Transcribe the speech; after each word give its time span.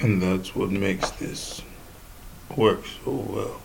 And 0.00 0.22
that's 0.22 0.56
what 0.56 0.70
makes 0.70 1.10
this 1.12 1.60
work 2.56 2.84
so 3.04 3.12
well. 3.12 3.60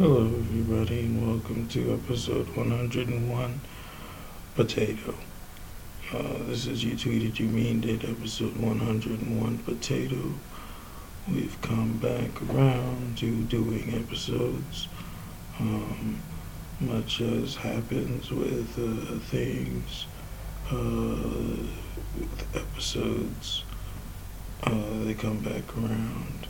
Hello, 0.00 0.24
everybody, 0.24 1.00
and 1.00 1.28
welcome 1.28 1.68
to 1.68 1.92
episode 1.92 2.48
101 2.56 3.60
Potato. 4.54 5.14
Uh, 6.10 6.38
this 6.46 6.66
is 6.66 6.82
You 6.82 6.94
Tweeted, 6.94 7.38
You 7.38 7.48
Mean 7.48 7.82
Did, 7.82 8.06
episode 8.06 8.56
101 8.56 9.58
Potato. 9.58 10.32
We've 11.30 11.60
come 11.60 11.98
back 11.98 12.30
around 12.48 13.18
to 13.18 13.42
doing 13.42 13.92
episodes, 13.94 14.88
um, 15.58 16.22
much 16.80 17.20
as 17.20 17.56
happens 17.56 18.30
with 18.30 18.78
uh, 18.78 19.18
things, 19.26 20.06
uh, 20.70 21.68
with 22.18 22.56
episodes, 22.56 23.64
uh, 24.62 25.04
they 25.04 25.12
come 25.12 25.40
back 25.40 25.76
around. 25.76 26.46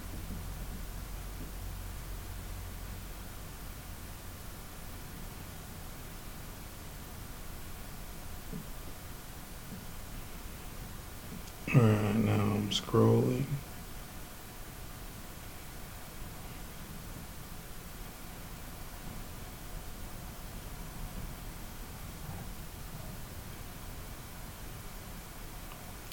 Alright, 11.73 12.17
now 12.17 12.33
I'm 12.33 12.69
scrolling. 12.71 13.45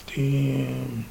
Damn. 0.05 1.05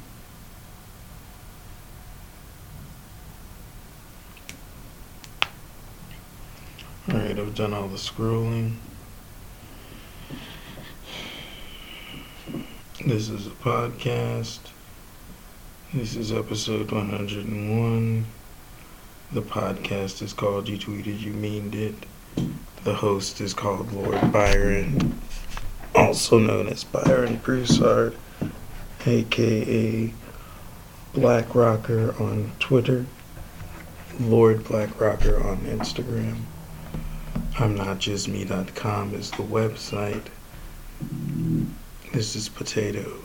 Alright, 7.09 7.31
I've 7.31 7.37
done 7.57 7.73
all 7.73 7.87
the 7.87 7.97
scrolling. 7.97 8.75
This 13.03 13.29
is 13.29 13.47
a 13.47 13.49
podcast. 13.49 14.59
This 15.91 16.15
is 16.15 16.31
episode 16.31 16.91
101. 16.91 18.25
The 19.31 19.41
podcast 19.41 20.21
is 20.21 20.33
called 20.33 20.69
You 20.69 20.77
Tweeted, 20.77 21.19
You 21.19 21.33
Meaned 21.33 21.73
It. 21.73 21.95
The 22.83 22.93
host 22.93 23.41
is 23.41 23.55
called 23.55 23.91
Lord 23.91 24.31
Byron, 24.31 25.19
also 25.95 26.37
known 26.37 26.67
as 26.67 26.83
Byron 26.83 27.37
Broussard, 27.37 28.15
aka 29.03 30.13
Black 31.15 31.55
Rocker 31.55 32.13
on 32.21 32.51
Twitter, 32.59 33.07
Lord 34.19 34.63
Black 34.63 35.01
Rocker 35.01 35.43
on 35.43 35.57
Instagram. 35.61 36.43
I'm 37.59 37.73
not 37.73 37.97
just 37.97 38.27
me.com 38.27 39.15
is 39.15 39.31
the 39.31 39.37
website. 39.37 40.27
This 42.13 42.35
is 42.35 42.49
Potato. 42.49 43.19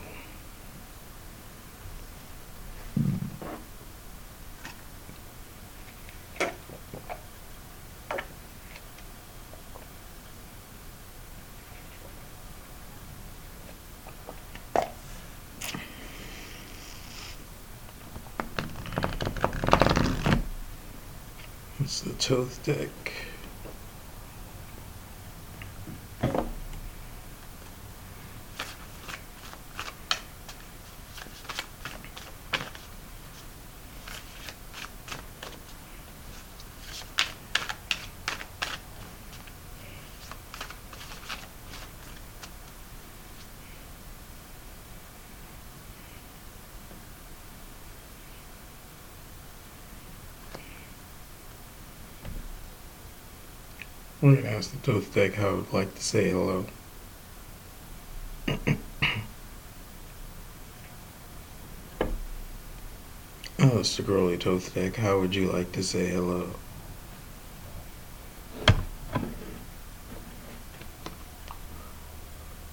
the 22.03 22.13
Thoth 22.13 22.63
deck. 22.63 22.89
We're 54.23 54.37
gonna 54.37 54.55
ask 54.55 54.71
the 54.71 54.77
Thoth 54.77 55.13
deck 55.13 55.33
how 55.33 55.49
it 55.49 55.55
would 55.57 55.73
like 55.73 55.95
to 55.95 56.01
say 56.01 56.29
hello. 56.29 56.65
oh, 63.59 63.81
the 63.83 64.01
girly 64.01 64.37
Thoth 64.37 64.73
deck. 64.73 64.95
How 64.95 65.19
would 65.19 65.35
you 65.35 65.51
like 65.51 65.73
to 65.73 65.83
say 65.83 66.07
hello? 66.07 66.51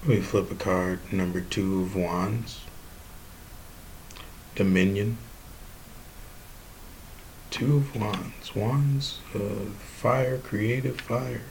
We 0.07 0.21
flip 0.21 0.49
a 0.51 0.55
card, 0.55 1.01
number 1.11 1.41
two 1.41 1.81
of 1.81 1.97
wands. 1.97 2.61
Dominion. 4.55 5.17
Two 7.61 7.77
of 7.77 7.95
Wands. 7.95 8.55
Wands 8.55 9.19
of 9.35 9.75
fire, 9.75 10.39
creative 10.39 10.99
fire. 10.99 11.41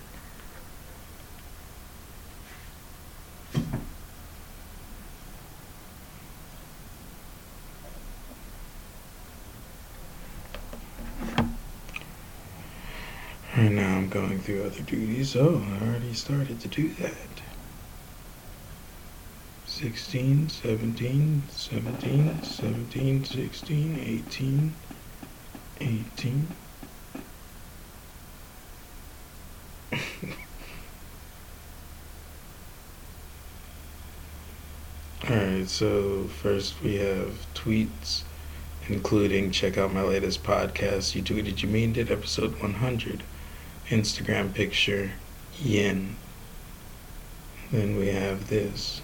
And 13.54 13.76
now 13.76 13.96
I'm 13.96 14.08
going 14.08 14.40
through 14.40 14.64
other 14.64 14.82
duties. 14.82 15.36
Oh, 15.36 15.62
I 15.64 15.86
already 15.86 16.12
started 16.14 16.58
to 16.58 16.66
do 16.66 16.88
that. 16.94 17.14
16, 19.66 20.48
17, 20.48 21.42
17, 21.48 22.42
17, 22.42 23.24
16, 23.24 23.98
18. 24.00 24.74
18. 25.81 26.47
Alright, 35.29 35.69
so 35.69 36.25
first 36.43 36.82
we 36.82 36.97
have 36.97 37.47
tweets, 37.55 38.23
including 38.88 39.50
check 39.50 39.79
out 39.79 39.93
my 39.93 40.03
latest 40.03 40.43
podcast, 40.43 41.15
You 41.15 41.23
Tweeted 41.23 41.62
You 41.62 41.69
Mean 41.69 41.94
It, 41.97 42.11
episode 42.11 42.61
100. 42.61 43.23
Instagram 43.88 44.53
picture, 44.55 45.12
yin. 45.59 46.17
Then 47.71 47.97
we 47.97 48.09
have 48.09 48.49
this. 48.49 49.03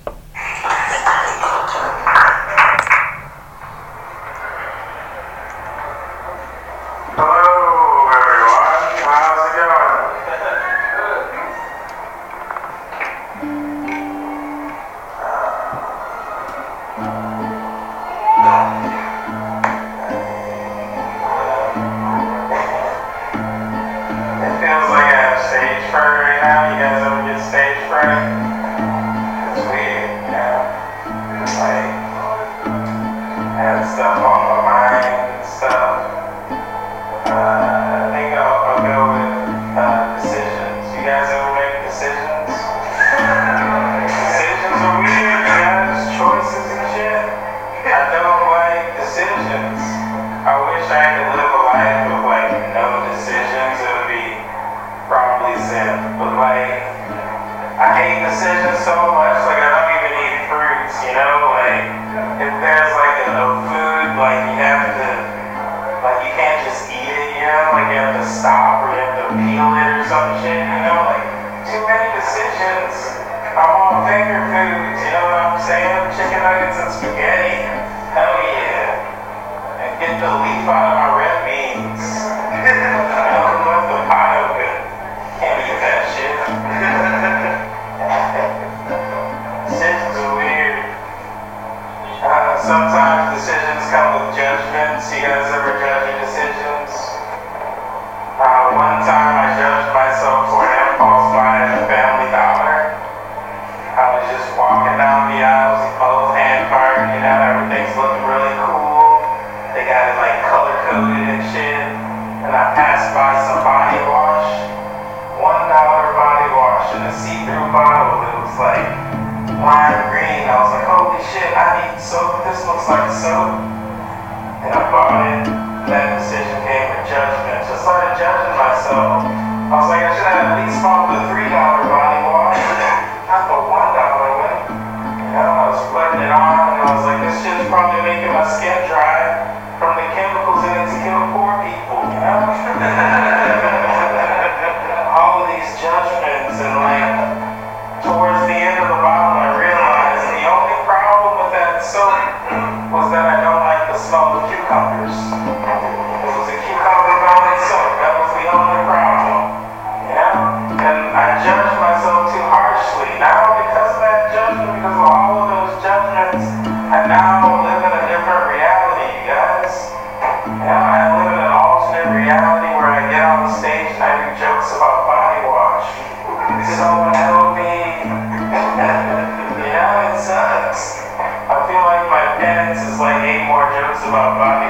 About 184.16 184.65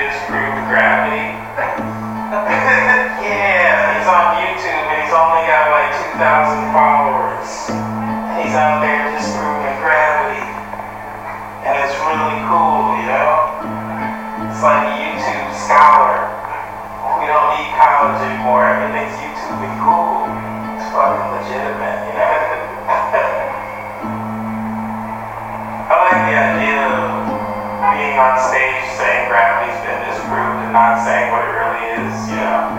get 0.00 0.16
screwed 0.24 0.56
gravity. 0.64 1.28
yeah, 3.20 4.00
he's 4.00 4.08
on 4.08 4.40
YouTube 4.40 4.80
and 4.88 4.96
he's 5.04 5.12
only 5.12 5.44
got 5.44 5.68
like 5.76 5.92
2,000 6.16 6.72
followers. 6.72 7.68
He's 8.40 8.56
out 8.56 8.80
there 8.80 9.12
just 9.12 9.36
screwing 9.36 9.76
gravity. 9.84 10.40
And 11.68 11.76
it's 11.84 11.92
really 12.00 12.40
cool, 12.48 12.96
you 12.96 13.12
know? 13.12 13.60
It's 14.48 14.64
like 14.64 14.88
a 14.88 14.94
YouTube 15.04 15.52
scholar. 15.68 16.32
We 17.20 17.28
don't 17.28 17.60
need 17.60 17.68
college 17.76 18.24
anymore. 18.24 18.72
Everything's 18.72 19.12
YouTube 19.20 19.60
and 19.60 19.76
cool. 19.84 20.24
It's 20.80 20.88
fucking 20.96 21.28
legitimate. 21.36 21.89
not 30.72 31.02
saying 31.02 31.34
what 31.34 31.42
it 31.42 31.54
really 31.54 31.84
is, 31.98 32.14
you 32.30 32.38
know. 32.38 32.70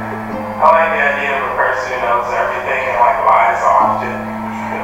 I 0.61 0.65
like 0.71 0.89
the 0.95 1.03
idea 1.03 1.35
of 1.35 1.43
a 1.43 1.53
person 1.59 1.91
who 1.91 1.99
knows 2.07 2.29
everything 2.31 2.81
and 2.87 2.97
like 3.03 3.19
lies 3.27 3.61
often. 3.65 4.15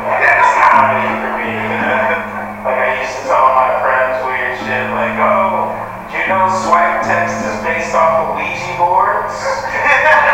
Like, 0.07 0.21
that's 0.27 0.51
comedy 0.59 1.07
for 1.23 1.31
me. 1.39 1.51
Like 2.67 2.83
I 2.83 2.99
used 2.99 3.15
to 3.15 3.23
tell 3.31 3.47
my 3.55 3.79
friends 3.79 4.19
weird 4.27 4.59
shit 4.59 4.91
like, 4.91 5.15
oh, 5.23 5.71
do 6.11 6.19
you 6.19 6.27
know 6.27 6.51
swipe 6.67 6.99
text 7.07 7.39
is 7.47 7.63
based 7.63 7.95
off 7.95 8.27
of 8.27 8.35
Ouija 8.35 8.75
boards? 8.75 9.31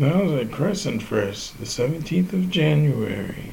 Now 0.00 0.22
was 0.22 0.32
at 0.46 0.50
Crescent 0.50 1.02
Fresh, 1.02 1.50
the 1.50 1.66
17th 1.66 2.32
of 2.32 2.48
January. 2.48 3.52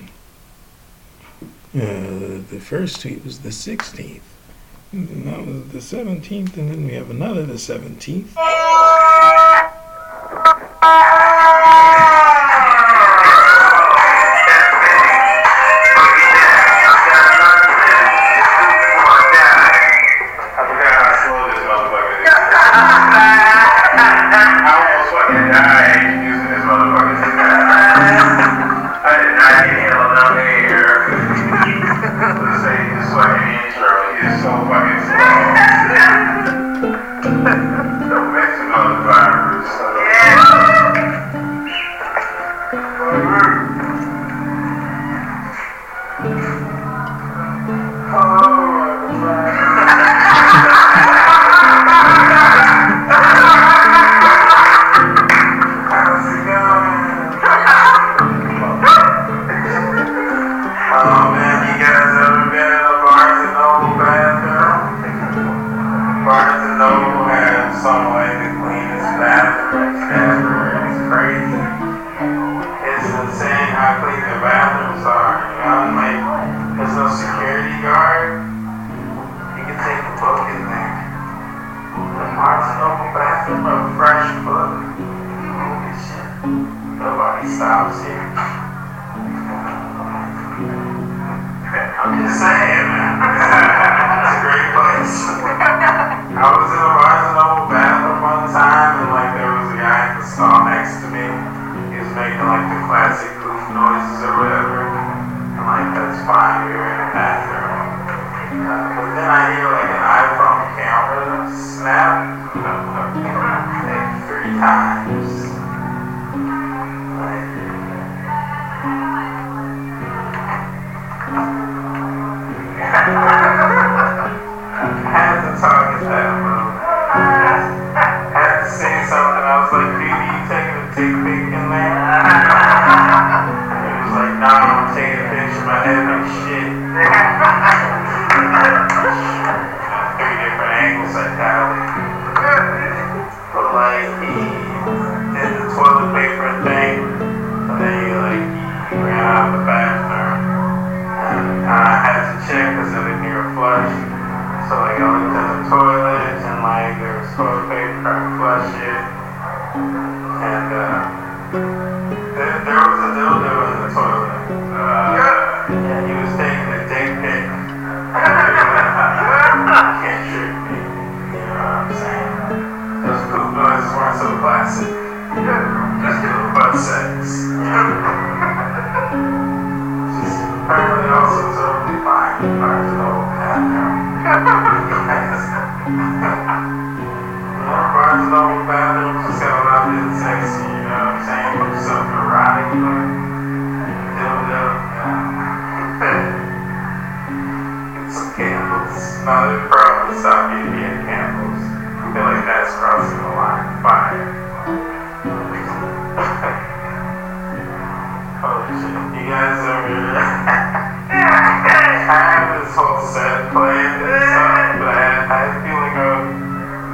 Uh, 1.75 2.39
the 2.49 2.61
first 2.63 3.01
tweet 3.01 3.25
was 3.25 3.39
the 3.39 3.49
16th. 3.49 4.21
And 4.93 5.27
that 5.27 5.45
was 5.45 5.67
the 5.73 5.79
17th, 5.79 6.55
and 6.55 6.71
then 6.71 6.85
we 6.85 6.93
have 6.93 7.11
another 7.11 7.45
the 7.45 7.55
17th. 7.55 8.29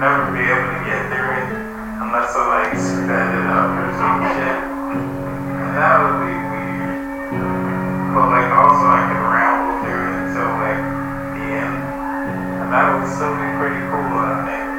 Never 0.03 0.33
be 0.33 0.43
able 0.43 0.67
to 0.67 0.83
get 0.83 1.07
through 1.07 1.31
it 1.31 1.47
unless 2.03 2.35
I 2.35 2.43
like 2.51 2.75
sped 2.75 3.35
it 3.39 3.47
up 3.47 3.71
or 3.71 3.89
some 3.95 4.19
shit. 4.35 4.62
That 5.73 6.05
would 6.05 6.21
be 6.21 6.37
weird. 6.37 7.01
But 8.13 8.29
like 8.29 8.45
also 8.53 8.85
I 8.93 9.09
can 9.09 9.25
ramble 9.25 9.81
through 9.81 10.05
it 10.05 10.13
until 10.21 10.53
like 10.61 10.81
the 11.33 11.45
end. 11.49 11.77
And 12.61 12.69
that 12.69 12.93
would 12.93 13.09
still 13.09 13.33
be 13.33 13.49
pretty 13.57 13.81
cool, 13.89 14.21
I 14.21 14.45
think. 14.45 14.69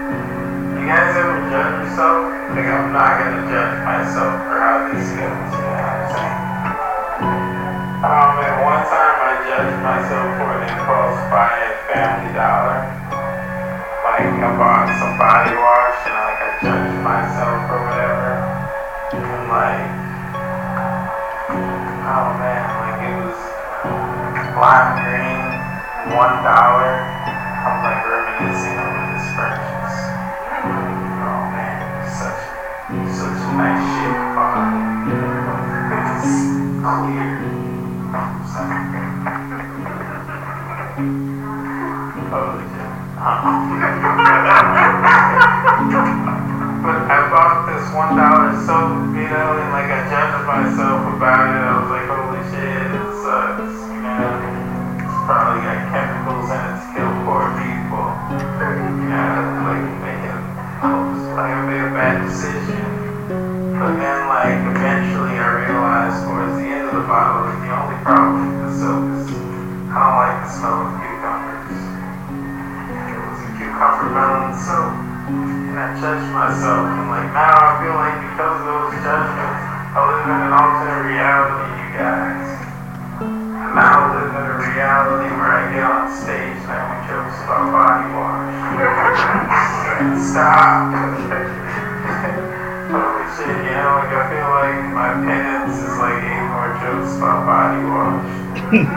You 0.78 0.86
guys 0.86 1.18
ever 1.18 1.50
judge 1.50 1.82
yourself? 1.82 2.30
Like 2.54 2.70
I'm 2.70 2.94
not 2.94 3.10
gonna 3.18 3.42
judge 3.50 3.74
myself 3.82 4.38
for 4.46 4.54
how 4.62 4.86
this 4.94 5.10
goes, 5.18 5.50
you 5.50 5.66
know 5.66 5.82
what 5.82 5.82
I'm 5.82 6.06
saying? 6.14 6.38
Um, 8.06 8.30
and 8.38 8.56
one 8.62 8.86
time 8.86 9.18
I 9.18 9.32
judged 9.50 9.80
myself 9.82 10.28
for 10.38 10.46
an 10.46 10.62
impulse 10.62 11.18
buy 11.26 11.58
at 11.58 11.74
Family 11.90 12.30
Dollar. 12.38 12.86
Like 14.06 14.30
I 14.30 14.50
bought 14.54 14.86
some 15.02 15.18
body 15.18 15.58
wash 15.58 16.06
and 16.06 16.18
like 16.22 16.38
I 16.38 16.50
judged 16.62 17.02
myself 17.02 17.66
or 17.66 17.82
whatever. 17.82 18.30
And 19.10 19.50
like, 19.50 19.93
oh 22.14 22.30
man, 22.38 22.62
like 22.78 23.02
it 23.10 23.14
was 23.26 23.34
lime 24.54 25.02
green, 25.02 25.50
one 26.14 26.46
dollar. 26.46 27.02
I 27.02 27.74
was 27.74 27.82
like 27.82 28.06
reminiscing 28.06 28.78
over 28.78 29.02
this 29.10 29.26
purchase. 29.34 29.98
Oh 30.62 31.42
man, 31.50 32.06
such 32.06 32.38
such 33.18 33.40
nice 33.58 33.82
shit 33.98 34.14
bottle. 34.30 34.78
It's 35.90 36.54
clear. 36.86 37.42
Shit. 38.46 38.70
but 46.78 47.10
I 47.10 47.26
bought 47.32 47.66
this 47.66 47.82
one 47.90 48.14
dollar 48.14 48.54
soap, 48.62 49.10
you 49.18 49.26
know, 49.26 49.58
and 49.58 49.74
like 49.74 49.90
I 49.90 50.06
judged 50.06 50.46
myself 50.46 51.02
about 51.16 51.50
it. 51.50 51.64
Bottle 67.14 67.46
that 67.46 67.62
the 67.62 67.70
only 67.70 67.98
problem 68.02 68.42
with 68.42 68.58
the 68.66 68.70
soap 68.74 69.06
is 69.22 69.30
I 69.86 70.02
don't 70.02 70.18
like 70.18 70.34
the 70.42 70.50
smell 70.50 70.82
of 70.82 70.98
cucumbers. 70.98 71.78
It 72.90 73.14
was 73.22 73.38
a 73.38 73.50
cucumber 73.54 74.10
melon 74.10 74.50
soap. 74.58 74.98
And 75.30 75.78
I 75.78 75.94
judged 75.94 76.26
myself 76.34 76.90
and 76.90 77.06
like 77.14 77.30
now 77.30 77.54
I 77.54 77.70
feel 77.78 77.94
like 77.94 78.18
because 78.18 78.54
of 78.58 78.66
those 78.66 78.98
judgments 78.98 79.62
I 79.94 79.98
live 80.10 80.26
in 80.26 80.42
an 80.42 80.58
alternate 80.58 81.06
reality, 81.06 81.70
you 81.86 81.90
guys. 81.94 82.50
I 83.22 83.66
now 83.78 84.10
live 84.10 84.34
in 84.34 84.50
a 84.50 84.58
reality 84.74 85.30
where 85.38 85.54
I 85.54 85.70
get 85.70 85.86
on 85.86 86.10
stage 86.10 86.58
and 86.66 86.74
I 86.74 86.98
make 86.98 87.14
jokes 87.14 87.38
about 87.46 87.70
body 87.70 88.10
wash. 88.10 88.58
Stop. 90.34 90.98
Holy 92.90 93.26
shit, 93.38 93.54
you 93.54 93.70
know, 93.70 94.02
like 94.02 94.10
I 94.10 94.22
feel 94.34 94.50
like 94.50 94.82
my 94.98 95.14
penance 95.22 95.78
is 95.78 95.94
like 96.02 96.23
jokes 96.94 97.16
about 97.16 97.46
body 97.46 97.82
wash. 97.84 98.24
and 98.72 98.88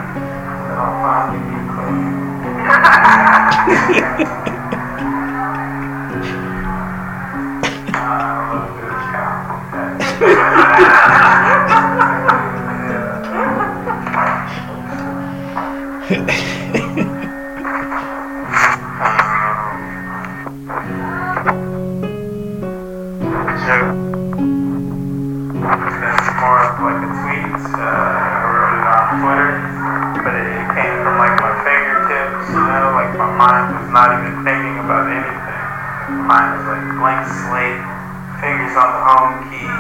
I'll 0.77 0.97
finally 1.01 1.41
be 1.49 1.57
clean. 4.45 4.56
Not 33.97 34.13
even 34.13 34.45
thinking 34.45 34.77
about 34.77 35.09
anything. 35.09 35.65
Mind 36.21 36.53
was 36.53 36.69
like 36.69 36.85
blank 37.01 37.25
slate, 37.25 37.81
fingers 38.45 38.77
on 38.77 38.93
the 38.93 39.01
home 39.09 39.33
keys, 39.49 39.76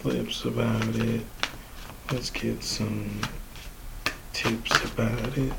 flips 0.00 0.46
about 0.46 0.96
it. 0.96 1.20
Let's 2.10 2.30
get 2.30 2.64
some 2.64 3.20
tips 4.32 4.70
about 4.84 5.36
it. 5.36 5.52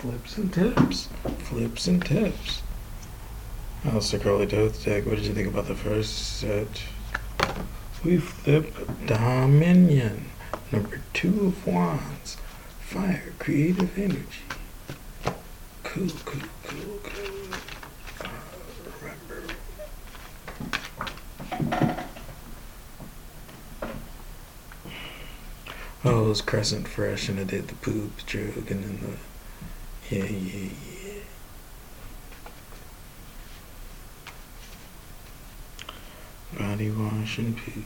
Flips 0.00 0.38
and 0.38 0.50
tips. 0.50 1.08
Flips 1.40 1.86
and 1.86 2.02
tips. 2.02 2.62
Aleister 3.84 4.22
Crowley 4.22 4.46
Thoth 4.46 4.82
Deck, 4.82 5.04
what 5.04 5.16
did 5.16 5.26
you 5.26 5.34
think 5.34 5.48
about 5.48 5.66
the 5.68 5.74
first 5.74 6.38
set? 6.38 6.82
We 8.02 8.16
flip 8.16 8.74
Dominion. 9.04 10.30
Number 10.72 11.02
two 11.12 11.48
of 11.48 11.66
Wands. 11.66 12.38
Fire, 12.80 13.34
creative 13.38 13.98
energy. 13.98 14.24
Cool, 15.84 16.08
cool. 16.24 16.40
Uh, 18.22 18.28
remember. 19.02 19.54
Oh, 26.02 26.19
it 26.19 26.19
was 26.30 26.40
Crescent 26.42 26.86
Fresh 26.86 27.28
and 27.28 27.40
I 27.40 27.42
did 27.42 27.66
the 27.66 27.74
poop 27.74 28.24
joke 28.24 28.70
and 28.70 28.84
then 28.84 29.00
the. 29.00 30.14
Yeah, 30.14 30.24
yeah, 30.26 30.70
yeah. 30.94 31.22
Body 36.56 36.88
wash 36.92 37.38
and 37.38 37.56
poop. 37.56 37.84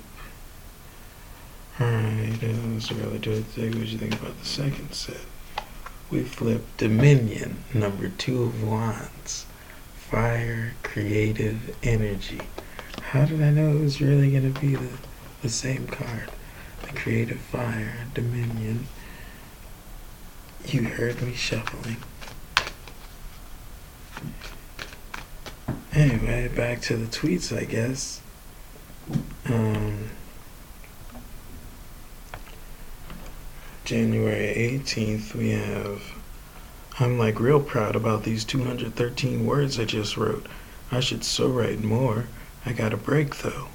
Alright, 1.81 2.45
uh, 2.45 2.49
let's 2.75 2.93
really 2.93 3.19
do 3.19 3.33
it 3.33 3.51
today. 3.55 3.69
What 3.69 3.87
do 3.87 3.91
you 3.91 3.97
think 3.97 4.21
about 4.21 4.39
the 4.39 4.45
second 4.45 4.93
set? 4.93 5.25
We 6.11 6.23
flipped 6.23 6.77
Dominion, 6.77 7.65
number 7.73 8.11
two 8.11 8.43
of 8.43 8.63
Wands. 8.63 9.47
Fire, 9.97 10.75
creative 10.83 11.75
energy. 11.83 12.43
How 13.05 13.25
did 13.25 13.41
I 13.41 13.49
know 13.49 13.75
it 13.75 13.81
was 13.81 14.03
really 14.03 14.31
going 14.33 14.53
to 14.53 14.61
be 14.61 14.75
the, 14.75 14.91
the 15.41 15.49
same 15.49 15.87
card? 15.87 16.29
Creative 16.95 17.39
fire, 17.39 18.07
Dominion. 18.15 18.87
You 20.67 20.85
heard 20.85 21.21
me 21.21 21.35
shuffling. 21.35 21.97
Anyway, 25.93 26.49
back 26.49 26.81
to 26.83 26.97
the 26.97 27.07
tweets, 27.07 27.57
I 27.57 27.65
guess. 27.65 28.21
Um, 29.47 30.09
January 33.85 34.55
18th, 34.57 35.35
we 35.35 35.51
have. 35.51 36.03
I'm 36.99 37.19
like 37.19 37.39
real 37.39 37.61
proud 37.61 37.97
about 37.97 38.23
these 38.23 38.45
213 38.45 39.45
words 39.45 39.79
I 39.79 39.85
just 39.85 40.17
wrote. 40.17 40.47
I 40.91 41.01
should 41.01 41.25
so 41.25 41.49
write 41.49 41.83
more. 41.83 42.27
I 42.65 42.73
got 42.73 42.95
a 42.95 42.97
break 42.97 43.37
though. 43.39 43.69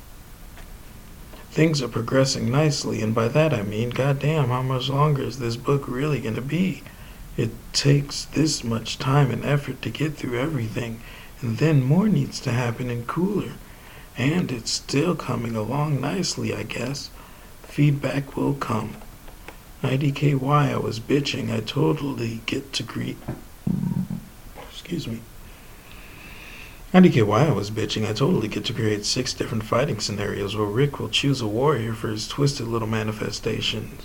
Things 1.52 1.82
are 1.82 1.88
progressing 1.88 2.52
nicely, 2.52 3.02
and 3.02 3.14
by 3.14 3.28
that 3.28 3.54
I 3.54 3.64
mean, 3.64 3.90
goddamn, 3.90 4.50
how 4.50 4.62
much 4.62 4.88
longer 4.88 5.24
is 5.24 5.40
this 5.40 5.56
book 5.56 5.88
really 5.88 6.20
gonna 6.20 6.42
be? 6.42 6.84
It 7.38 7.52
takes 7.74 8.26
this 8.26 8.64
much 8.64 9.00
time 9.00 9.32
and 9.32 9.44
effort 9.44 9.82
to 9.82 9.90
get 9.90 10.16
through 10.16 10.40
everything, 10.40 11.02
and 11.42 11.58
then 11.58 11.84
more 11.84 12.08
needs 12.08 12.40
to 12.42 12.52
happen 12.52 12.90
and 12.90 13.08
cooler. 13.08 13.54
And 14.18 14.52
it's 14.52 14.72
still 14.72 15.16
coming 15.16 15.56
along 15.56 16.02
nicely, 16.02 16.54
I 16.54 16.64
guess. 16.64 17.10
Feedback 17.64 18.36
will 18.36 18.54
come. 18.54 18.98
IDKY, 19.82 20.74
I 20.74 20.78
was 20.78 21.00
bitching. 21.00 21.52
I 21.52 21.62
totally 21.62 22.42
get 22.46 22.74
to 22.74 22.84
greet. 22.84 23.18
Excuse 24.70 25.08
me. 25.08 25.22
IDKY, 26.93 27.32
I 27.32 27.52
was 27.52 27.69
bitching. 27.69 28.04
I 28.04 28.13
totally 28.13 28.47
get 28.47 28.65
to 28.65 28.73
create 28.73 29.06
six 29.06 29.34
different 29.34 29.63
fighting 29.63 29.99
scenarios 29.99 30.56
where 30.56 30.67
Rick 30.67 30.99
will 30.99 31.10
choose 31.10 31.41
a 31.41 31.47
warrior 31.47 31.93
for 31.93 32.08
his 32.10 32.28
twisted 32.28 32.67
little 32.67 32.88
manifestations. 32.88 34.02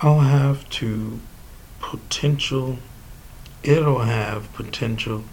I'll 0.00 0.20
have 0.20 0.68
to 0.70 1.20
potential. 1.80 2.78
It'll 3.62 4.00
have 4.00 4.52
potential. 4.54 5.24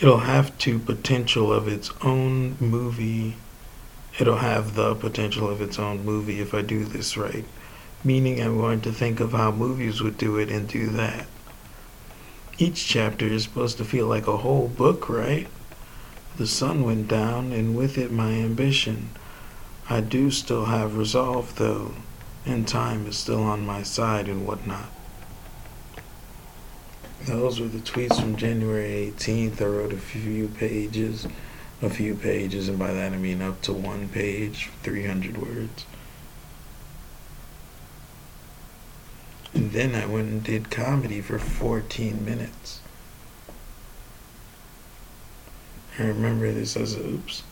It'll 0.00 0.18
have 0.18 0.58
to 0.58 0.78
potential 0.80 1.52
of 1.52 1.68
its 1.68 1.90
own 2.02 2.56
movie 2.58 3.36
it'll 4.18 4.36
have 4.36 4.74
the 4.74 4.94
potential 4.94 5.48
of 5.48 5.60
its 5.60 5.78
own 5.78 6.04
movie 6.04 6.40
if 6.40 6.54
I 6.54 6.62
do 6.62 6.84
this 6.84 7.16
right. 7.16 7.44
Meaning, 8.04 8.42
I'm 8.42 8.58
going 8.58 8.80
to 8.82 8.92
think 8.92 9.20
of 9.20 9.32
how 9.32 9.52
movies 9.52 10.02
would 10.02 10.18
do 10.18 10.36
it 10.36 10.50
and 10.50 10.68
do 10.68 10.88
that. 10.90 11.26
Each 12.58 12.86
chapter 12.86 13.26
is 13.26 13.44
supposed 13.44 13.78
to 13.78 13.84
feel 13.84 14.06
like 14.06 14.26
a 14.26 14.38
whole 14.38 14.68
book, 14.68 15.08
right? 15.08 15.48
The 16.36 16.46
sun 16.46 16.84
went 16.84 17.08
down, 17.08 17.52
and 17.52 17.76
with 17.76 17.98
it, 17.98 18.12
my 18.12 18.32
ambition. 18.32 19.10
I 19.88 20.00
do 20.00 20.30
still 20.30 20.66
have 20.66 20.96
resolve, 20.96 21.56
though, 21.56 21.92
and 22.46 22.66
time 22.66 23.06
is 23.06 23.16
still 23.16 23.42
on 23.42 23.66
my 23.66 23.82
side 23.82 24.28
and 24.28 24.46
whatnot. 24.46 24.90
Those 27.26 27.60
were 27.60 27.68
the 27.68 27.78
tweets 27.78 28.20
from 28.20 28.36
January 28.36 29.12
18th. 29.16 29.60
I 29.60 29.66
wrote 29.66 29.92
a 29.92 29.96
few 29.98 30.48
pages 30.48 31.26
a 31.82 31.90
few 31.90 32.14
pages, 32.14 32.68
and 32.68 32.78
by 32.78 32.92
that 32.92 33.12
I 33.12 33.16
mean 33.16 33.42
up 33.42 33.60
to 33.62 33.72
one 33.72 34.08
page, 34.08 34.70
300 34.82 35.36
words. 35.36 35.84
And 39.54 39.72
then 39.72 39.94
I 39.94 40.06
went 40.06 40.28
and 40.28 40.42
did 40.42 40.70
comedy 40.70 41.20
for 41.20 41.38
14 41.38 42.24
minutes. 42.24 42.80
I 45.98 46.04
remember 46.04 46.50
this 46.50 46.76
as 46.76 46.94
a 46.94 47.06
oops. 47.06 47.42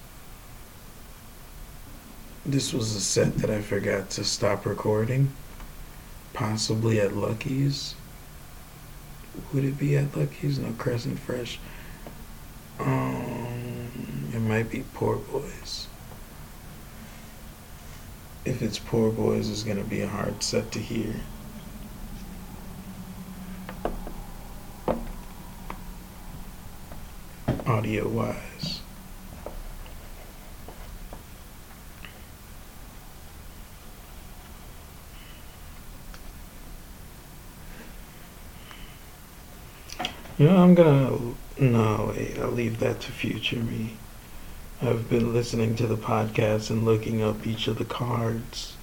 This 2.47 2.73
was 2.73 2.97
a 2.97 3.01
set 3.01 3.37
that 3.39 3.51
I 3.51 3.61
forgot 3.61 4.09
to 4.11 4.25
stop 4.25 4.65
recording, 4.65 5.33
possibly 6.33 6.99
at 6.99 7.15
Lucky's. 7.15 7.95
Would 9.53 9.65
it 9.65 9.79
be 9.79 9.97
at 9.97 10.17
Lucky's? 10.17 10.59
No, 10.59 10.73
Crescent 10.79 11.19
Fresh. 11.19 11.59
Um, 12.79 14.31
it 14.35 14.41
might 14.41 14.71
be 14.71 14.85
Poor 14.95 15.17
Boys. 15.17 15.87
If 18.47 18.63
it's 18.63 18.79
Poor 18.79 19.11
Boys, 19.13 19.51
it's 19.51 19.63
gonna 19.63 19.85
be 19.85 20.01
a 20.01 20.09
hard 20.09 20.43
set 20.43 20.73
to 20.73 20.79
hear. 20.79 21.17
Audio 27.71 28.09
wise. 28.09 28.81
You 40.37 40.47
know, 40.47 40.57
I'm 40.57 40.75
gonna. 40.75 41.17
No, 41.61 42.13
wait, 42.17 42.41
I'll 42.41 42.51
leave 42.51 42.81
that 42.81 43.01
to 43.03 43.13
future 43.13 43.61
me. 43.61 43.93
I've 44.83 45.09
been 45.09 45.33
listening 45.33 45.77
to 45.77 45.87
the 45.87 45.97
podcast 45.97 46.71
and 46.71 46.85
looking 46.85 47.23
up 47.23 47.47
each 47.47 47.69
of 47.69 47.79
the 47.79 47.85
cards 47.85 48.77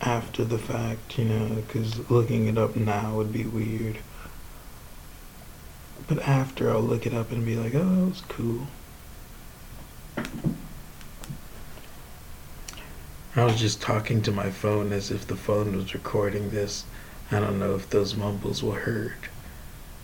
after 0.00 0.44
the 0.44 0.58
fact, 0.58 1.18
you 1.18 1.26
know, 1.26 1.48
because 1.54 2.10
looking 2.10 2.48
it 2.48 2.58
up 2.58 2.74
now 2.74 3.14
would 3.14 3.32
be 3.32 3.44
weird. 3.44 3.98
But 6.08 6.20
after, 6.28 6.70
I'll 6.70 6.80
look 6.80 7.06
it 7.06 7.14
up 7.14 7.30
and 7.30 7.44
be 7.44 7.56
like, 7.56 7.74
oh, 7.74 7.84
that 7.84 8.06
was 8.06 8.22
cool. 8.28 8.66
I 13.34 13.44
was 13.44 13.58
just 13.58 13.80
talking 13.80 14.20
to 14.22 14.32
my 14.32 14.50
phone 14.50 14.92
as 14.92 15.10
if 15.10 15.26
the 15.26 15.36
phone 15.36 15.74
was 15.74 15.94
recording 15.94 16.50
this. 16.50 16.84
I 17.30 17.40
don't 17.40 17.58
know 17.58 17.74
if 17.74 17.88
those 17.88 18.14
mumbles 18.14 18.62
were 18.62 18.80
heard, 18.80 19.16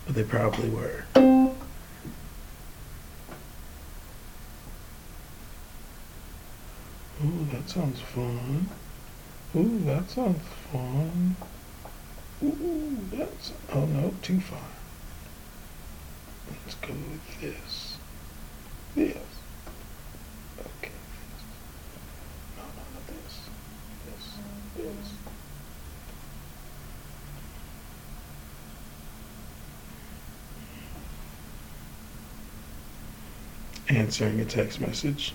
but 0.05 0.15
they 0.15 0.23
probably 0.23 0.69
were. 0.69 1.03
Ooh, 7.21 7.45
that 7.51 7.69
sounds 7.69 7.99
fun. 7.99 8.69
Ooh, 9.55 9.79
that 9.85 10.09
sounds 10.09 10.41
fun. 10.71 11.35
Ooh, 12.43 12.97
that's. 13.11 13.51
Oh 13.73 13.85
no, 13.85 14.13
too 14.23 14.39
far 14.39 14.59
come 16.81 17.03
with 17.11 17.41
this. 17.41 17.97
This. 18.95 19.17
Okay. 20.59 20.91
No, 22.57 22.63
no, 22.63 22.83
no, 22.93 22.99
this. 23.07 23.49
This. 24.05 24.25
This. 24.77 25.13
Answering 33.89 34.39
a 34.39 34.45
text 34.45 34.79
message. 34.79 35.33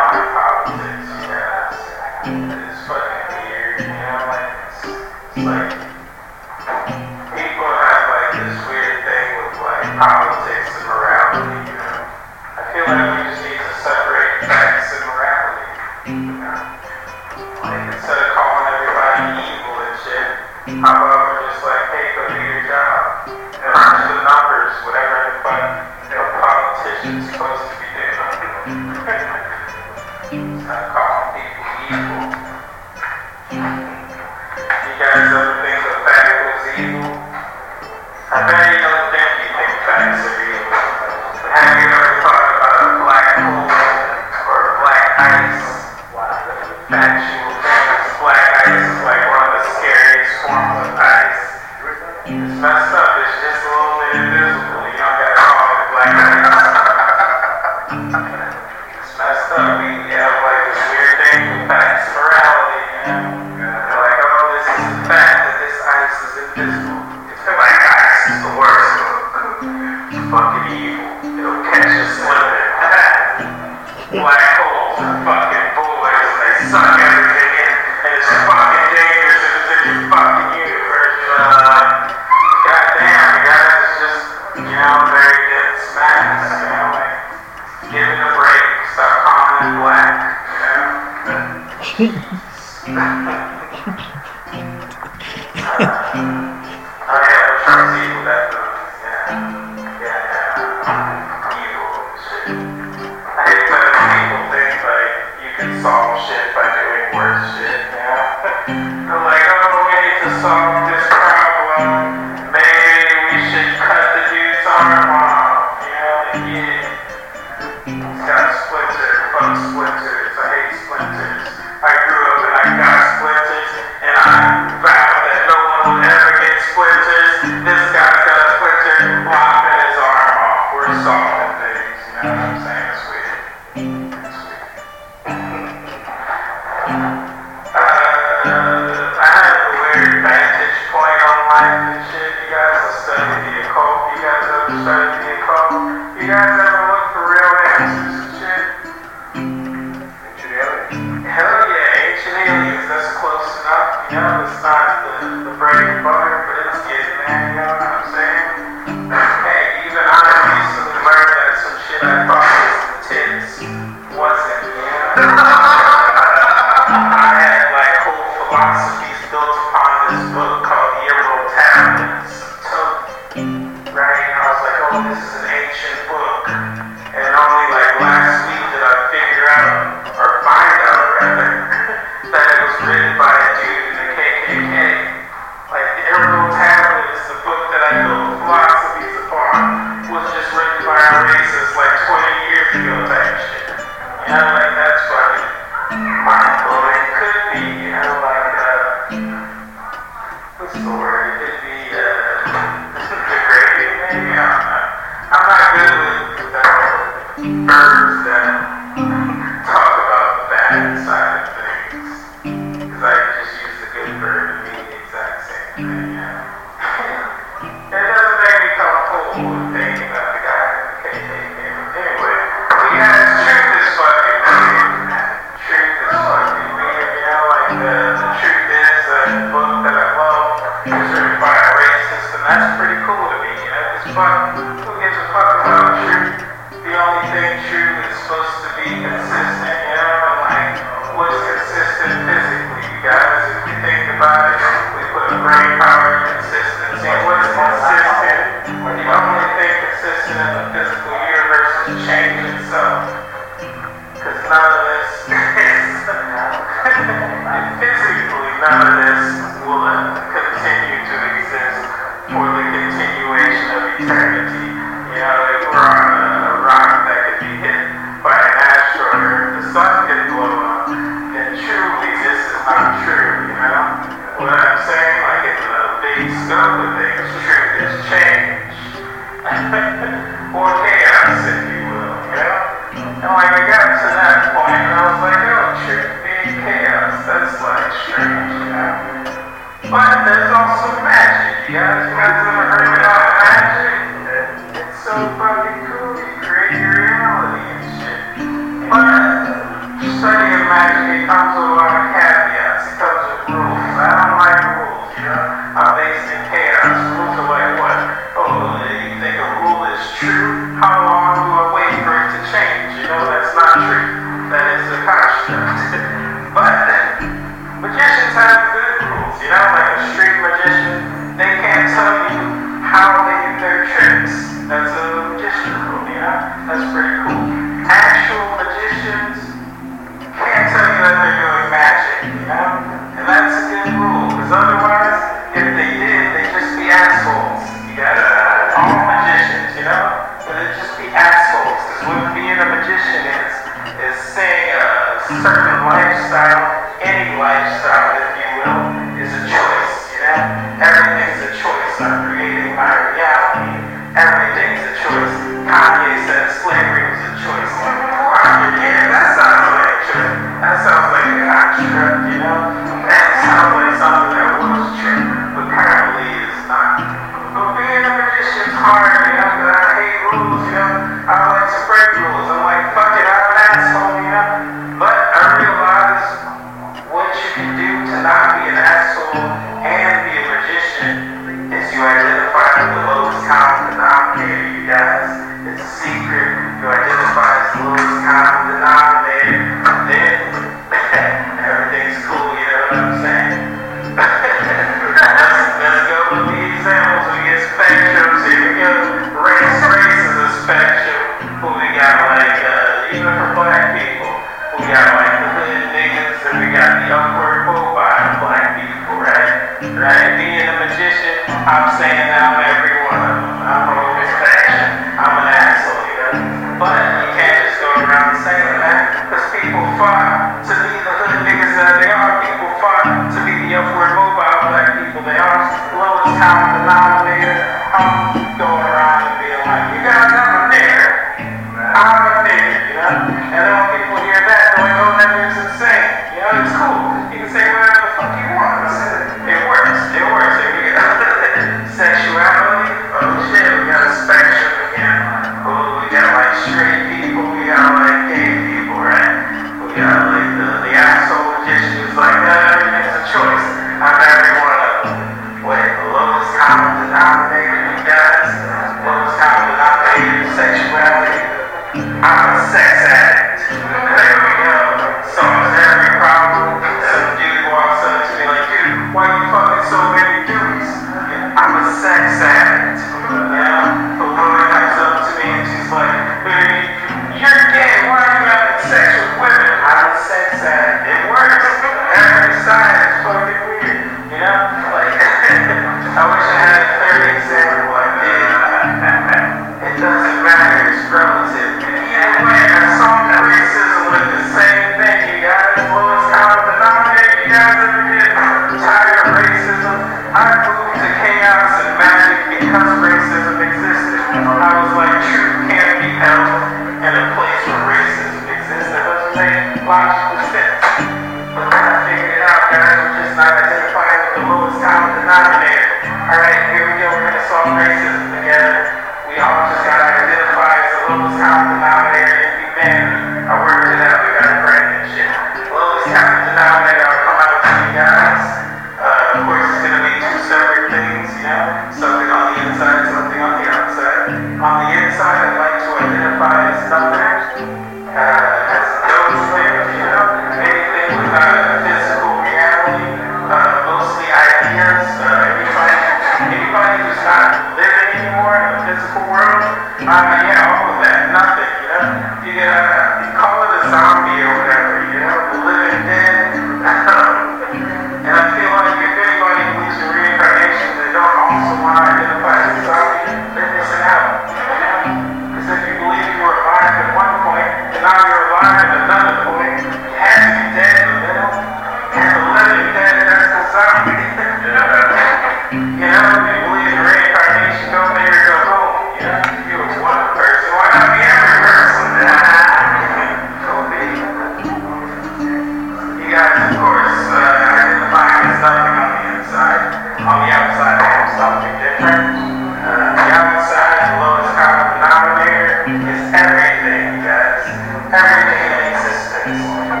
everything 598.13 598.71
in 598.71 598.93
existence. 598.93 600.00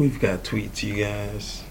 We've 0.00 0.18
got 0.18 0.44
tweets, 0.44 0.82
you 0.82 0.94
guys. 0.94 1.62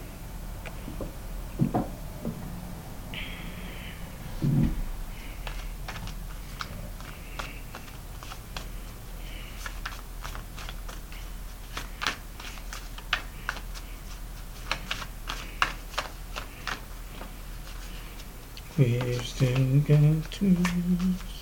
We've 18.77 19.25
still 19.25 19.80
got 19.80 20.30
tweets. 20.30 21.39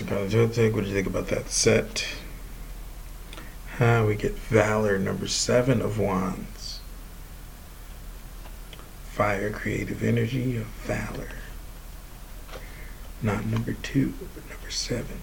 What 0.00 0.30
do 0.30 0.38
you 0.38 0.48
think 0.48 1.06
about 1.06 1.28
that 1.28 1.50
set? 1.50 2.06
We 3.78 4.14
get 4.14 4.32
Valor, 4.32 4.98
number 4.98 5.26
seven 5.26 5.82
of 5.82 5.98
Wands. 5.98 6.80
Fire, 9.10 9.50
creative 9.50 10.02
energy 10.02 10.56
of 10.56 10.64
Valor. 10.86 11.28
Not 13.20 13.44
number 13.44 13.74
two, 13.74 14.14
but 14.34 14.48
number 14.48 14.70
seven. 14.70 15.18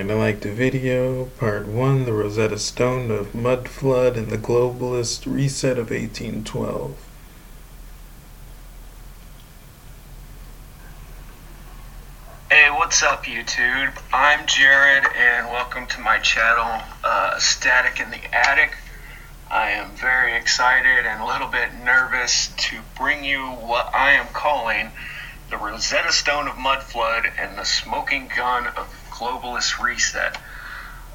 Alright, 0.00 0.16
I 0.16 0.18
like 0.18 0.40
the 0.40 0.50
video. 0.50 1.26
Part 1.38 1.68
1 1.68 2.06
The 2.06 2.14
Rosetta 2.14 2.58
Stone 2.58 3.10
of 3.10 3.34
Mud 3.34 3.68
Flood 3.68 4.16
and 4.16 4.28
the 4.28 4.38
Globalist 4.38 5.30
Reset 5.30 5.76
of 5.76 5.90
1812. 5.90 6.96
Hey, 12.50 12.70
what's 12.70 13.02
up, 13.02 13.26
YouTube? 13.26 13.92
I'm 14.10 14.46
Jared, 14.46 15.04
and 15.14 15.48
welcome 15.48 15.86
to 15.88 16.00
my 16.00 16.18
channel, 16.20 16.82
uh, 17.04 17.38
Static 17.38 18.00
in 18.00 18.10
the 18.10 18.34
Attic. 18.34 18.72
I 19.50 19.72
am 19.72 19.90
very 19.90 20.34
excited 20.34 21.04
and 21.04 21.20
a 21.20 21.26
little 21.26 21.48
bit 21.48 21.74
nervous 21.84 22.48
to 22.56 22.80
bring 22.96 23.22
you 23.22 23.42
what 23.42 23.94
I 23.94 24.12
am 24.12 24.28
calling 24.32 24.92
the 25.50 25.58
Rosetta 25.58 26.12
Stone 26.12 26.48
of 26.48 26.56
Mud 26.56 26.82
Flood 26.84 27.30
and 27.36 27.58
the 27.58 27.64
Smoking 27.64 28.30
Gun 28.34 28.68
of 28.68 28.89
Globalist 29.20 29.78
Reset. 29.78 30.38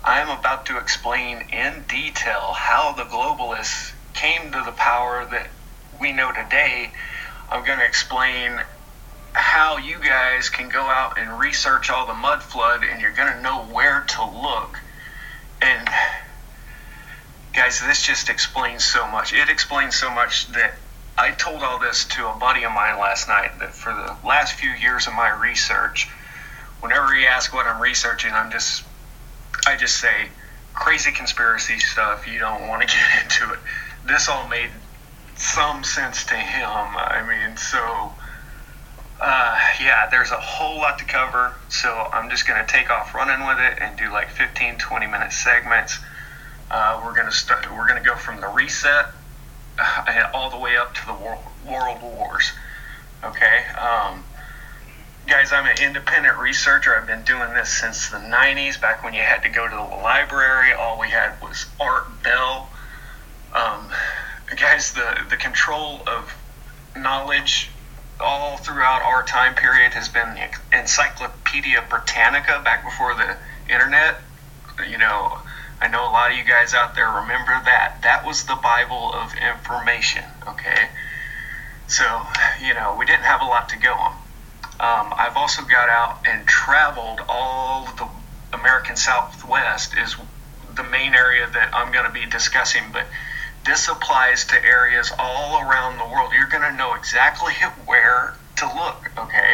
I 0.04 0.20
am 0.20 0.30
about 0.30 0.68
to 0.68 0.78
explain 0.78 1.42
in 1.50 1.86
detail 1.88 2.54
how 2.54 2.92
the 2.92 3.02
globalists 3.02 3.94
came 4.14 4.52
to 4.52 4.62
the 4.64 4.74
power 4.74 5.28
that 5.32 5.48
we 6.00 6.12
know 6.12 6.32
today. 6.32 6.92
I'm 7.50 7.66
going 7.66 7.80
to 7.80 7.86
explain 7.86 8.62
how 9.34 9.78
you 9.78 9.98
guys 9.98 10.50
can 10.50 10.70
go 10.70 10.82
out 10.82 11.18
and 11.18 11.40
research 11.40 11.90
all 11.90 12.06
the 12.06 12.14
mud 12.14 12.44
flood 12.44 12.84
and 12.84 13.02
you're 13.02 13.12
going 13.12 13.34
to 13.34 13.42
know 13.42 13.64
where 13.74 14.02
to 14.02 14.24
look. 14.24 14.78
And 15.64 15.90
guys, 17.54 17.82
this 17.82 18.06
just 18.06 18.30
explains 18.30 18.86
so 18.86 19.08
much. 19.08 19.34
It 19.34 19.50
explains 19.50 19.96
so 19.96 20.12
much 20.12 20.46
that 20.50 20.76
I 21.18 21.32
told 21.32 21.64
all 21.64 21.80
this 21.80 22.06
to 22.06 22.28
a 22.28 22.38
buddy 22.38 22.66
of 22.66 22.72
mine 22.72 23.00
last 23.00 23.28
night 23.28 23.58
that 23.62 23.74
for 23.74 23.92
the 23.92 24.16
last 24.28 24.54
few 24.54 24.70
years 24.70 25.08
of 25.08 25.14
my 25.14 25.30
research, 25.30 26.08
whenever 26.86 27.16
he 27.16 27.26
asks 27.26 27.52
what 27.52 27.66
I'm 27.66 27.82
researching, 27.82 28.32
I'm 28.32 28.52
just 28.52 28.84
I 29.66 29.76
just 29.76 30.00
say 30.00 30.28
crazy 30.76 31.12
conspiracy 31.12 31.80
stuff. 31.80 32.28
You 32.28 32.38
don't 32.38 32.68
want 32.68 32.84
to 32.84 32.88
get 32.96 33.24
into 33.24 33.54
it. 33.54 33.60
This 34.06 34.30
all 34.30 34.48
made 34.48 34.70
some 35.36 35.84
sense 35.84 36.26
to 36.26 36.36
him. 36.36 36.70
I 36.70 37.26
mean, 37.28 37.58
so 37.58 38.14
uh, 39.20 39.60
yeah, 39.82 40.08
there's 40.12 40.30
a 40.30 40.40
whole 40.40 40.78
lot 40.78 41.00
to 41.00 41.06
cover. 41.06 41.56
So 41.70 41.90
I'm 41.90 42.30
just 42.30 42.48
going 42.48 42.64
to 42.64 42.72
take 42.72 42.92
off 42.92 43.16
running 43.16 43.48
with 43.48 43.58
it 43.58 43.80
and 43.82 43.98
do 43.98 44.12
like 44.12 44.30
15, 44.30 44.78
20 44.78 45.08
minute 45.08 45.32
segments. 45.32 45.98
Uh, 46.70 47.02
we're 47.04 47.16
going 47.16 47.26
to 47.26 47.36
start. 47.36 47.66
We're 47.72 47.88
going 47.88 48.02
to 48.02 48.08
go 48.08 48.16
from 48.16 48.42
the 48.42 48.48
reset 48.48 49.08
uh, 49.80 50.30
all 50.36 50.52
the 50.52 50.60
way 50.60 50.78
up 50.78 50.94
to 50.94 51.06
the 51.08 51.14
world, 51.14 51.44
world 51.68 52.02
wars. 52.04 52.52
Okay. 53.24 53.64
Um, 53.74 54.24
guys, 55.28 55.52
I'm 55.52 55.66
an 55.66 55.78
independent 55.82 56.38
researcher. 56.38 56.96
I've 56.96 57.08
been 57.08 57.24
doing 57.24 57.54
this 57.54 57.70
since 57.70 58.10
the 58.10 58.18
90s, 58.18 58.80
back 58.80 59.04
when 59.04 59.14
you 59.14 59.22
had 59.22 59.42
to 59.44 59.50
go 59.50 59.68
to 59.68 59.76
the 59.76 60.04
library. 60.04 60.74
All 60.74 61.00
we 61.00 61.10
had 61.10 61.42
was 61.42 61.66
Art 61.80 62.06
Bell. 62.24 62.70
Um, 63.54 63.90
guys, 64.56 64.94
the, 64.94 65.26
the 65.30 65.38
control 65.38 66.02
of 66.08 66.36
knowledge 66.96 67.70
all 68.20 68.58
throughout 68.58 69.02
our 69.02 69.24
time 69.24 69.56
period 69.56 69.94
has 69.94 70.10
been 70.10 70.36
the 70.36 70.78
Encyclopedia 70.78 71.84
Britannica 71.90 72.62
back 72.64 72.84
before 72.84 73.16
the 73.16 73.36
internet. 73.72 74.22
You 74.88 74.98
know, 74.98 75.40
I 75.82 75.88
know 75.88 76.04
a 76.04 76.12
lot 76.12 76.32
of 76.32 76.38
you 76.38 76.44
guys 76.44 76.74
out 76.74 76.96
there 76.96 77.10
remember 77.10 77.60
that. 77.66 77.98
That 78.04 78.26
was 78.26 78.46
the 78.46 78.58
Bible 78.62 79.12
of 79.14 79.34
information, 79.34 80.24
okay? 80.48 80.90
So, 81.88 82.04
you 82.64 82.74
know, 82.74 82.96
we 82.98 83.06
didn't 83.06 83.24
have 83.24 83.42
a 83.42 83.46
lot 83.46 83.70
to 83.70 83.78
go 83.78 83.94
on. 83.94 84.25
Um, 84.80 85.14
I've 85.16 85.38
also 85.38 85.62
got 85.64 85.90
out 85.90 86.20
and 86.28 86.46
traveled 86.48 87.22
all 87.30 87.86
the 87.98 88.08
American 88.58 88.96
Southwest 88.96 89.94
is 89.98 90.16
the 90.76 90.84
main 90.84 91.14
area 91.14 91.50
that 91.54 91.70
I'm 91.74 91.92
going 91.94 92.06
to 92.06 92.12
be 92.12 92.26
discussing, 92.26 92.84
but 92.92 93.06
this 93.66 93.88
applies 93.88 94.46
to 94.46 94.64
areas 94.64 95.12
all 95.18 95.62
around 95.62 95.98
the 95.98 96.06
world. 96.06 96.32
You're 96.34 96.50
going 96.50 96.70
to 96.70 96.78
know 96.78 96.94
exactly 96.94 97.54
where 97.86 98.36
to 98.58 98.66
look, 98.66 99.12
okay? 99.18 99.54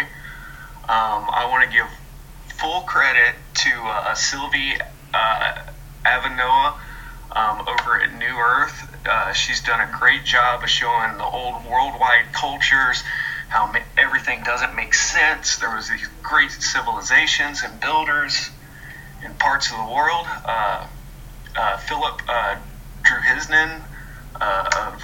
Um, 0.90 1.30
I 1.30 1.48
want 1.50 1.70
to 1.70 1.76
give 1.76 1.88
full 2.58 2.82
credit 2.82 3.36
to 3.54 3.70
uh, 3.70 4.14
Sylvie 4.14 4.74
uh, 5.14 5.54
Avanoa 6.06 6.74
um, 7.32 7.68
over 7.68 8.02
at 8.02 8.14
New 8.18 8.36
Earth. 8.38 8.88
Uh, 9.06 9.34
she's 9.34 9.62
done 9.62 9.82
a 9.82 9.98
great 9.98 10.26
job 10.26 10.64
of 10.64 10.70
showing 10.70 11.18
the 11.18 11.24
old 11.24 11.66
worldwide 11.66 12.34
cultures, 12.34 13.04
how 13.52 13.70
everything 13.98 14.42
doesn't 14.44 14.76
make 14.78 14.94
sense. 14.94 15.58
There 15.58 15.76
was 15.76 15.90
these 15.90 16.08
great 16.24 16.52
civilizations 16.52 17.64
and 17.64 17.82
builders 17.82 18.50
in 19.26 19.34
parts 19.34 19.70
of 19.70 19.78
the 19.78 19.94
world. 19.94 20.26
Uh, 20.46 20.88
uh, 21.58 21.78
Philip 21.78 22.22
uh, 22.30 22.56
Druhisnan, 23.04 23.82
uh, 24.40 24.98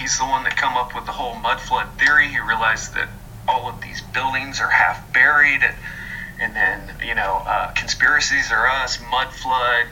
he's 0.00 0.16
the 0.18 0.24
one 0.24 0.44
that 0.44 0.56
come 0.56 0.78
up 0.78 0.94
with 0.94 1.04
the 1.04 1.12
whole 1.12 1.34
mud 1.34 1.60
flood 1.60 1.88
theory. 1.98 2.28
He 2.28 2.40
realized 2.40 2.94
that 2.94 3.10
all 3.46 3.68
of 3.68 3.82
these 3.82 4.00
buildings 4.00 4.58
are 4.58 4.70
half 4.70 5.12
buried, 5.12 5.60
and, 5.62 5.76
and 6.40 6.56
then 6.56 7.06
you 7.06 7.14
know 7.14 7.42
uh, 7.46 7.72
conspiracies 7.72 8.50
are 8.50 8.66
us, 8.66 8.98
mud 9.10 9.30
flood, 9.30 9.84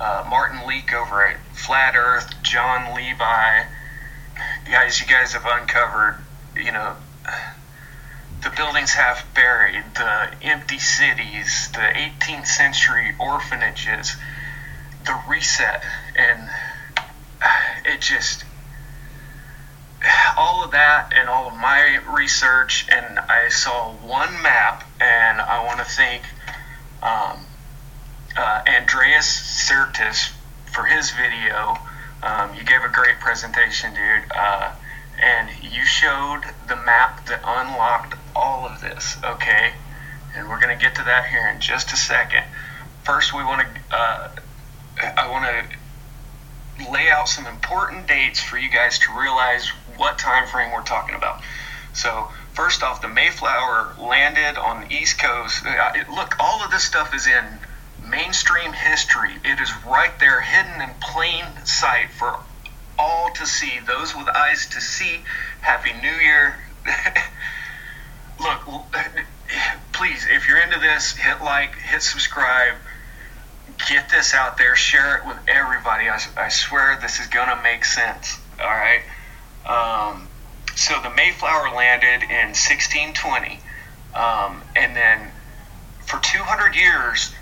uh, 0.00 0.26
Martin 0.28 0.58
Liedtke 0.58 0.94
over 0.94 1.24
at 1.24 1.36
Flat 1.52 1.94
Earth, 1.94 2.34
John 2.42 2.96
Levi. 2.96 3.62
Guys, 4.68 5.00
you 5.00 5.06
guys 5.06 5.32
have 5.34 5.46
uncovered, 5.46 6.25
you 6.56 6.72
know, 6.72 6.96
the 8.42 8.50
buildings 8.50 8.92
half 8.92 9.34
buried, 9.34 9.82
the 9.94 10.30
empty 10.42 10.78
cities, 10.78 11.68
the 11.72 11.78
18th 11.78 12.46
century 12.46 13.14
orphanages, 13.18 14.16
the 15.04 15.18
reset, 15.28 15.82
and 16.16 16.48
it 17.84 18.00
just 18.00 18.44
all 20.36 20.64
of 20.64 20.70
that 20.72 21.12
and 21.14 21.28
all 21.28 21.48
of 21.48 21.56
my 21.56 21.98
research, 22.14 22.86
and 22.90 23.18
I 23.18 23.48
saw 23.48 23.92
one 23.94 24.42
map, 24.42 24.84
and 25.00 25.40
I 25.40 25.64
want 25.64 25.78
to 25.78 25.84
thank 25.84 26.22
um, 27.02 27.44
uh, 28.36 28.62
Andreas 28.68 29.26
Certis 29.26 30.30
for 30.72 30.84
his 30.84 31.10
video. 31.10 31.78
Um, 32.22 32.54
you 32.54 32.64
gave 32.64 32.82
a 32.82 32.88
great 32.88 33.18
presentation, 33.20 33.94
dude. 33.94 34.30
Uh, 34.34 34.72
and 35.20 35.48
you 35.62 35.84
showed 35.84 36.42
the 36.68 36.76
map 36.76 37.26
that 37.26 37.40
unlocked 37.44 38.14
all 38.34 38.66
of 38.66 38.80
this, 38.80 39.16
okay? 39.24 39.72
And 40.34 40.48
we're 40.48 40.60
going 40.60 40.76
to 40.76 40.82
get 40.82 40.94
to 40.96 41.04
that 41.04 41.26
here 41.26 41.48
in 41.48 41.60
just 41.60 41.92
a 41.92 41.96
second. 41.96 42.44
First, 43.04 43.32
we 43.32 43.42
want 43.42 43.66
to, 43.66 43.96
uh, 43.96 44.28
I 45.16 45.30
want 45.30 45.44
to 45.46 46.90
lay 46.90 47.08
out 47.10 47.28
some 47.28 47.46
important 47.46 48.06
dates 48.06 48.40
for 48.40 48.58
you 48.58 48.70
guys 48.70 48.98
to 49.00 49.18
realize 49.18 49.68
what 49.96 50.18
time 50.18 50.46
frame 50.46 50.72
we're 50.72 50.82
talking 50.82 51.14
about. 51.14 51.42
So, 51.94 52.28
first 52.52 52.82
off, 52.82 53.00
the 53.00 53.08
Mayflower 53.08 53.96
landed 53.98 54.58
on 54.58 54.82
the 54.82 54.94
East 54.94 55.18
Coast. 55.18 55.64
Uh, 55.64 55.92
look, 56.14 56.36
all 56.38 56.62
of 56.62 56.70
this 56.70 56.84
stuff 56.84 57.14
is 57.14 57.26
in 57.26 57.44
mainstream 58.06 58.72
history. 58.72 59.32
It 59.44 59.60
is 59.60 59.70
right 59.86 60.12
there, 60.20 60.40
hidden 60.40 60.82
in 60.82 60.90
plain 61.00 61.44
sight 61.64 62.10
for 62.10 62.38
all 62.98 63.30
to 63.32 63.46
see. 63.46 63.78
Those 63.86 64.14
with 64.14 64.28
eyes 64.28 64.66
to 64.70 64.80
see. 64.80 65.22
Happy 65.60 65.92
New 66.00 66.08
Year. 66.08 66.56
Look, 68.40 68.60
please, 69.92 70.26
if 70.30 70.48
you're 70.48 70.60
into 70.60 70.78
this, 70.78 71.16
hit 71.16 71.40
like, 71.42 71.74
hit 71.74 72.02
subscribe, 72.02 72.74
get 73.88 74.10
this 74.10 74.34
out 74.34 74.58
there, 74.58 74.76
share 74.76 75.18
it 75.18 75.26
with 75.26 75.38
everybody. 75.48 76.08
I, 76.08 76.20
I 76.36 76.48
swear 76.48 76.98
this 77.00 77.18
is 77.20 77.26
going 77.28 77.48
to 77.48 77.62
make 77.62 77.84
sense. 77.84 78.38
All 78.60 78.66
right? 78.66 79.02
Um, 79.66 80.28
so 80.74 81.00
the 81.02 81.10
Mayflower 81.10 81.74
landed 81.74 82.22
in 82.22 82.52
1620. 82.54 83.58
Um, 84.14 84.62
and 84.74 84.94
then 84.94 85.30
for 86.06 86.20
200 86.20 86.74
years, 86.74 87.34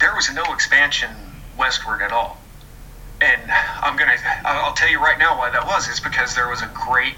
there 0.00 0.14
was 0.14 0.32
no 0.32 0.44
expansion 0.52 1.10
westward 1.58 2.02
at 2.02 2.12
all. 2.12 2.37
And 3.20 3.50
I'm 3.82 3.96
gonna, 3.96 4.16
I'll 4.44 4.74
tell 4.74 4.88
you 4.88 5.00
right 5.00 5.18
now 5.18 5.38
why 5.38 5.50
that 5.50 5.66
was. 5.66 5.88
Is 5.88 6.00
because 6.00 6.34
there 6.34 6.48
was 6.48 6.62
a 6.62 6.70
great 6.72 7.14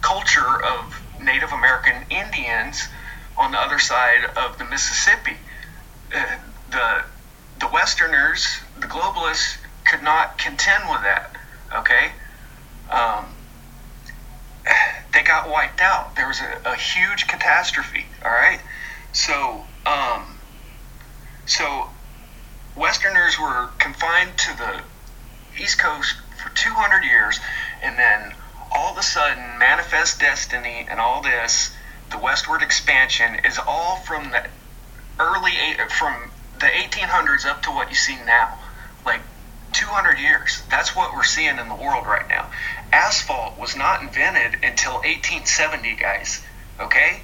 culture 0.00 0.62
of 0.62 1.02
Native 1.20 1.52
American 1.52 2.04
Indians 2.10 2.88
on 3.36 3.52
the 3.52 3.58
other 3.58 3.78
side 3.78 4.24
of 4.36 4.58
the 4.58 4.64
Mississippi. 4.64 5.36
Uh, 6.14 6.24
the 6.70 7.04
the 7.58 7.68
Westerners, 7.72 8.46
the 8.78 8.86
globalists, 8.86 9.56
could 9.84 10.02
not 10.02 10.38
contend 10.38 10.84
with 10.88 11.02
that. 11.02 11.34
Okay, 11.74 12.12
um, 12.90 13.26
they 15.12 15.22
got 15.22 15.48
wiped 15.50 15.80
out. 15.80 16.14
There 16.14 16.28
was 16.28 16.40
a, 16.40 16.70
a 16.70 16.76
huge 16.76 17.26
catastrophe. 17.26 18.06
All 18.24 18.30
right, 18.30 18.60
so 19.12 19.64
um, 19.84 20.38
so 21.46 21.88
Westerners 22.76 23.36
were 23.38 23.68
confined 23.78 24.36
to 24.38 24.56
the 24.56 24.80
East 25.60 25.78
Coast 25.78 26.16
for 26.42 26.50
200 26.50 27.04
years, 27.04 27.38
and 27.82 27.98
then 27.98 28.34
all 28.72 28.92
of 28.92 28.98
a 28.98 29.02
sudden, 29.02 29.58
Manifest 29.58 30.20
Destiny 30.20 30.86
and 30.88 31.00
all 31.00 31.22
this, 31.22 31.70
the 32.10 32.18
westward 32.18 32.62
expansion, 32.62 33.40
is 33.44 33.58
all 33.58 33.96
from 33.96 34.30
the 34.30 34.46
early 35.18 35.52
from 35.90 36.30
the 36.58 36.66
1800s 36.66 37.46
up 37.46 37.62
to 37.62 37.70
what 37.70 37.90
you 37.90 37.96
see 37.96 38.16
now, 38.24 38.58
like 39.04 39.20
200 39.72 40.18
years. 40.18 40.62
That's 40.70 40.94
what 40.96 41.14
we're 41.14 41.24
seeing 41.24 41.58
in 41.58 41.68
the 41.68 41.74
world 41.74 42.06
right 42.06 42.28
now. 42.28 42.50
Asphalt 42.92 43.58
was 43.58 43.76
not 43.76 44.02
invented 44.02 44.64
until 44.64 44.94
1870, 44.94 45.96
guys. 45.96 46.42
Okay, 46.80 47.20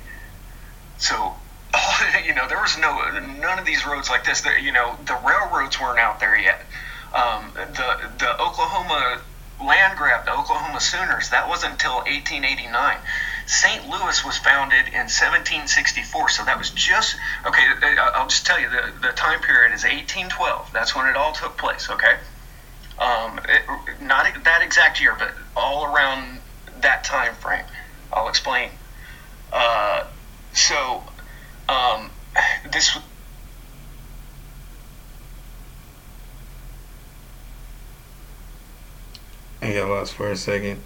so 0.98 1.34
you 2.26 2.34
know 2.34 2.46
there 2.48 2.60
was 2.60 2.76
no 2.78 3.00
none 3.40 3.58
of 3.58 3.64
these 3.64 3.86
roads 3.86 4.10
like 4.10 4.24
this. 4.24 4.44
You 4.62 4.72
know 4.72 4.96
the 5.04 5.18
railroads 5.26 5.80
weren't 5.80 5.98
out 5.98 6.20
there 6.20 6.38
yet. 6.38 6.60
Um, 7.12 7.52
the 7.54 8.10
the 8.18 8.40
Oklahoma 8.40 9.22
land 9.64 9.96
grab, 9.96 10.24
the 10.26 10.32
Oklahoma 10.32 10.80
Sooners, 10.80 11.30
that 11.30 11.48
wasn't 11.48 11.72
until 11.72 11.96
1889. 11.96 12.98
St. 13.46 13.88
Louis 13.88 14.24
was 14.24 14.36
founded 14.38 14.86
in 14.88 15.08
1764, 15.08 16.28
so 16.28 16.44
that 16.44 16.58
was 16.58 16.70
just 16.70 17.16
okay. 17.46 17.62
uh, 17.82 18.10
I'll 18.14 18.26
just 18.28 18.44
tell 18.44 18.60
you 18.60 18.68
the 18.68 18.92
the 19.00 19.12
time 19.12 19.40
period 19.40 19.72
is 19.72 19.84
1812. 19.84 20.70
That's 20.72 20.94
when 20.94 21.06
it 21.06 21.16
all 21.16 21.32
took 21.32 21.56
place. 21.56 21.88
Okay, 21.88 22.16
um, 22.98 23.40
it, 23.48 24.02
not 24.02 24.26
that 24.44 24.62
exact 24.62 25.00
year, 25.00 25.14
but 25.18 25.34
all 25.56 25.84
around 25.84 26.40
that 26.80 27.04
time 27.04 27.34
frame. 27.34 27.64
I'll 28.12 28.28
explain. 28.28 28.70
Uh, 29.52 30.04
so 30.52 31.02
um, 31.68 32.10
this 32.72 32.98
I 39.60 39.72
got 39.72 39.88
lost 39.88 40.14
for 40.14 40.30
a 40.30 40.36
second. 40.36 40.80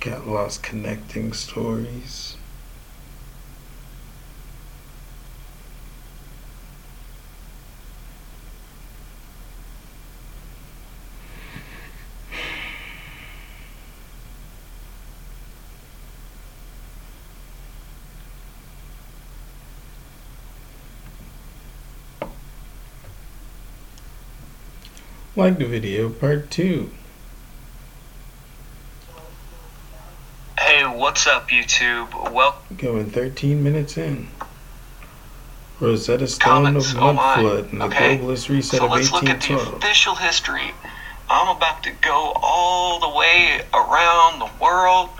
Got 0.00 0.26
lost 0.26 0.62
connecting 0.62 1.32
stories. 1.32 2.37
Like 25.38 25.58
the 25.58 25.66
video, 25.66 26.10
part 26.10 26.50
two. 26.50 26.90
Hey, 30.58 30.82
what's 30.84 31.28
up, 31.28 31.48
YouTube? 31.48 32.32
Well, 32.32 32.60
Going 32.76 33.08
13 33.08 33.62
minutes 33.62 33.96
in. 33.96 34.26
Rosetta 35.78 36.26
Stone 36.26 36.64
Comments, 36.64 36.90
of 36.90 36.98
oh 36.98 37.12
Mud 37.12 37.14
my, 37.14 37.34
Flood 37.36 37.70
and 37.70 37.80
the 37.80 37.84
okay. 37.84 38.18
globalist 38.18 38.48
reset 38.48 38.80
so 38.80 38.86
of 38.86 38.90
let's 38.90 39.12
look 39.12 39.28
at 39.28 39.40
the 39.42 39.54
official 39.54 40.16
history. 40.16 40.72
I'm 41.30 41.56
about 41.56 41.84
to 41.84 41.92
go 41.92 42.32
all 42.34 42.98
the 42.98 43.16
way 43.16 43.60
around 43.72 44.40
the 44.40 44.50
world, 44.60 45.10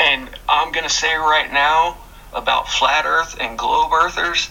and 0.00 0.28
I'm 0.48 0.72
gonna 0.72 0.88
say 0.88 1.14
right 1.14 1.52
now 1.52 1.96
about 2.32 2.68
flat 2.68 3.06
Earth 3.06 3.36
and 3.38 3.56
globe 3.56 3.92
Earthers. 3.92 4.50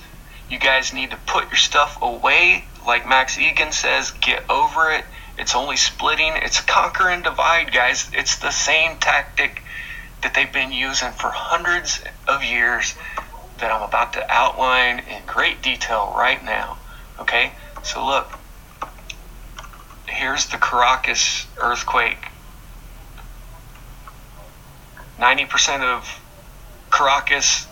You 0.50 0.60
guys 0.60 0.94
need 0.94 1.12
to 1.12 1.18
put 1.28 1.48
your 1.48 1.58
stuff 1.58 2.02
away. 2.02 2.69
Like 2.86 3.08
Max 3.08 3.38
Igan 3.38 3.74
says, 3.74 4.12
get 4.12 4.50
over 4.50 4.92
it. 4.92 5.06
It's 5.38 5.56
only 5.56 5.78
splitting. 5.78 6.34
It's 6.36 6.62
conquer 6.62 7.10
and 7.10 7.24
divide, 7.24 7.72
guys. 7.72 8.10
It's 8.14 8.38
the 8.38 8.52
same 8.52 8.98
tactic 8.98 9.64
that 10.22 10.34
they've 10.34 10.52
been 10.52 10.72
using 10.72 11.12
for 11.12 11.30
hundreds 11.30 12.02
of 12.28 12.44
years 12.44 12.96
that 13.60 13.72
I'm 13.72 13.82
about 13.82 14.14
to 14.14 14.26
outline 14.30 15.00
in 15.00 15.26
great 15.26 15.62
detail 15.62 16.14
right 16.18 16.44
now. 16.44 16.78
Okay? 17.20 17.52
So 17.84 18.06
look. 18.06 18.38
Here's 20.08 20.48
the 20.48 20.58
Caracas 20.58 21.46
earthquake. 21.58 22.18
90% 25.20 25.82
of 25.82 26.22
Caracas 26.92 27.68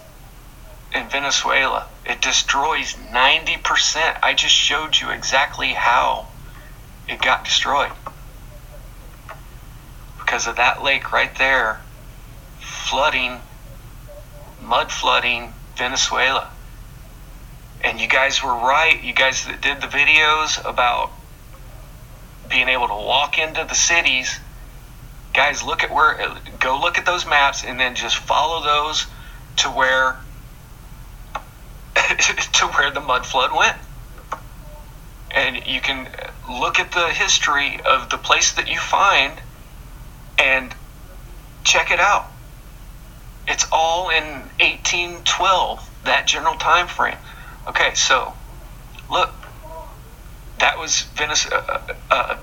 in 0.93 1.09
Venezuela. 1.09 1.87
It 2.07 2.21
destroys 2.21 2.93
90%. 2.93 4.19
I 4.23 4.33
just 4.33 4.53
showed 4.53 4.97
you 4.97 5.09
exactly 5.09 5.73
how 5.73 6.27
it 7.07 7.21
got 7.21 7.43
destroyed. 7.43 7.91
Because 10.17 10.47
of 10.47 10.55
that 10.55 10.83
lake 10.83 11.11
right 11.11 11.35
there 11.37 11.81
flooding, 12.59 13.41
mud 14.61 14.91
flooding 14.91 15.53
Venezuela. 15.75 16.49
And 17.83 17.99
you 17.99 18.07
guys 18.07 18.41
were 18.41 18.55
right. 18.55 19.01
You 19.03 19.13
guys 19.13 19.45
that 19.45 19.61
did 19.61 19.81
the 19.81 19.87
videos 19.87 20.63
about 20.67 21.11
being 22.49 22.69
able 22.69 22.87
to 22.87 22.93
walk 22.93 23.37
into 23.37 23.65
the 23.65 23.75
cities 23.75 24.39
guys, 25.37 25.63
look 25.63 25.83
at 25.83 25.93
where, 25.93 26.35
go 26.59 26.79
look 26.81 26.97
at 26.97 27.05
those 27.05 27.25
maps 27.27 27.63
and 27.63 27.79
then 27.79 27.93
just 27.93 28.17
follow 28.17 28.63
those 28.63 29.05
to 29.57 29.69
where, 29.69 30.17
to 32.53 32.67
where 32.67 32.91
the 32.91 33.01
mud 33.01 33.25
flood 33.25 33.51
went. 33.55 33.77
And 35.31 35.65
you 35.65 35.81
can 35.81 36.07
look 36.49 36.79
at 36.79 36.91
the 36.91 37.09
history 37.09 37.79
of 37.85 38.09
the 38.09 38.17
place 38.17 38.53
that 38.53 38.69
you 38.69 38.79
find 38.79 39.33
and 40.39 40.73
check 41.63 41.91
it 41.91 41.99
out. 41.99 42.31
It's 43.47 43.65
all 43.71 44.09
in 44.09 44.23
1812, 44.59 45.89
that 46.05 46.27
general 46.27 46.55
time 46.55 46.87
frame. 46.87 47.17
Okay, 47.67 47.93
so 47.93 48.33
look, 49.09 49.33
that 50.59 50.77
was 50.77 51.03
Venezuela, 51.15 51.81
uh, 52.09 52.13
uh, 52.13 52.37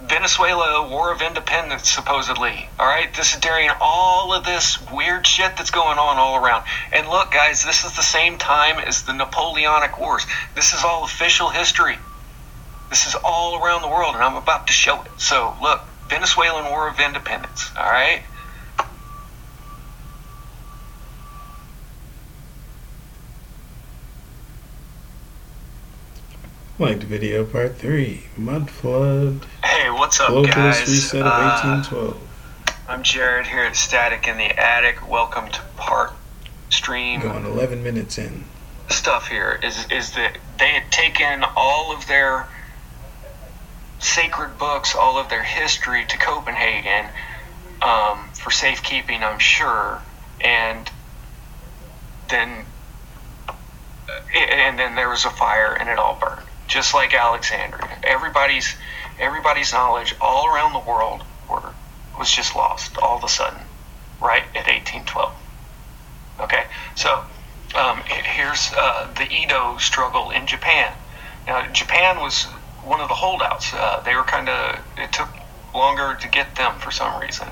Venezuela 0.00 0.88
War 0.88 1.12
of 1.12 1.22
Independence, 1.22 1.90
supposedly. 1.90 2.68
All 2.78 2.86
right, 2.86 3.12
this 3.14 3.34
is 3.34 3.40
during 3.40 3.68
all 3.80 4.32
of 4.32 4.44
this 4.44 4.78
weird 4.92 5.26
shit 5.26 5.56
that's 5.56 5.70
going 5.70 5.98
on 5.98 6.18
all 6.18 6.36
around. 6.36 6.64
And 6.92 7.08
look, 7.08 7.32
guys, 7.32 7.64
this 7.64 7.84
is 7.84 7.96
the 7.96 8.02
same 8.02 8.38
time 8.38 8.78
as 8.78 9.02
the 9.02 9.12
Napoleonic 9.12 9.98
Wars. 9.98 10.24
This 10.54 10.72
is 10.72 10.84
all 10.84 11.04
official 11.04 11.48
history. 11.48 11.98
This 12.90 13.06
is 13.06 13.16
all 13.24 13.62
around 13.62 13.82
the 13.82 13.88
world, 13.88 14.14
and 14.14 14.22
I'm 14.22 14.36
about 14.36 14.68
to 14.68 14.72
show 14.72 15.02
it. 15.02 15.10
So, 15.18 15.56
look, 15.60 15.82
Venezuelan 16.08 16.66
War 16.66 16.88
of 16.88 17.00
Independence. 17.00 17.70
All 17.76 17.90
right. 17.90 18.22
Like 26.78 27.00
the 27.00 27.06
video 27.06 27.44
part 27.44 27.76
three, 27.76 28.24
mud 28.36 28.70
flood, 28.70 29.44
Hey, 29.64 29.90
what's 29.90 30.20
up, 30.20 30.28
globalist 30.28 30.54
guys? 30.54 30.88
reset 30.88 31.20
of 31.22 31.26
Uh, 31.26 31.82
1812. 31.82 32.16
I'm 32.88 33.02
Jared 33.02 33.46
here 33.48 33.64
at 33.64 33.76
Static 33.76 34.28
in 34.28 34.38
the 34.38 34.56
Attic. 34.58 35.08
Welcome 35.08 35.50
to 35.50 35.60
part 35.76 36.12
stream. 36.70 37.20
Going 37.20 37.44
11 37.44 37.82
minutes 37.82 38.16
in. 38.18 38.44
stuff 38.90 39.26
here 39.28 39.58
is 39.62 39.86
is 39.90 40.12
that 40.12 40.38
they 40.58 40.68
had 40.70 40.90
taken 40.92 41.44
all 41.56 41.92
of 41.92 42.06
their 42.06 42.46
sacred 43.98 44.56
books, 44.58 44.94
all 44.94 45.18
of 45.18 45.28
their 45.28 45.42
history 45.42 46.04
to 46.06 46.16
Copenhagen 46.16 47.06
um, 47.82 48.28
for 48.34 48.50
safekeeping, 48.52 49.22
I'm 49.24 49.38
sure, 49.40 50.00
and 50.40 50.88
then 52.30 52.64
and 54.34 54.78
then 54.78 54.94
there 54.94 55.08
was 55.10 55.24
a 55.24 55.30
fire 55.30 55.74
and 55.78 55.88
it 55.90 55.98
all 55.98 56.16
burned, 56.18 56.46
just 56.68 56.94
like 56.94 57.12
Alexandria. 57.14 57.98
Everybody's 58.04 58.76
everybody's 59.18 59.72
knowledge 59.72 60.14
all 60.20 60.46
around 60.46 60.72
the 60.74 60.88
world 60.88 61.24
were 61.50 61.72
was 62.18 62.30
just 62.30 62.54
lost 62.54 62.96
all 62.98 63.16
of 63.16 63.24
a 63.24 63.28
sudden, 63.28 63.60
right 64.20 64.44
at 64.54 64.66
1812. 64.66 65.32
Okay, 66.40 66.64
so 66.94 67.24
um, 67.74 68.00
here's 68.06 68.72
uh, 68.76 69.12
the 69.16 69.30
Edo 69.30 69.76
struggle 69.78 70.30
in 70.30 70.46
Japan. 70.46 70.92
Now, 71.46 71.66
Japan 71.72 72.18
was 72.18 72.44
one 72.84 73.00
of 73.00 73.08
the 73.08 73.14
holdouts. 73.14 73.72
Uh, 73.72 74.00
they 74.04 74.14
were 74.14 74.22
kind 74.22 74.48
of, 74.48 74.78
it 74.96 75.12
took 75.12 75.28
longer 75.74 76.16
to 76.20 76.28
get 76.28 76.54
them 76.56 76.78
for 76.78 76.90
some 76.90 77.20
reason. 77.20 77.48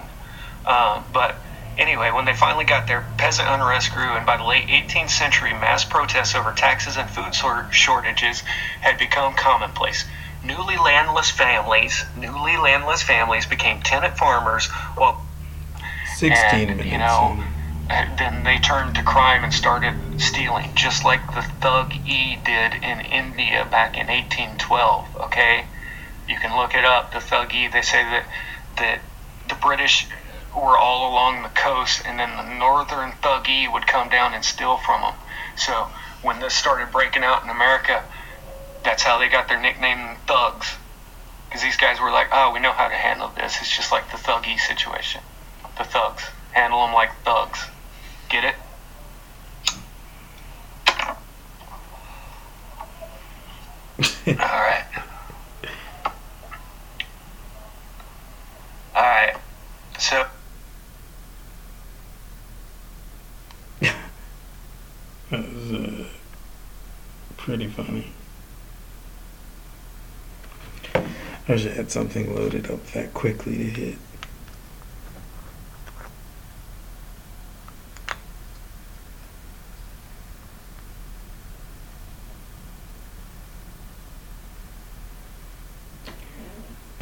Um, 0.65 1.05
but 1.13 1.41
anyway, 1.79 2.11
when 2.11 2.25
they 2.25 2.35
finally 2.35 2.65
got 2.65 2.87
there, 2.87 3.07
peasant 3.17 3.49
unrest 3.49 3.93
grew, 3.93 4.17
and 4.17 4.27
by 4.27 4.37
the 4.37 4.45
late 4.45 4.67
18th 4.69 5.11
century, 5.11 5.53
mass 5.53 5.85
protests 5.85 6.35
over 6.35 6.53
taxes 6.53 6.97
and 6.97 7.09
food 7.09 7.35
shortages 7.71 8.43
had 8.81 8.99
become 8.99 9.35
commonplace. 9.35 10.05
Newly 10.45 10.77
landless 10.77 11.31
families, 11.31 12.05
newly 12.17 12.57
landless 12.57 13.03
families 13.03 13.47
became 13.47 13.81
tenant 13.81 14.17
farmers, 14.17 14.67
while 14.97 15.25
16 16.17 16.69
and, 16.69 16.79
minutes 16.79 16.93
you 16.93 16.99
know, 16.99 17.43
then 18.19 18.45
they 18.45 18.59
turned 18.59 18.95
to 18.95 19.03
crime 19.03 19.45
and 19.45 19.53
started 19.53 19.95
stealing, 20.19 20.71
just 20.75 21.05
like 21.05 21.35
the 21.35 21.43
Thug 21.61 21.93
E 22.07 22.37
did 22.45 22.75
in 22.75 23.01
India 23.01 23.67
back 23.71 23.97
in 23.97 24.07
1812. 24.07 25.07
Okay, 25.25 25.65
you 26.29 26.37
can 26.39 26.57
look 26.57 26.75
it 26.75 26.85
up. 26.85 27.13
The 27.13 27.21
Thug 27.21 27.55
E. 27.55 27.69
They 27.69 27.83
say 27.83 28.03
that 28.03 28.25
that 28.79 29.01
the 29.49 29.55
British 29.57 30.09
were 30.63 30.79
all 30.79 31.13
along 31.13 31.43
the 31.43 31.49
coast, 31.51 32.03
and 32.07 32.19
then 32.19 32.37
the 32.37 32.59
Northern 32.59 33.13
Thug 33.23 33.49
E 33.49 33.69
would 33.69 33.87
come 33.87 34.09
down 34.09 34.35
and 34.35 34.45
steal 34.45 34.79
from 34.79 35.03
them. 35.03 35.15
So 35.57 35.89
when 36.23 36.41
this 36.41 36.55
started 36.55 36.91
breaking 36.91 37.23
out 37.23 37.43
in 37.45 37.51
America, 37.51 38.03
that's 38.85 39.03
how 39.03 39.19
they 39.19 39.29
got 39.29 39.49
their 39.49 39.61
nickname 39.61 40.17
Thugs. 40.27 40.75
Because 41.47 41.63
these 41.63 41.77
guys 41.77 42.01
were 42.01 42.11
like, 42.11 42.29
oh, 42.33 42.53
we 42.53 42.61
know 42.61 42.73
how 42.73 42.89
to 42.89 42.95
handle 42.95 43.31
this. 43.37 43.57
It's 43.61 43.75
just 43.75 43.93
like 43.93 44.11
the 44.11 44.19
Thug 44.19 44.47
E 44.47 44.57
situation. 44.59 45.21
The 45.79 45.85
thugs. 45.85 46.25
Handle 46.53 46.85
them 46.87 46.95
like 46.95 47.11
thugs. 47.23 47.61
Get 48.31 48.45
it? 48.45 48.55
Alright. 54.41 54.85
Alright. 58.95 59.37
So, 59.99 60.27
That 65.31 65.53
was 65.53 65.73
uh, 65.73 66.05
pretty 67.37 67.67
funny. 67.67 68.13
I 70.95 71.53
wish 71.53 71.67
I 71.67 71.71
had 71.71 71.91
something 71.91 72.33
loaded 72.35 72.71
up 72.71 72.85
that 72.93 73.13
quickly 73.13 73.57
to 73.59 73.65
hit. 73.65 73.99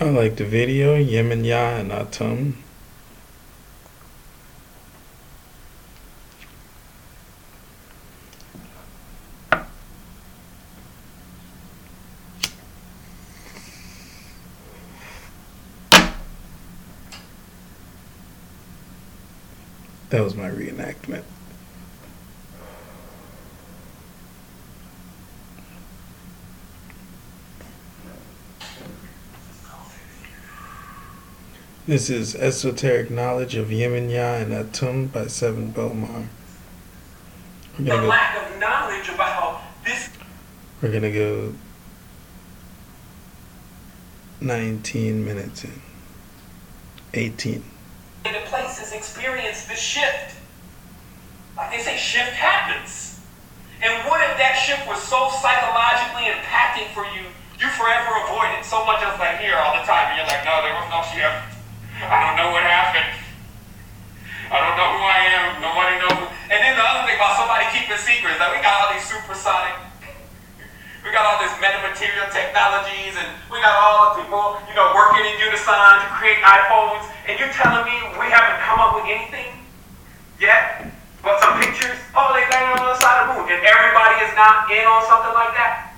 I 0.00 0.04
like 0.10 0.36
the 0.36 0.44
video, 0.44 0.96
Yemenya 0.96 1.80
and 1.80 1.90
Atum. 1.90 2.63
That 20.10 20.22
was 20.22 20.34
my 20.34 20.48
reenactment. 20.48 21.24
This 31.86 32.08
is 32.08 32.34
Esoteric 32.34 33.10
Knowledge 33.10 33.56
of 33.56 33.68
Yemenya 33.68 34.40
and 34.40 34.52
Atum 34.52 35.12
by 35.12 35.26
Sevan 35.26 35.70
Bomar. 35.72 36.28
We're 37.78 37.84
the 37.84 37.90
gonna 37.90 38.02
go, 38.02 38.08
lack 38.08 38.36
of 38.36 38.58
knowledge 38.58 39.08
about 39.10 39.60
this 39.84 40.08
we're 40.80 40.92
gonna 40.92 41.12
go 41.12 41.52
19 44.40 45.24
minutes 45.24 45.64
in. 45.64 45.82
18. 47.12 47.73
Experience 48.94 49.66
the 49.66 49.76
shift. 49.76 50.38
Like 51.56 51.70
they 51.70 51.82
say, 51.82 51.98
shift 51.98 52.34
happens. 52.34 53.20
And 53.82 53.92
what 54.08 54.22
if 54.24 54.38
that 54.38 54.56
shift 54.56 54.86
was 54.88 55.02
so 55.02 55.28
psychologically 55.42 56.30
impacting 56.30 56.88
for 56.96 57.04
you, 57.12 57.26
you 57.60 57.68
forever 57.74 58.16
avoid 58.24 58.54
it? 58.56 58.64
So 58.64 58.82
much 58.86 59.04
as 59.04 59.18
like 59.20 59.42
here 59.42 59.58
all 59.58 59.76
the 59.76 59.84
time, 59.84 60.14
and 60.14 60.22
you're 60.22 60.30
like, 60.30 60.42
no, 60.46 60.62
there 60.64 60.74
was 60.74 60.88
no 60.88 61.02
shift. 61.12 61.54
I 62.00 62.18
don't 62.24 62.38
know 62.38 62.50
what 62.50 62.64
happened. 62.64 63.12
I 64.50 64.56
don't 64.62 64.76
know 64.78 64.90
who 64.94 65.02
I 65.02 65.20
am. 65.34 65.46
Nobody 65.62 65.94
knows. 66.00 66.30
And 66.50 66.58
then 66.62 66.74
the 66.78 66.84
other 66.84 67.06
thing 67.06 67.16
about 67.18 67.38
somebody 67.38 67.66
keeping 67.74 67.98
secrets, 67.98 68.38
like 68.38 68.54
we 68.54 68.60
got 68.62 68.86
all 68.86 68.90
these 68.94 69.06
supersonic 69.06 69.74
We 71.04 71.12
got 71.12 71.28
all 71.28 71.36
this 71.36 71.52
metamaterial 71.60 72.32
technologies, 72.32 73.12
and 73.20 73.28
we 73.52 73.60
got 73.60 73.76
all 73.76 74.16
the 74.16 74.24
people, 74.24 74.56
you 74.64 74.72
know, 74.72 74.88
working 74.96 75.20
in 75.20 75.36
unison 75.36 76.00
to 76.00 76.08
create 76.16 76.40
iPhones. 76.40 77.04
And 77.28 77.36
you're 77.36 77.52
telling 77.52 77.84
me 77.84 77.92
we 78.16 78.32
haven't 78.32 78.56
come 78.64 78.80
up 78.80 78.96
with 78.96 79.04
anything 79.04 79.52
yet? 80.40 80.88
But 81.20 81.44
some 81.44 81.60
pictures? 81.60 82.00
Oh, 82.16 82.32
they 82.32 82.48
landed 82.48 82.80
on 82.80 82.88
the 82.88 82.96
side 82.96 83.20
of 83.20 83.36
the 83.36 83.36
moon, 83.36 83.52
and 83.52 83.60
everybody 83.68 84.16
is 84.24 84.32
not 84.32 84.72
in 84.72 84.80
on 84.88 85.04
something 85.04 85.36
like 85.36 85.52
that. 85.60 85.92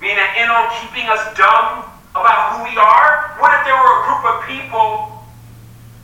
Meaning 0.00 0.32
in 0.40 0.48
on 0.48 0.72
keeping 0.80 1.04
us 1.04 1.20
dumb 1.36 1.84
about 2.16 2.56
who 2.56 2.64
we 2.64 2.80
are. 2.80 3.36
What 3.36 3.52
if 3.52 3.68
there 3.68 3.76
were 3.76 3.94
a 4.00 4.02
group 4.08 4.24
of 4.24 4.36
people 4.48 5.28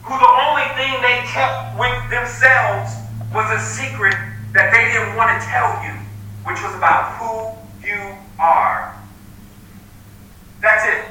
who 0.05 0.13
the 0.21 0.33
only 0.45 0.69
thing 0.77 0.93
they 1.01 1.25
kept 1.33 1.81
with 1.81 1.97
themselves 2.13 2.93
was 3.33 3.49
a 3.57 3.61
secret 3.65 4.21
that 4.53 4.69
they 4.69 4.85
didn't 4.93 5.17
want 5.17 5.33
to 5.33 5.41
tell 5.49 5.81
you, 5.81 5.97
which 6.45 6.61
was 6.61 6.77
about 6.77 7.17
who 7.17 7.57
you 7.87 8.18
are. 8.43 8.99
That's 10.61 10.82
it. 10.91 11.07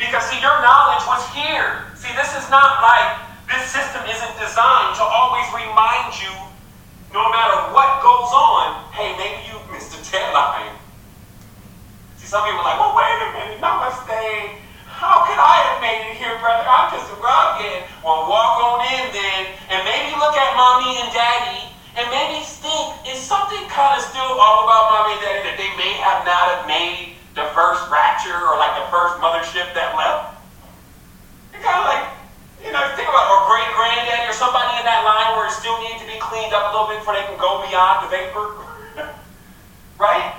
Because 0.00 0.24
see, 0.32 0.40
your 0.40 0.56
knowledge 0.64 1.04
was 1.04 1.22
here. 1.36 1.92
See, 1.94 2.10
this 2.16 2.32
is 2.32 2.48
not 2.48 2.80
like 2.80 3.20
this 3.46 3.68
system 3.68 4.02
isn't 4.08 4.34
designed 4.40 4.96
to 4.96 5.04
always 5.04 5.44
remind 5.52 6.16
you, 6.16 6.32
no 7.12 7.28
matter 7.28 7.68
what 7.76 8.00
goes 8.00 8.32
on, 8.32 8.88
hey, 8.96 9.12
maybe 9.20 9.44
you 9.52 9.60
missed 9.68 9.92
a 9.92 10.00
deadline. 10.10 10.72
See, 12.16 12.26
some 12.26 12.42
people 12.48 12.64
are 12.64 12.72
like, 12.72 12.80
well, 12.80 12.96
wait 12.96 13.20
a 13.20 13.28
minute, 13.36 13.60
namaste. 13.60 14.56
How 14.88 15.28
could 15.28 15.36
I 15.36 15.56
have 15.68 15.78
made 15.84 16.10
it 16.10 16.16
here, 16.16 16.38
brother? 16.40 16.64
I'm 16.64 16.88
just 16.96 17.12
a. 17.12 17.22
Well, 18.02 18.26
walk 18.26 18.58
on 18.58 18.82
in 18.98 19.14
then, 19.14 19.42
and 19.70 19.80
maybe 19.86 20.10
look 20.18 20.34
at 20.34 20.50
mommy 20.58 20.98
and 20.98 21.10
daddy, 21.14 21.71
and 21.96 22.08
maybe 22.08 22.40
think, 22.40 23.04
is 23.04 23.20
something 23.20 23.60
kind 23.68 24.00
of 24.00 24.02
still 24.08 24.40
all 24.40 24.64
about 24.64 24.88
mommy 24.88 25.12
and 25.18 25.22
daddy 25.22 25.42
that 25.44 25.56
they 25.60 25.68
may 25.76 25.92
have 26.00 26.24
not 26.24 26.44
have 26.48 26.64
made 26.64 27.20
the 27.36 27.44
first 27.52 27.84
rapture 27.92 28.32
or 28.32 28.56
like 28.56 28.72
the 28.80 28.88
first 28.88 29.20
mothership 29.20 29.68
that 29.76 29.92
left? 29.92 30.40
You're 31.52 31.60
kind 31.60 31.84
of 31.84 31.86
like, 31.92 32.04
you 32.64 32.72
know, 32.72 32.80
think 32.96 33.08
about 33.12 33.28
or 33.28 33.44
great 33.44 33.68
granddaddy 33.76 34.24
or 34.24 34.32
somebody 34.32 34.72
in 34.80 34.88
that 34.88 35.04
line 35.04 35.36
where 35.36 35.52
it 35.52 35.56
still 35.56 35.76
needs 35.84 36.00
to 36.00 36.08
be 36.08 36.16
cleaned 36.16 36.56
up 36.56 36.70
a 36.70 36.70
little 36.72 36.88
bit 36.88 37.04
before 37.04 37.12
they 37.12 37.28
can 37.28 37.36
go 37.36 37.60
beyond 37.68 38.08
the 38.08 38.08
vapor. 38.08 38.46
right? 40.00 40.32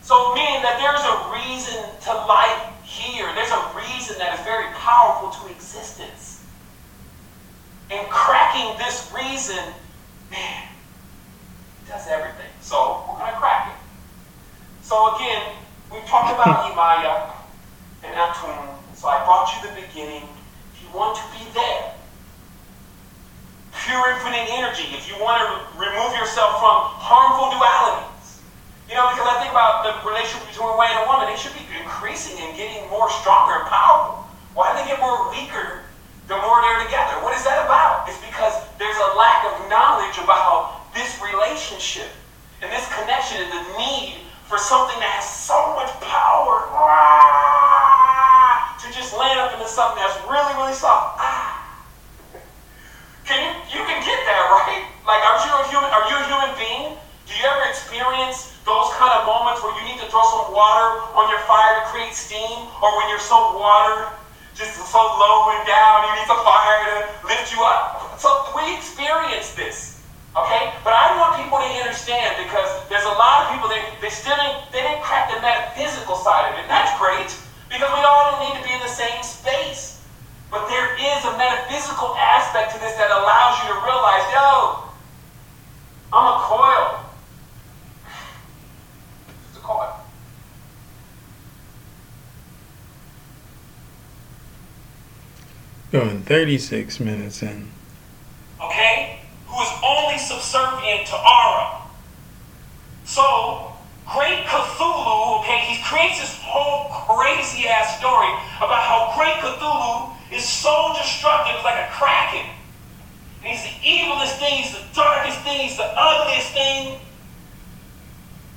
So 0.00 0.32
meaning 0.32 0.64
that 0.64 0.80
there's 0.80 1.04
a 1.04 1.16
reason 1.34 1.82
to 2.08 2.12
life 2.24 2.72
here. 2.86 3.28
There's 3.34 3.52
a 3.52 3.62
reason 3.76 4.16
that 4.16 4.38
is 4.38 4.44
very 4.46 4.70
powerful 4.80 5.28
to 5.28 5.52
existence. 5.52 6.46
And 7.90 8.06
cracking 8.08 8.78
this 8.78 9.12
reason, 9.12 9.60
man, 10.30 10.68
it 11.82 11.88
does 11.88 12.06
everything. 12.08 12.50
So 12.60 13.04
we're 13.08 13.18
gonna 13.18 13.36
crack 13.36 13.74
it. 13.74 13.78
So 14.82 15.14
again, 15.16 15.42
we 15.92 15.98
talked 16.06 16.32
about 16.32 16.66
Imaya 16.70 17.32
and 18.04 18.14
Atum. 18.14 18.76
So 18.94 19.08
I 19.08 19.24
brought 19.24 19.50
you 19.54 19.68
the 19.68 19.86
beginning. 19.86 20.28
If 20.74 20.82
you 20.82 20.88
want 20.96 21.16
to 21.16 21.24
be 21.36 21.44
there, 21.54 21.94
pure 23.86 24.10
infinite 24.14 24.50
energy. 24.50 24.90
If 24.98 25.06
you 25.08 25.14
want 25.22 25.38
to 25.42 25.46
remove 25.78 26.12
yourself 26.18 26.58
from 26.58 26.90
harmful 26.98 27.54
dualities. 27.54 28.42
You 28.90 28.94
know, 28.94 29.10
because 29.10 29.26
I 29.26 29.42
think 29.42 29.50
about 29.50 29.82
the 29.82 29.94
relationship 30.06 30.46
between 30.46 30.70
a 30.70 30.78
man 30.78 30.94
and 30.94 31.02
a 31.02 31.06
woman, 31.10 31.26
they 31.26 31.38
should 31.38 31.54
be 31.54 31.66
increasing 31.74 32.38
and 32.42 32.54
getting 32.56 32.86
more 32.90 33.10
stronger 33.10 33.62
and 33.62 33.66
powerful. 33.66 34.26
Why 34.54 34.70
do 34.70 34.82
they 34.82 34.90
get 34.90 35.02
more 35.02 35.30
weaker 35.30 35.85
the 36.26 36.36
more 36.42 36.58
they're 36.62 36.82
together? 36.82 37.22
What 37.22 37.38
is 37.38 37.46
that 37.46 37.62
about? 37.62 38.10
It's 38.10 38.18
because 38.18 38.54
there's 38.82 38.98
a 38.98 39.10
lack 39.14 39.46
of 39.46 39.70
knowledge 39.70 40.18
about 40.18 40.90
this 40.90 41.14
relationship 41.22 42.10
and 42.62 42.70
this 42.70 42.86
connection 42.90 43.46
and 43.46 43.50
the 43.54 43.62
need 43.78 44.26
for 44.50 44.58
something 44.58 44.98
that 44.98 45.22
has 45.22 45.26
so 45.26 45.74
much 45.78 45.90
power 46.02 46.66
ah, 46.74 48.74
to 48.78 48.86
just 48.90 49.14
land 49.14 49.38
up 49.38 49.54
into 49.54 49.70
something 49.70 50.02
that's 50.02 50.18
really, 50.26 50.54
really 50.58 50.74
soft. 50.74 51.22
Ah. 51.22 51.56
Can 53.26 53.42
you 53.42 53.50
you 53.74 53.82
can 53.82 53.98
get 54.06 54.20
that, 54.22 54.42
right? 54.54 54.86
Like 55.02 55.22
are 55.22 55.38
you 55.42 55.50
a 55.50 55.62
human 55.66 55.90
are 55.90 56.06
you 56.10 56.14
a 56.14 56.24
human 56.30 56.50
being? 56.54 56.94
Do 57.26 57.34
you 57.34 57.42
ever 57.42 57.66
experience 57.70 58.54
those 58.62 58.90
kind 58.98 59.10
of 59.18 59.26
moments 59.26 59.62
where 59.66 59.74
you 59.78 59.82
need 59.82 59.98
to 59.98 60.06
throw 60.10 60.22
some 60.30 60.54
water 60.54 61.02
on 61.14 61.26
your 61.30 61.42
fire 61.46 61.82
to 61.82 61.84
create 61.90 62.14
steam, 62.14 62.70
or 62.82 62.88
when 62.98 63.10
you're 63.10 63.22
so 63.22 63.58
watered, 63.58 64.14
just 64.56 64.80
so 64.88 64.98
low 64.98 65.52
and 65.52 65.62
down, 65.68 66.08
you 66.08 66.12
need 66.16 66.26
some 66.26 66.40
fire 66.40 66.80
to 66.88 67.28
lift 67.28 67.52
you 67.52 67.60
up? 67.60 68.16
So 68.16 68.32
we 68.56 68.74
experience 68.74 69.52
this. 69.52 70.00
Okay? 70.32 70.72
But 70.80 70.96
I 70.96 71.12
want 71.20 71.36
people 71.36 71.60
to 71.60 71.68
understand 71.84 72.40
because 72.40 72.68
there's 72.88 73.04
a 73.04 73.16
lot 73.20 73.44
of 73.44 73.52
people 73.52 73.68
that 73.68 73.84
they 74.00 74.08
still 74.08 74.36
didn't, 74.36 74.72
they 74.72 74.80
didn't 74.80 75.04
crack 75.04 75.28
the 75.28 75.40
metaphysical 75.44 76.16
side 76.16 76.52
of 76.52 76.56
it. 76.56 76.64
And 76.64 76.72
that's 76.72 76.92
great 76.96 77.28
because 77.68 77.92
we 77.92 78.00
all 78.00 78.32
don't 78.32 78.48
need 78.48 78.56
to 78.56 78.64
be 78.64 78.72
in 78.72 78.80
the 78.80 78.92
same 78.92 79.20
space. 79.20 80.00
But 80.50 80.68
there 80.72 80.96
is 80.96 81.20
a 81.24 81.36
metaphysical 81.36 82.16
aspect 82.16 82.72
to 82.72 82.80
this 82.80 82.96
that 82.96 83.12
allows 83.12 83.60
you 83.60 83.76
to 83.76 83.78
realize, 83.84 84.24
yo, 84.32 84.88
I'm 86.12 86.26
a 86.32 86.36
coil. 86.48 87.04
It's 89.52 89.58
a 89.58 89.60
coil. 89.60 90.06
Going 95.96 96.20
36 96.20 97.00
minutes 97.00 97.42
in. 97.42 97.70
okay, 98.60 99.20
who 99.46 99.62
is 99.62 99.68
only 99.82 100.18
subservient 100.18 101.06
to 101.06 101.16
Ara. 101.16 101.80
So, 103.06 103.72
Great 104.04 104.44
Cthulhu, 104.44 105.40
okay, 105.40 105.58
he 105.60 105.82
creates 105.82 106.20
this 106.20 106.38
whole 106.42 106.92
crazy 106.92 107.66
ass 107.66 107.96
story 107.98 108.28
about 108.58 108.84
how 108.84 109.14
Great 109.16 109.40
Cthulhu 109.40 110.12
is 110.30 110.44
so 110.44 110.92
destructive, 111.00 111.64
like 111.64 111.88
a 111.88 111.88
kraken. 111.90 112.44
And 113.42 113.56
he's 113.56 113.64
the 113.64 113.76
evilest 113.80 114.38
thing, 114.38 114.62
he's 114.62 114.72
the 114.74 114.84
darkest 114.94 115.40
thing, 115.40 115.60
he's 115.60 115.78
the 115.78 115.90
ugliest 115.96 116.52
thing. 116.52 117.00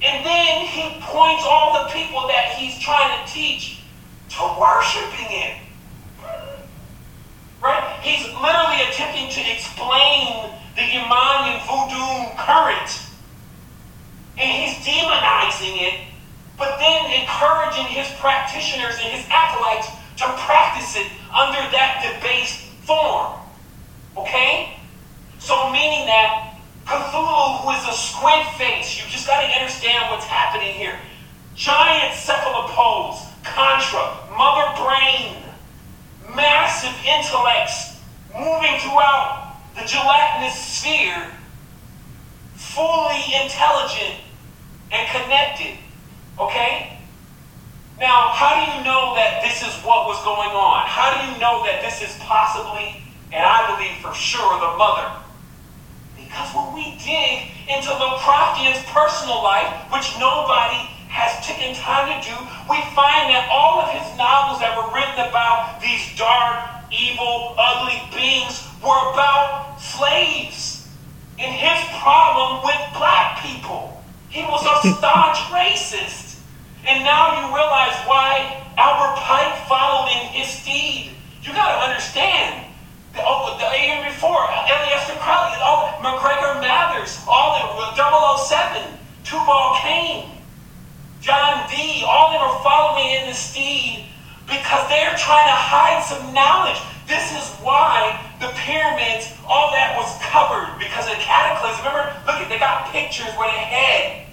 And 0.04 0.26
then 0.26 0.66
he 0.66 1.00
points 1.00 1.46
all 1.48 1.84
the 1.84 1.90
people 1.94 2.28
that 2.28 2.56
he's 2.58 2.78
trying 2.80 3.26
to 3.26 3.32
teach 3.32 3.82
to 4.30 4.56
worshiping 4.60 5.28
it. 5.30 5.56
Right? 7.62 8.00
He's 8.02 8.29
literally 8.42 8.82
attempting 8.88 9.30
to 9.30 9.42
explain 9.52 10.52
the 10.76 10.84
Imani 10.84 11.60
voodoo 11.68 12.32
current. 12.40 12.90
And 14.40 14.48
he's 14.48 14.80
demonizing 14.86 15.76
it, 15.84 16.08
but 16.58 16.80
then 16.80 17.12
encouraging 17.12 17.86
his 17.86 18.08
practitioners 18.20 18.96
and 19.04 19.12
his 19.12 19.26
acolytes 19.30 19.88
to 20.18 20.26
practice 20.48 20.96
it 20.96 21.08
under 21.32 21.60
that 21.72 22.04
debased 22.04 22.64
form. 22.88 23.40
Okay? 24.18 24.80
So 25.40 25.72
meaning 25.72 26.06
that 26.08 26.56
Cthulhu, 26.86 27.62
who 27.62 27.70
is 27.72 27.88
a 27.88 27.94
squid 27.94 28.46
face, 28.58 28.98
you 28.98 29.08
just 29.10 29.28
got 29.28 29.42
to 29.42 29.48
understand 29.48 30.10
what's 30.12 30.26
happening 30.26 30.74
here. 30.74 31.00
Giant 31.56 32.16
cephalopods, 32.16 33.22
contra, 33.44 34.16
mother 34.36 34.68
brain, 34.84 35.36
massive 36.36 36.96
intellects 37.06 37.89
moving 38.34 38.80
throughout 38.80 39.56
the 39.76 39.86
gelatinous 39.86 40.56
sphere, 40.56 41.32
fully 42.56 43.24
intelligent 43.42 44.16
and 44.92 45.08
connected. 45.10 45.78
Okay? 46.40 46.98
Now, 48.00 48.32
how 48.32 48.56
do 48.56 48.64
you 48.72 48.84
know 48.88 49.14
that 49.16 49.44
this 49.44 49.60
is 49.60 49.76
what 49.84 50.08
was 50.08 50.24
going 50.24 50.56
on? 50.56 50.88
How 50.88 51.12
do 51.12 51.20
you 51.28 51.36
know 51.40 51.68
that 51.68 51.84
this 51.84 52.00
is 52.00 52.16
possibly, 52.24 53.04
and 53.36 53.44
I 53.44 53.68
believe 53.76 54.00
for 54.00 54.16
sure, 54.16 54.56
the 54.56 54.78
mother? 54.80 55.20
Because 56.16 56.48
when 56.56 56.72
we 56.72 56.96
dig 56.96 57.52
into 57.68 57.92
Lovecraftian's 57.92 58.80
personal 58.88 59.44
life, 59.44 59.68
which 59.92 60.16
nobody 60.16 60.80
has 61.12 61.36
taken 61.44 61.76
time 61.76 62.08
to 62.08 62.18
do, 62.24 62.36
we 62.72 62.80
find 62.96 63.28
that 63.36 63.52
all 63.52 63.84
of 63.84 63.92
his 63.92 64.08
novels 64.16 64.64
that 64.64 64.72
were 64.80 64.88
written 64.96 65.20
about 65.28 65.82
these 65.84 66.16
dark, 66.16 66.79
evil, 66.92 67.56
ugly 67.58 68.02
beings 68.16 68.66
were 68.82 69.14
about 69.14 69.78
slaves 69.80 70.88
and 71.38 71.54
his 71.54 71.80
problem 72.02 72.64
with 72.64 72.80
black 72.94 73.42
people. 73.42 74.04
He 74.30 74.42
was 74.44 74.64
a 74.64 74.94
staunch 74.98 75.38
racist. 75.50 76.40
And 76.88 77.04
now 77.04 77.40
you 77.40 77.56
realize 77.56 77.96
why 78.08 78.64
Albert 78.78 79.20
Pike 79.20 79.68
followed 79.68 80.10
in 80.12 80.28
his 80.34 80.48
steed. 80.48 81.12
You 81.44 81.54
got 81.54 81.76
to 81.76 81.90
understand. 81.90 82.66
The, 83.14 83.22
oh, 83.24 83.58
the, 83.58 83.66
even 83.74 84.06
before, 84.06 84.46
Aleister 84.48 85.18
Crowley, 85.18 85.58
all, 85.62 85.98
MacGregor 86.02 86.62
Mathers, 86.62 87.20
all 87.28 87.58
the 87.58 88.38
007, 88.38 88.98
Tubal 89.24 89.76
Cain, 89.82 90.30
John 91.20 91.68
Dee, 91.70 92.06
all 92.08 92.28
of 92.28 92.34
them 92.34 92.42
are 92.42 92.64
following 92.64 93.10
in 93.12 93.28
the 93.28 93.34
steed 93.34 94.09
because 94.50 94.84
they're 94.90 95.16
trying 95.16 95.48
to 95.48 95.58
hide 95.58 96.02
some 96.04 96.34
knowledge. 96.34 96.82
This 97.06 97.34
is 97.34 97.46
why 97.62 98.18
the 98.42 98.50
pyramids, 98.54 99.34
all 99.46 99.72
that 99.74 99.94
was 99.98 100.10
covered 100.26 100.78
because 100.82 101.06
of 101.06 101.18
the 101.18 101.24
cataclysm. 101.24 101.86
Remember, 101.86 102.14
look 102.26 102.38
at 102.42 102.50
they 102.50 102.62
got 102.62 102.90
pictures 102.90 103.30
where 103.38 103.50
the 103.50 103.62
head. 103.62 104.26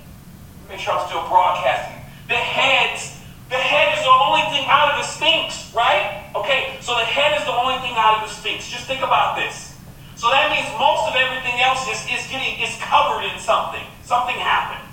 Make 0.69 0.81
sure 0.81 0.97
I'm 0.97 1.05
still 1.09 1.25
broadcasting. 1.29 2.01
The 2.29 2.37
heads, 2.37 3.17
the 3.49 3.61
head 3.61 3.97
is 3.97 4.03
the 4.03 4.13
only 4.13 4.43
thing 4.51 4.67
out 4.67 4.93
of 4.93 5.05
the 5.05 5.07
Sphinx, 5.07 5.71
right? 5.73 6.27
Okay, 6.35 6.77
so 6.81 6.97
the 6.97 7.07
head 7.07 7.39
is 7.39 7.45
the 7.47 7.55
only 7.55 7.79
thing 7.81 7.95
out 7.97 8.21
of 8.21 8.29
the 8.29 8.33
Sphinx. 8.33 8.67
Just 8.69 8.85
think 8.85 9.01
about 9.01 9.37
this. 9.37 9.77
So 10.17 10.33
that 10.33 10.49
means 10.49 10.67
most 10.81 11.07
of 11.09 11.15
everything 11.15 11.61
else 11.61 11.85
is, 11.93 12.01
is 12.09 12.25
getting 12.33 12.57
is 12.61 12.73
covered 12.81 13.29
in 13.29 13.37
something. 13.39 13.85
Something 14.03 14.37
happened. 14.37 14.86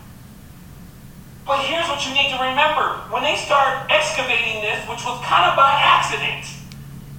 But 1.45 1.59
here's 1.67 1.87
what 1.91 2.07
you 2.07 2.13
need 2.15 2.31
to 2.31 2.39
remember. 2.39 3.03
When 3.11 3.23
they 3.23 3.35
start 3.35 3.91
excavating 3.91 4.63
this, 4.63 4.79
which 4.87 5.03
was 5.03 5.19
kind 5.27 5.43
of 5.43 5.59
by 5.59 5.75
accident, 5.75 6.47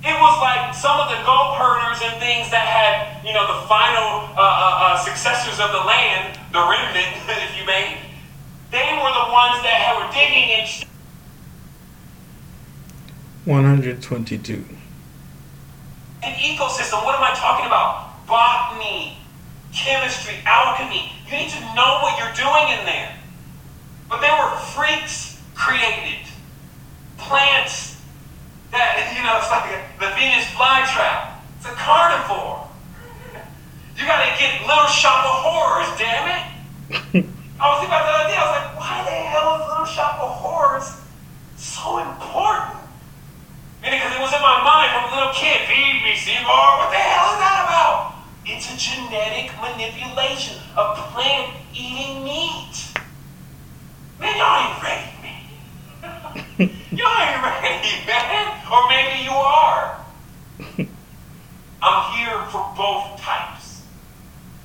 it 0.01 0.17
was 0.17 0.35
like 0.41 0.73
some 0.73 0.97
of 1.01 1.09
the 1.13 1.21
goat 1.29 1.57
herders 1.61 2.01
and 2.05 2.17
things 2.21 2.49
that 2.51 2.65
had, 2.65 3.21
you 3.25 3.33
know, 3.33 3.45
the 3.45 3.69
final 3.69 4.29
uh, 4.33 4.41
uh, 4.41 4.85
uh, 4.85 4.97
successors 5.01 5.61
of 5.61 5.73
the 5.73 5.85
land, 5.85 6.37
the 6.53 6.61
remnant, 6.61 7.21
if 7.29 7.53
you 7.57 7.65
may, 7.69 8.01
they 8.73 8.97
were 8.97 9.13
the 9.13 9.29
ones 9.33 9.61
that 9.65 9.77
were 9.97 10.09
digging 10.13 10.57
and 10.57 10.69
122. 13.45 14.65
an 16.25 16.33
ecosystem. 16.41 17.05
What 17.05 17.17
am 17.17 17.25
I 17.25 17.35
talking 17.37 17.67
about? 17.67 18.25
Botany, 18.27 19.19
chemistry, 19.73 20.41
alchemy. 20.47 21.13
You 21.29 21.37
need 21.37 21.51
to 21.51 21.61
know 21.77 22.01
what 22.01 22.17
you're 22.19 22.33
doing 22.33 22.79
in 22.79 22.85
there. 22.87 23.13
But 24.09 24.21
there 24.21 24.33
were 24.33 24.57
freaks 24.75 25.41
created, 25.55 26.27
plants 27.17 28.01
that, 28.71 29.13
you 29.17 29.23
know, 29.23 29.39
it's 29.39 29.51
like 29.51 29.71
a, 29.71 29.79
the 30.03 30.11
Venus 30.19 30.45
flytrap. 30.53 31.41
It's 31.57 31.67
a 31.67 31.75
carnivore. 31.79 32.69
You 33.97 34.05
gotta 34.07 34.35
get 34.39 34.61
Little 34.67 34.91
Shop 34.91 35.23
of 35.23 35.37
Horrors, 35.47 35.91
damn 35.97 36.27
it. 36.27 36.45
I 37.61 37.71
was 37.71 37.79
thinking 37.79 37.95
about 37.95 38.11
other 38.11 38.29
day, 38.29 38.37
I 38.37 38.45
was 38.45 38.55
like, 38.59 38.71
why 38.75 38.97
the 39.07 39.15
hell 39.15 39.55
is 39.55 39.63
Little 39.71 39.87
Shop 39.87 40.19
of 40.19 40.31
Horrors 40.43 40.99
so 41.57 42.03
important? 42.03 42.83
Meaning, 43.81 44.01
because 44.03 44.17
it 44.17 44.21
was 44.21 44.35
in 44.35 44.43
my 44.43 44.59
mind 44.67 44.91
from 44.91 45.05
a 45.07 45.11
little 45.15 45.35
kid, 45.37 45.63
feed 45.71 46.03
me, 46.03 46.19
Seymour, 46.19 46.83
what 46.83 46.91
the 46.91 46.99
hell 46.99 47.37
is 47.37 47.41
that 47.41 47.59
about? 47.69 48.25
It's 48.45 48.67
a 48.69 48.77
genetic 48.77 49.55
manipulation 49.61 50.59
of 50.77 50.97
plant 51.13 51.55
eating 51.73 52.25
meat. 52.25 52.64
Y'all 54.35 54.67
ain't 54.67 54.83
ready, 54.83 55.11
man. 55.23 55.43
y'all 56.91 57.23
ain't 57.23 57.39
ready, 57.39 57.95
man. 58.03 58.51
Or 58.67 58.89
maybe 58.89 59.23
you 59.23 59.31
are. 59.31 60.05
I'm 61.83 62.19
here 62.19 62.43
for 62.51 62.67
both 62.75 63.21
types. 63.21 63.83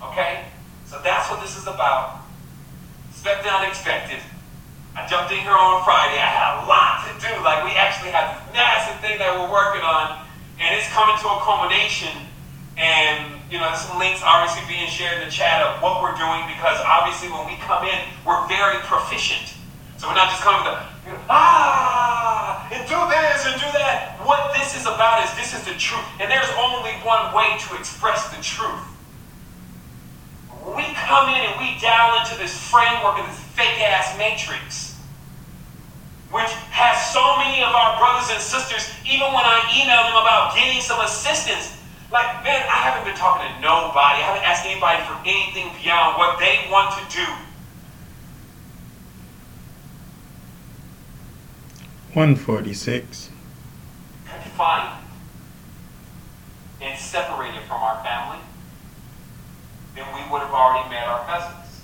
Okay? 0.01 0.45
So 0.85 0.99
that's 1.03 1.29
what 1.29 1.41
this 1.41 1.55
is 1.55 1.67
about. 1.67 2.21
Expected 3.11 3.51
unexpected. 3.51 4.17
I 4.95 5.05
jumped 5.05 5.31
in 5.31 5.37
here 5.37 5.53
on 5.53 5.85
Friday. 5.85 6.17
I 6.17 6.31
had 6.33 6.63
a 6.63 6.65
lot 6.65 7.05
to 7.05 7.13
do. 7.21 7.29
Like 7.45 7.61
we 7.61 7.77
actually 7.77 8.09
have 8.09 8.41
this 8.41 8.41
massive 8.57 8.97
thing 9.05 9.19
that 9.21 9.37
we're 9.37 9.53
working 9.53 9.85
on, 9.85 10.25
and 10.57 10.73
it's 10.73 10.89
coming 10.89 11.13
to 11.21 11.27
a 11.29 11.37
culmination. 11.45 12.25
And 12.73 13.37
you 13.51 13.61
know, 13.61 13.69
some 13.77 13.99
links 13.99 14.25
obviously 14.25 14.65
being 14.65 14.89
shared 14.89 15.21
in 15.21 15.29
the 15.29 15.31
chat 15.31 15.61
of 15.61 15.83
what 15.83 16.01
we're 16.01 16.17
doing 16.17 16.47
because 16.49 16.81
obviously 16.81 17.29
when 17.29 17.45
we 17.45 17.53
come 17.61 17.85
in, 17.85 18.01
we're 18.25 18.41
very 18.49 18.81
proficient. 18.87 19.58
So 19.99 20.07
we're 20.07 20.15
not 20.15 20.31
just 20.31 20.39
coming 20.47 20.63
with 20.63 20.79
the 20.79 21.19
ah 21.27 22.63
and 22.71 22.87
do 22.87 22.95
this 23.11 23.43
and 23.43 23.59
do 23.59 23.67
that. 23.75 24.15
What 24.23 24.55
this 24.55 24.71
is 24.71 24.87
about 24.87 25.19
is 25.27 25.29
this 25.35 25.51
is 25.51 25.67
the 25.67 25.75
truth, 25.75 26.07
and 26.23 26.31
there's 26.31 26.47
only 26.55 26.95
one 27.03 27.35
way 27.35 27.59
to 27.67 27.75
express 27.75 28.31
the 28.31 28.39
truth. 28.39 28.79
We 30.71 30.87
come 30.95 31.27
in 31.35 31.43
and 31.43 31.55
we 31.59 31.75
dial 31.83 32.15
into 32.23 32.39
this 32.39 32.55
framework 32.55 33.19
of 33.19 33.27
this 33.27 33.43
fake 33.59 33.83
ass 33.83 34.15
matrix, 34.15 34.95
which 36.31 36.47
has 36.71 36.95
so 37.11 37.35
many 37.35 37.59
of 37.59 37.75
our 37.75 37.99
brothers 37.99 38.31
and 38.31 38.39
sisters, 38.39 38.87
even 39.03 39.27
when 39.35 39.43
I 39.43 39.67
email 39.75 40.07
them 40.07 40.15
about 40.15 40.55
getting 40.55 40.79
some 40.79 41.03
assistance, 41.03 41.75
like, 42.07 42.39
man, 42.47 42.63
I 42.71 42.87
haven't 42.87 43.03
been 43.03 43.19
talking 43.19 43.51
to 43.51 43.55
nobody. 43.59 44.23
I 44.23 44.31
haven't 44.31 44.47
asked 44.47 44.63
anybody 44.63 45.03
for 45.03 45.19
anything 45.27 45.75
beyond 45.75 46.15
what 46.15 46.39
they 46.39 46.71
want 46.71 46.95
to 46.95 47.03
do. 47.11 47.27
146. 52.13 53.29
Confined 54.25 55.05
and 56.81 56.97
separated 56.97 57.61
from 57.67 57.81
our 57.81 58.03
family, 58.03 58.39
then 59.95 60.07
we 60.15 60.21
would 60.31 60.41
have 60.41 60.49
already 60.49 60.89
met 60.89 61.05
our 61.05 61.23
cousins. 61.27 61.81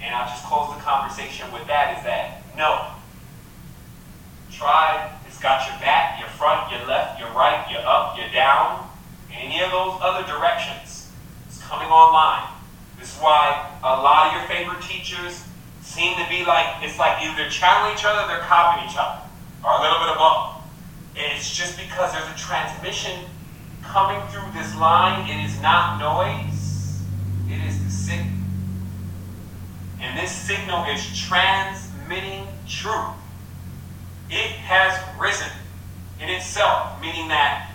And 0.00 0.14
I'll 0.14 0.26
just 0.26 0.42
close 0.44 0.74
the 0.74 0.80
conversation 0.80 1.52
with 1.52 1.66
that 1.66 1.98
is 1.98 2.04
that 2.04 2.42
no. 2.56 2.92
Tribe 4.50 5.10
has 5.28 5.38
got 5.38 5.68
your 5.68 5.78
back, 5.80 6.18
your 6.18 6.30
front, 6.30 6.72
your 6.72 6.86
left, 6.88 7.20
your 7.20 7.28
right, 7.32 7.70
your 7.70 7.82
up, 7.84 8.16
your 8.16 8.30
down, 8.32 8.88
any 9.34 9.60
of 9.62 9.70
those 9.70 9.98
other 10.00 10.26
directions. 10.26 11.10
It's 11.46 11.60
coming 11.60 11.88
online. 11.88 12.48
This 12.98 13.14
is 13.14 13.20
why 13.20 13.70
a 13.82 14.00
lot 14.00 14.28
of 14.28 14.40
your 14.40 14.48
favorite 14.48 14.80
teachers 14.80 15.44
seem 15.94 16.18
to 16.18 16.28
be 16.28 16.44
like, 16.44 16.82
it's 16.82 16.98
like 16.98 17.22
either 17.22 17.48
channeling 17.48 17.94
each 17.94 18.04
other, 18.04 18.26
they're 18.26 18.42
copying 18.42 18.90
each 18.90 18.96
other, 18.98 19.22
or 19.62 19.78
a 19.78 19.80
little 19.80 19.98
bit 20.00 20.08
of 20.10 20.18
both. 20.18 20.58
It's 21.14 21.54
just 21.54 21.78
because 21.78 22.12
there's 22.12 22.26
a 22.26 22.36
transmission 22.36 23.30
coming 23.82 24.20
through 24.28 24.50
this 24.58 24.74
line. 24.74 25.30
It 25.30 25.44
is 25.44 25.60
not 25.62 26.00
noise, 26.00 27.00
it 27.48 27.62
is 27.64 27.78
the 27.84 27.90
signal. 27.90 28.34
And 30.00 30.18
this 30.18 30.32
signal 30.32 30.84
is 30.90 31.00
transmitting 31.16 32.48
truth. 32.66 33.14
It 34.28 34.50
has 34.66 34.98
risen 35.20 35.52
in 36.20 36.28
itself, 36.28 37.00
meaning 37.00 37.28
that 37.28 37.70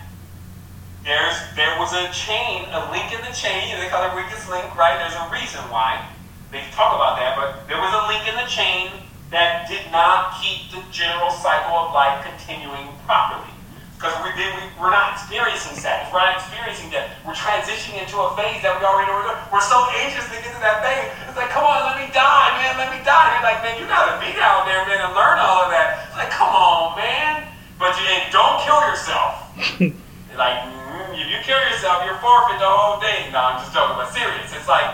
there's 1.04 1.40
there 1.56 1.78
was 1.78 1.94
a 1.94 2.12
chain, 2.12 2.68
a 2.68 2.90
link 2.92 3.08
in 3.14 3.20
the 3.24 3.32
chain. 3.32 3.74
They 3.80 3.88
call 3.88 4.04
it 4.04 4.14
weakest 4.14 4.50
link, 4.50 4.76
right? 4.76 4.98
There's 5.00 5.16
a 5.16 5.32
reason 5.32 5.60
why. 5.72 6.06
They 6.50 6.66
talk 6.74 6.98
about 6.98 7.14
that, 7.22 7.38
but 7.38 7.66
there 7.70 7.78
was 7.78 7.94
a 7.94 8.02
link 8.10 8.26
in 8.26 8.34
the 8.34 8.48
chain 8.50 8.90
that 9.30 9.70
did 9.70 9.86
not 9.94 10.34
keep 10.42 10.66
the 10.74 10.82
general 10.90 11.30
cycle 11.30 11.78
of 11.78 11.94
life 11.94 12.26
continuing 12.26 12.90
properly. 13.06 13.46
Because 13.94 14.16
we 14.24 14.32
we 14.34 14.64
we're 14.80 14.90
not 14.90 15.12
experiencing 15.12 15.76
sadness. 15.76 16.08
We're 16.08 16.24
not 16.24 16.40
experiencing 16.40 16.88
death. 16.88 17.12
We're 17.20 17.36
transitioning 17.36 18.00
into 18.00 18.16
a 18.16 18.32
phase 18.32 18.64
that 18.64 18.72
we 18.74 18.82
already 18.82 19.12
know 19.12 19.20
we're. 19.20 19.36
We're 19.52 19.68
so 19.68 19.76
anxious 20.00 20.24
to 20.32 20.40
get 20.40 20.56
to 20.56 20.62
that 20.64 20.80
phase. 20.80 21.12
It's 21.28 21.36
like, 21.36 21.52
come 21.52 21.68
on, 21.68 21.84
let 21.84 22.00
me 22.00 22.08
die, 22.08 22.48
man. 22.58 22.80
Let 22.80 22.88
me 22.88 22.98
die. 23.04 23.28
You're 23.36 23.44
like, 23.44 23.60
man, 23.60 23.76
you 23.76 23.84
gotta 23.84 24.16
be 24.16 24.32
down 24.32 24.64
there, 24.64 24.88
man, 24.88 25.04
and 25.04 25.12
learn 25.12 25.36
all 25.36 25.68
of 25.68 25.70
that. 25.70 26.08
It's 26.08 26.16
like, 26.16 26.32
come 26.32 26.48
on, 26.48 26.96
man. 26.96 27.44
But 27.76 27.92
you 28.00 28.08
and 28.08 28.24
don't 28.32 28.56
kill 28.64 28.80
yourself. 28.88 29.52
like, 30.40 30.58
mm, 30.64 31.20
if 31.20 31.28
you 31.28 31.38
kill 31.44 31.60
yourself, 31.60 32.00
you're 32.08 32.16
forfeit 32.24 32.56
the 32.56 32.72
whole 32.72 33.04
thing. 33.04 33.36
No, 33.36 33.52
I'm 33.52 33.60
just 33.60 33.76
joking, 33.76 34.00
but 34.00 34.08
serious. 34.16 34.48
It's 34.48 34.64
like, 34.64 34.88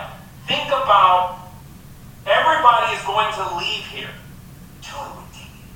think 0.51 0.67
about 0.67 1.46
everybody 2.27 2.93
is 2.93 3.01
going 3.07 3.31
to 3.33 3.55
leave 3.55 3.85
here. 3.87 4.11
Do 4.83 4.91
it 4.91 5.11
with 5.15 5.31
dignity. 5.31 5.71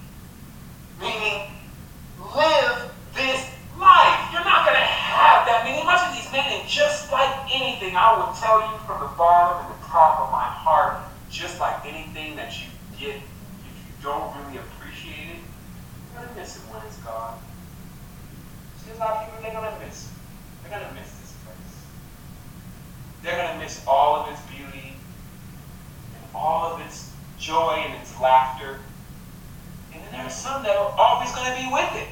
Meaning, 1.00 1.48
live 2.36 2.92
this 3.16 3.48
life. 3.80 4.20
You're 4.32 4.46
not 4.46 4.68
going 4.68 4.78
to 4.78 4.92
have 4.92 5.48
that 5.48 5.64
many. 5.64 5.84
Much 5.84 6.04
of 6.08 6.14
these 6.14 6.32
men, 6.32 6.46
and 6.60 6.68
just 6.68 7.12
like 7.12 7.32
anything, 7.52 7.96
I 7.96 8.16
will 8.16 8.34
tell 8.36 8.62
you 8.62 8.78
from 8.86 9.00
the 9.02 9.12
bottom 9.18 9.66
and 9.66 9.76
the 9.76 9.88
top 9.88 10.22
of 10.22 10.32
my 10.32 10.46
heart, 10.46 11.04
just 11.30 11.60
like 11.60 11.86
anything 11.86 12.36
that 12.36 12.54
you 12.60 12.68
get, 13.00 13.16
if 13.18 13.74
you 13.76 13.94
don't 14.04 14.32
really 14.38 14.60
appreciate 14.60 15.36
it, 15.36 15.42
you're 15.42 16.24
going 16.24 16.30
to 16.30 16.40
miss 16.40 16.56
it 16.58 16.64
when 16.72 16.86
it's 16.86 16.98
gone. 16.98 17.40
See, 18.84 18.92
a 18.92 19.00
lot 19.00 19.18
of 19.18 19.26
people, 19.26 19.42
they're 19.42 19.52
going 19.52 19.74
to 19.74 19.80
miss 19.86 20.08
it. 20.08 20.14
They're 20.64 20.80
going 20.80 20.88
to 20.88 20.94
miss 20.94 21.10
this 21.20 21.34
place. 21.44 21.76
They're 23.24 23.36
going 23.36 23.52
to 23.58 23.60
miss 23.64 23.84
all 23.88 24.24
of 24.24 24.32
its 24.32 24.42
beauty 24.48 24.96
and 24.96 26.24
all 26.36 26.74
of 26.76 26.82
its 26.82 27.12
joy 27.42 27.82
and 27.84 27.94
its 28.00 28.14
laughter. 28.22 28.80
And 29.94 30.02
then 30.04 30.12
there 30.14 30.22
are 30.22 30.30
some 30.30 30.64
that 30.64 30.78
are 30.78 30.94
always 30.98 31.34
going 31.34 31.50
to 31.50 31.58
be 31.58 31.68
with 31.74 31.90
it 31.98 32.08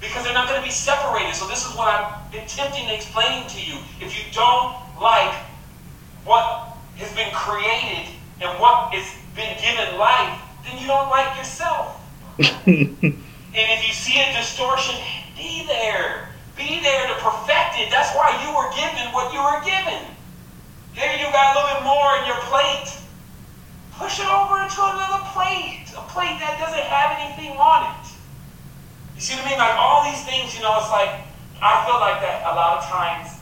because 0.00 0.24
they're 0.24 0.34
not 0.34 0.48
going 0.48 0.60
to 0.60 0.66
be 0.66 0.72
separated. 0.74 1.34
So 1.34 1.46
this 1.46 1.64
is 1.64 1.74
what 1.76 1.88
I'm 1.88 2.10
attempting 2.34 2.86
to 2.86 2.94
explain 2.94 3.48
to 3.48 3.60
you. 3.62 3.78
If 4.00 4.18
you 4.18 4.24
don't 4.34 4.74
like 5.00 5.32
what 6.24 6.76
has 6.96 7.08
been 7.14 7.30
created 7.32 8.12
and 8.42 8.50
what 8.60 8.92
has 8.92 9.06
been 9.38 9.54
given 9.62 9.96
life, 9.96 10.36
then 10.66 10.76
you 10.82 10.86
don't 10.86 11.08
like 11.08 11.30
yourself. 11.38 12.02
and 12.38 12.58
if 13.54 13.86
you 13.86 13.94
see 13.94 14.20
a 14.20 14.32
distortion, 14.34 14.96
be 15.38 15.64
there. 15.66 16.28
Be 16.56 16.80
there 16.80 17.06
to 17.06 17.14
perfect 17.22 17.78
it. 17.78 17.88
That's 17.90 18.10
why 18.16 18.34
you 18.42 18.50
were 18.50 18.68
given 18.74 19.12
what 19.14 19.32
you 19.32 19.40
were 19.40 19.62
given. 19.62 20.02
Maybe 20.96 21.20
you 21.20 21.28
got 21.30 21.52
a 21.52 21.60
little 21.60 21.70
bit 21.76 21.84
more 21.84 22.16
in 22.20 22.26
your 22.26 22.40
plate. 22.48 22.95
Push 23.98 24.20
it 24.20 24.28
over 24.28 24.60
into 24.62 24.82
another 24.82 25.24
plate. 25.32 25.86
A 25.96 26.02
plate 26.12 26.38
that 26.40 26.58
doesn't 26.60 26.84
have 26.84 27.16
anything 27.18 27.56
on 27.56 27.96
it. 27.96 28.06
You 29.14 29.20
see 29.20 29.34
what 29.36 29.46
I 29.46 29.50
mean? 29.50 29.58
Like 29.58 29.76
all 29.78 30.04
these 30.04 30.22
things, 30.24 30.54
you 30.54 30.62
know, 30.62 30.76
it's 30.78 30.90
like 30.90 31.24
I 31.62 31.86
feel 31.86 31.98
like 32.00 32.20
that 32.20 32.42
a 32.44 32.54
lot 32.54 32.78
of 32.78 32.84
times. 32.84 33.32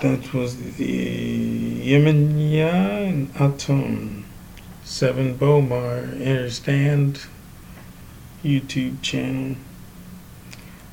That 0.00 0.34
was 0.34 0.56
the 0.74 1.92
Yemenya 1.92 3.08
and 3.08 3.30
Atom. 3.36 4.24
Sevan 4.84 5.36
Bomar 5.36 6.12
Understand 6.14 7.20
YouTube 8.44 9.00
channel. 9.02 9.56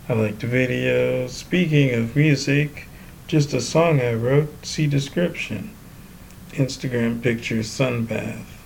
I 0.07 0.13
like 0.13 0.39
the 0.39 0.47
video. 0.47 1.27
Speaking 1.27 1.93
of 1.93 2.15
music, 2.15 2.87
just 3.27 3.53
a 3.53 3.61
song 3.61 3.99
I 3.99 4.13
wrote, 4.13 4.65
see 4.65 4.87
description. 4.87 5.71
Instagram 6.51 7.21
picture 7.21 7.57
sunbath. 7.57 8.58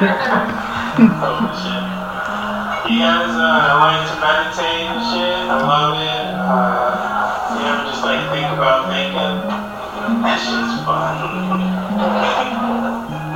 You 0.00 0.08
guys 0.08 0.16
uh, 3.36 3.84
like 3.84 4.00
to 4.08 4.16
meditate 4.16 4.88
and 4.88 4.96
shit? 5.12 5.44
I 5.44 5.60
love 5.60 6.00
it. 6.00 6.24
Uh, 6.40 7.52
you 7.52 7.68
ever 7.68 7.84
just 7.84 8.00
like 8.00 8.24
think 8.32 8.48
about 8.48 8.88
thinking? 8.88 9.44
That 10.24 10.40
shit's 10.40 10.80
fun. 10.88 11.20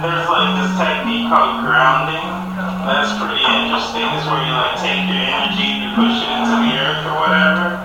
There's 0.01 0.24
like 0.32 0.57
this 0.57 0.73
technique 0.81 1.28
called 1.28 1.69
grounding. 1.69 2.32
That's 2.89 3.12
pretty 3.20 3.45
interesting. 3.45 4.09
It's 4.16 4.24
where 4.24 4.41
you 4.41 4.57
like 4.57 4.81
take 4.81 5.05
your 5.05 5.20
energy 5.20 5.69
and 5.69 5.85
you 5.85 5.93
push 5.93 6.16
it 6.16 6.32
into 6.32 6.65
the 6.65 6.81
earth 6.81 7.05
or 7.05 7.20
whatever. 7.20 7.77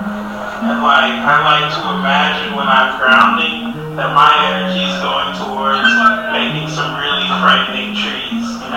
And 0.72 0.80
like 0.80 1.20
I 1.20 1.36
like 1.44 1.68
to 1.68 1.84
imagine 2.00 2.56
when 2.56 2.72
I'm 2.72 2.96
grounding 2.96 3.76
that 4.00 4.16
my 4.16 4.32
energy 4.56 4.88
is 4.88 5.04
going 5.04 5.36
towards 5.36 5.84
making 6.32 6.72
some 6.72 6.96
really 6.96 7.28
frightening 7.44 7.92
trees. 7.92 8.29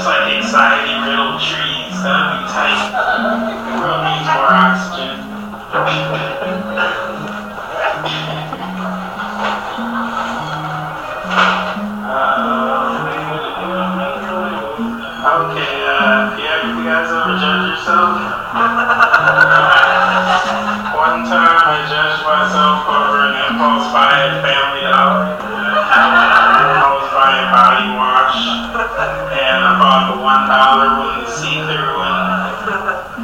Like 0.00 0.30
anxiety 0.32 0.94
trees. 1.42 2.02
That'd 2.02 2.46
more 4.30 4.46
oxygen. 4.46 5.18
Okay, 15.20 15.84
uh, 15.84 16.32
yeah, 16.38 16.64
you 16.64 16.80
guys 16.82 17.10
ever 17.10 17.36
yourself? 17.68 18.16
One 20.96 21.28
time 21.28 21.60
I 21.60 21.84
judged 21.90 22.24
myself 22.24 22.88
over 22.88 23.28
an 23.28 23.36
impulse 23.50 23.92
buy 23.92 24.16
at 24.16 24.40
Family 24.40 24.80
Dollar. 24.88 26.29
And 29.32 29.60
I 29.64 29.72
bought 29.80 30.12
the 30.12 30.18
one 30.20 30.44
dollar 30.50 30.88
one, 31.00 31.24
the 31.24 31.30
see-through 31.32 31.96
one. 31.96 32.20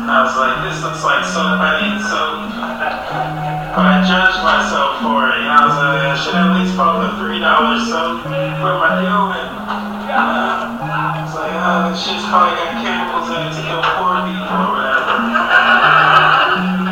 I 0.07 0.23
was 0.23 0.39
like, 0.39 0.63
this 0.65 0.79
looks 0.81 1.03
like 1.03 1.27
so 1.27 1.43
I 1.43 1.83
need 1.83 1.99
soap. 2.01 2.55
But 3.77 3.85
I 3.85 4.01
judged 4.07 4.41
myself 4.41 5.03
for 5.05 5.29
it, 5.35 5.45
and 5.45 5.51
I 5.51 5.61
was 5.67 5.77
like, 5.77 6.01
I 6.01 6.15
should 6.17 6.39
at 6.39 6.55
least 6.57 6.79
bought 6.79 7.03
the 7.05 7.19
three 7.21 7.43
dollar 7.43 7.77
soap, 7.85 8.25
put 8.25 8.75
my 8.81 9.03
deal 9.03 9.35
in. 9.37 9.49
It's 10.07 11.35
like, 11.35 11.53
oh, 11.59 11.91
this 11.91 12.01
shit's 12.01 12.25
probably 12.31 12.55
got 12.57 12.81
chemicals 12.81 13.29
in 13.35 13.41
it 13.45 13.53
to 13.53 13.63
kill 13.67 13.83
poor 13.99 14.23
people 14.25 14.47
or 14.47 14.69
whatever. 14.73 15.13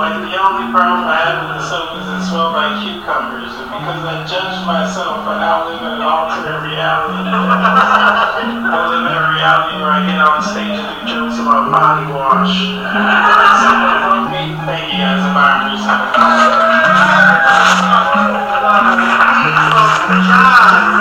Like, 0.00 0.16
the 0.24 0.32
only 0.40 0.72
problem 0.72 1.04
I 1.04 1.20
had 1.20 1.44
with 1.44 1.60
the 1.60 1.68
soap 1.68 2.00
is 2.00 2.08
it 2.08 2.24
smelled 2.32 2.56
like 2.56 2.80
cucumbers. 2.80 3.39
Judged 4.28 4.66
myself, 4.66 5.26
I 5.26 5.40
now 5.40 5.64
live 5.64 5.80
in 5.80 5.86
an 5.96 6.02
alternate 6.02 6.60
reality. 6.60 7.24
I 7.24 8.84
live 8.92 9.06
in 9.08 9.16
a 9.16 9.32
reality 9.32 9.80
where 9.80 9.90
I 9.96 10.04
get 10.04 10.20
on 10.20 10.44
stage 10.44 10.76
and 10.76 11.08
do 11.08 11.08
jokes 11.08 11.40
about 11.40 11.72
body 11.72 12.04
wash. 12.12 12.52
Thank 14.66 14.92
you 14.92 15.00
guys, 15.00 15.24
environment. 15.24 15.80
Hi 20.12 20.96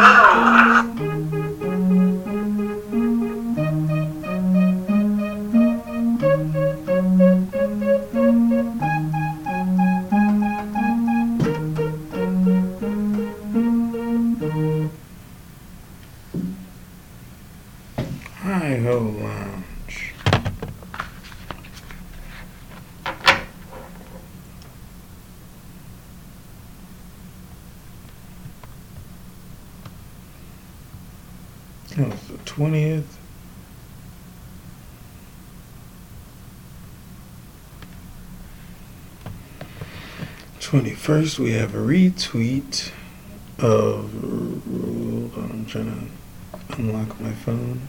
first, 41.09 41.39
we 41.39 41.53
have 41.53 41.73
a 41.73 41.77
retweet 41.79 42.91
of. 43.57 44.13
I'm 45.35 45.65
trying 45.65 45.89
to 45.89 46.75
unlock 46.75 47.19
my 47.19 47.31
phone. 47.33 47.81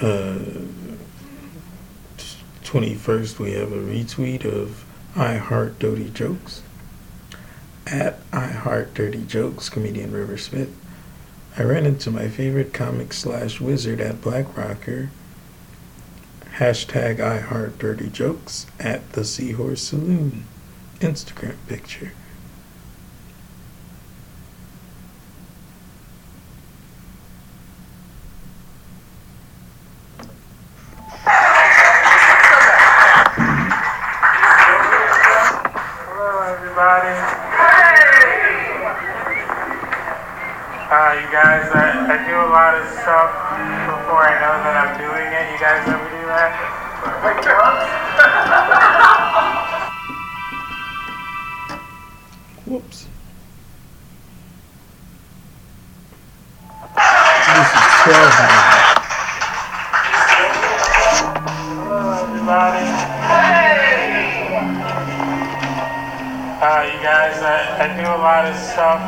Uh, 0.00 0.38
21st, 2.68 3.38
we 3.38 3.52
have 3.52 3.72
a 3.72 3.76
retweet 3.76 4.44
of 4.44 4.84
I 5.16 5.36
Heart 5.36 5.78
Dirty 5.78 6.10
Jokes. 6.10 6.62
At 7.86 8.20
I 8.30 8.48
Heart 8.48 8.92
Dirty 8.92 9.24
Jokes, 9.24 9.70
comedian 9.70 10.12
River 10.12 10.36
Smith. 10.36 10.68
I 11.56 11.62
ran 11.62 11.86
into 11.86 12.10
my 12.10 12.28
favorite 12.28 12.74
comic 12.74 13.14
slash 13.14 13.58
wizard 13.58 14.02
at 14.02 14.20
Black 14.20 14.54
Rocker. 14.54 15.08
Hashtag 16.56 17.20
I 17.20 17.38
Heart 17.38 17.78
Dirty 17.78 18.10
Jokes 18.10 18.66
at 18.78 19.12
the 19.14 19.24
Seahorse 19.24 19.80
Saloon. 19.80 20.44
Instagram 21.00 21.56
picture. 21.68 22.12
Whoops. 52.68 53.08
This 57.48 57.64
is 57.64 57.88
terrible. 58.04 58.44
Uh, 66.60 66.84
you 66.84 67.00
guys, 67.00 67.40
I, 67.40 67.56
I 67.80 67.88
do 67.96 68.04
a 68.04 68.20
lot 68.20 68.44
of 68.44 68.52
stuff 68.60 69.00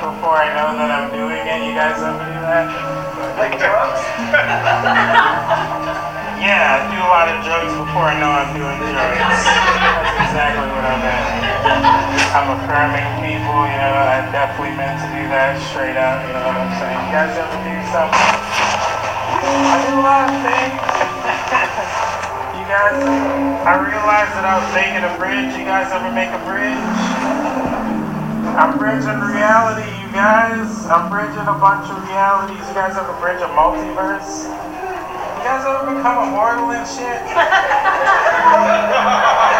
before 0.00 0.40
I 0.40 0.48
know 0.56 0.72
that 0.80 0.88
I'm 0.88 1.12
doing 1.12 1.36
it. 1.36 1.68
You 1.68 1.76
guys 1.76 2.00
ever 2.00 2.16
do 2.16 2.40
that? 2.48 2.72
Like 3.36 3.60
drugs? 3.60 4.00
yeah, 6.40 6.80
I 6.80 6.88
do 6.88 6.96
a 6.96 7.12
lot 7.12 7.28
of 7.28 7.44
drugs 7.44 7.76
before 7.76 8.08
I 8.08 8.16
know 8.16 8.32
I'm 8.32 8.56
doing 8.56 8.80
drugs. 8.88 10.08
Exactly 10.32 10.64
what 10.64 10.80
I 10.80 10.96
meant. 10.96 11.28
I'm 12.32 12.48
affirming 12.56 13.04
people, 13.20 13.68
you 13.68 13.76
know, 13.76 13.92
I 14.00 14.24
definitely 14.32 14.72
meant 14.80 14.96
to 15.04 15.08
do 15.12 15.28
that 15.28 15.60
straight 15.60 16.00
up, 16.00 16.24
you 16.24 16.32
know 16.32 16.48
what 16.48 16.56
I'm 16.56 16.72
saying? 16.80 16.96
You 17.04 17.12
guys 17.12 17.36
ever 17.36 17.52
do 17.60 17.76
something? 17.92 18.32
I 19.44 19.76
do 19.84 19.92
a 19.92 20.00
lot 20.00 20.32
of 20.32 20.40
things. 20.40 20.72
you 22.56 22.64
guys, 22.64 22.96
I 23.60 23.76
realized 23.76 24.32
that 24.40 24.48
I 24.48 24.56
was 24.56 24.72
making 24.72 25.04
a 25.04 25.12
bridge. 25.20 25.52
You 25.52 25.68
guys 25.68 25.92
ever 25.92 26.08
make 26.08 26.32
a 26.32 26.40
bridge? 26.48 26.80
I'm 28.56 28.80
bridging 28.80 29.20
reality, 29.20 29.84
you 30.00 30.08
guys. 30.16 30.88
I'm 30.88 31.12
bridging 31.12 31.44
a 31.44 31.58
bunch 31.60 31.92
of 31.92 32.00
realities. 32.08 32.64
You 32.72 32.72
guys 32.72 32.96
ever 32.96 33.12
bridge 33.20 33.44
a 33.44 33.52
multiverse? 33.52 34.48
You 34.48 35.44
guys 35.44 35.60
ever 35.68 35.92
become 35.92 36.32
immortal 36.32 36.72
and 36.72 36.88
shit? 36.88 37.20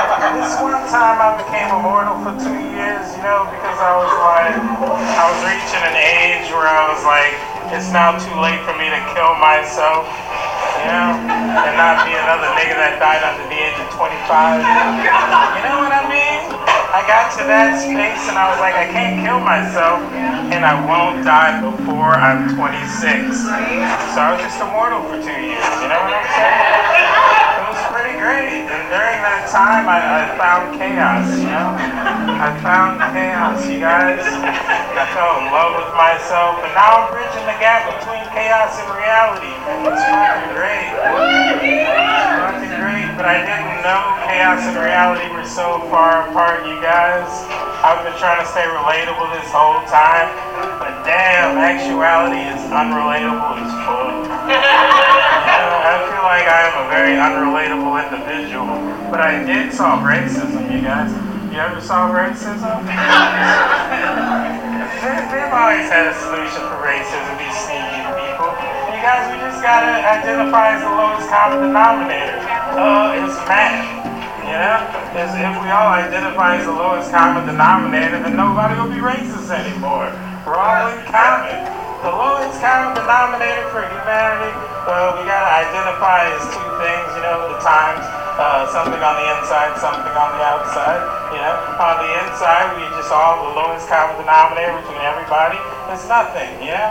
this 0.37 0.57
one 0.65 0.81
time 0.89 1.21
I 1.21 1.37
became 1.37 1.69
immortal 1.69 2.17
for 2.25 2.33
two 2.41 2.57
years, 2.73 3.05
you 3.13 3.23
know, 3.25 3.45
because 3.53 3.79
I 3.79 3.93
was 4.01 4.13
like, 4.25 4.57
I 4.57 5.25
was 5.29 5.41
reaching 5.45 5.85
an 5.85 5.97
age 5.97 6.49
where 6.53 6.69
I 6.69 6.89
was 6.89 7.03
like, 7.05 7.37
it's 7.73 7.93
now 7.93 8.17
too 8.17 8.37
late 8.41 8.61
for 8.65 8.73
me 8.77 8.89
to 8.89 9.01
kill 9.13 9.33
myself, 9.41 10.09
you 10.81 10.89
know, 10.89 11.21
and 11.21 11.75
not 11.77 12.05
be 12.09 12.17
another 12.17 12.49
nigga 12.57 12.77
that 12.81 12.97
died 12.97 13.21
under 13.25 13.45
the 13.49 13.59
age 13.61 13.77
of 13.77 13.89
25. 13.93 14.65
You 15.57 15.63
know 15.69 15.79
what 15.85 15.93
I 15.93 16.05
mean? 16.09 16.41
I 16.93 17.01
got 17.09 17.33
to 17.41 17.45
that 17.49 17.81
space 17.81 18.29
and 18.29 18.37
I 18.37 18.53
was 18.53 18.61
like, 18.61 18.77
I 18.77 18.89
can't 18.89 19.25
kill 19.25 19.41
myself 19.41 20.01
and 20.53 20.65
I 20.65 20.77
won't 20.85 21.25
die 21.25 21.61
before 21.61 22.13
I'm 22.13 22.53
26. 22.53 23.37
So 23.37 23.49
I 24.21 24.37
was 24.37 24.41
just 24.45 24.61
immortal 24.61 25.01
for 25.09 25.17
two 25.17 25.33
years, 25.33 25.65
you 25.81 25.89
know 25.89 26.01
what 26.05 26.13
I'm 26.13 26.29
saying? 26.37 27.42
Great. 28.23 28.71
And 28.71 28.87
during 28.87 29.19
that 29.19 29.51
time, 29.51 29.91
I, 29.91 29.99
I 29.99 30.31
found 30.39 30.79
chaos, 30.79 31.27
you 31.43 31.51
know? 31.51 31.75
I 31.75 32.55
found 32.63 33.03
chaos, 33.11 33.67
you 33.67 33.83
guys. 33.83 34.23
I 34.23 35.11
fell 35.11 35.43
in 35.43 35.51
love 35.51 35.75
with 35.83 35.91
myself 35.99 36.63
and 36.63 36.71
now 36.71 37.03
I'm 37.03 37.11
bridging 37.11 37.43
the 37.51 37.59
gap 37.59 37.91
between 37.91 38.23
chaos 38.31 38.79
and 38.79 38.95
reality. 38.95 39.51
It's 39.91 40.07
fucking 40.07 40.55
great. 40.55 40.95
It's 41.67 42.31
fucking 42.47 42.75
great, 42.79 43.11
but 43.19 43.27
I 43.27 43.43
didn't 43.43 43.83
know 43.83 44.01
chaos 44.31 44.71
and 44.71 44.79
reality 44.79 45.27
were 45.35 45.43
so 45.43 45.83
far 45.91 46.31
apart, 46.31 46.63
you 46.63 46.79
guys. 46.79 47.27
I've 47.83 48.07
been 48.07 48.15
trying 48.23 48.39
to 48.39 48.47
stay 48.47 48.71
relatable 48.71 49.35
this 49.35 49.51
whole 49.51 49.83
time, 49.91 50.31
but 50.79 50.95
damn, 51.03 51.59
actuality 51.59 52.39
is 52.39 52.63
unrelatable 52.71 53.67
as 53.67 53.73
fuck. 53.83 55.19
like 56.33 56.49
I 56.49 56.65
am 56.65 56.77
a 56.81 56.87
very 56.89 57.13
unrelatable 57.21 57.93
individual, 58.01 58.73
but 59.13 59.21
I 59.21 59.45
did 59.45 59.69
solve 59.69 60.01
racism, 60.01 60.65
you 60.73 60.81
guys. 60.81 61.13
You 61.53 61.61
ever 61.61 61.77
solve 61.85 62.17
racism? 62.17 62.81
They- 65.03 65.29
They've 65.29 65.51
always 65.53 65.91
had 65.91 66.09
a 66.09 66.15
solution 66.15 66.63
for 66.71 66.79
racism, 66.81 67.35
these 67.37 67.59
sneaky 67.67 68.01
people. 68.17 68.49
You 68.95 69.01
guys, 69.03 69.29
we 69.29 69.37
just 69.45 69.61
gotta 69.61 69.99
identify 69.99 70.79
as 70.79 70.81
the 70.81 70.89
lowest 70.95 71.27
common 71.29 71.67
denominator. 71.69 72.39
Uh, 72.73 73.19
it's 73.21 73.37
math. 73.51 73.83
You 74.47 74.57
know? 74.57 74.79
If 75.19 75.57
we 75.61 75.69
all 75.75 75.91
identify 75.93 76.57
as 76.57 76.65
the 76.65 76.73
lowest 76.73 77.11
common 77.11 77.45
denominator, 77.51 78.23
then 78.23 78.37
nobody 78.37 78.79
will 78.81 78.89
be 78.89 79.03
racist 79.03 79.51
anymore. 79.51 80.09
We're 80.47 80.55
all 80.57 80.87
in 80.89 81.03
common. 81.11 81.61
The 82.03 82.11
lowest 82.11 82.59
common 82.59 82.99
denominator 82.99 83.63
for 83.71 83.87
humanity, 83.87 84.51
uh, 84.91 85.15
we 85.15 85.23
gotta 85.23 85.53
identify 85.71 86.35
as 86.35 86.43
two 86.51 86.69
things, 86.83 87.07
you 87.15 87.23
know, 87.23 87.47
the 87.47 87.63
times. 87.63 88.03
Uh, 88.35 88.67
something 88.75 88.99
on 88.99 89.15
the 89.23 89.27
inside, 89.39 89.71
something 89.79 90.11
on 90.11 90.31
the 90.35 90.43
outside. 90.43 90.99
You 91.31 91.39
know, 91.39 91.55
on 91.79 92.03
the 92.03 92.11
inside, 92.27 92.75
we 92.75 92.83
just 92.99 93.13
all 93.15 93.47
the 93.47 93.55
lowest 93.55 93.87
common 93.87 94.19
denominator 94.19 94.75
between 94.83 94.99
everybody 95.05 95.63
is 95.95 96.03
nothing. 96.11 96.51
Know, 96.65 96.91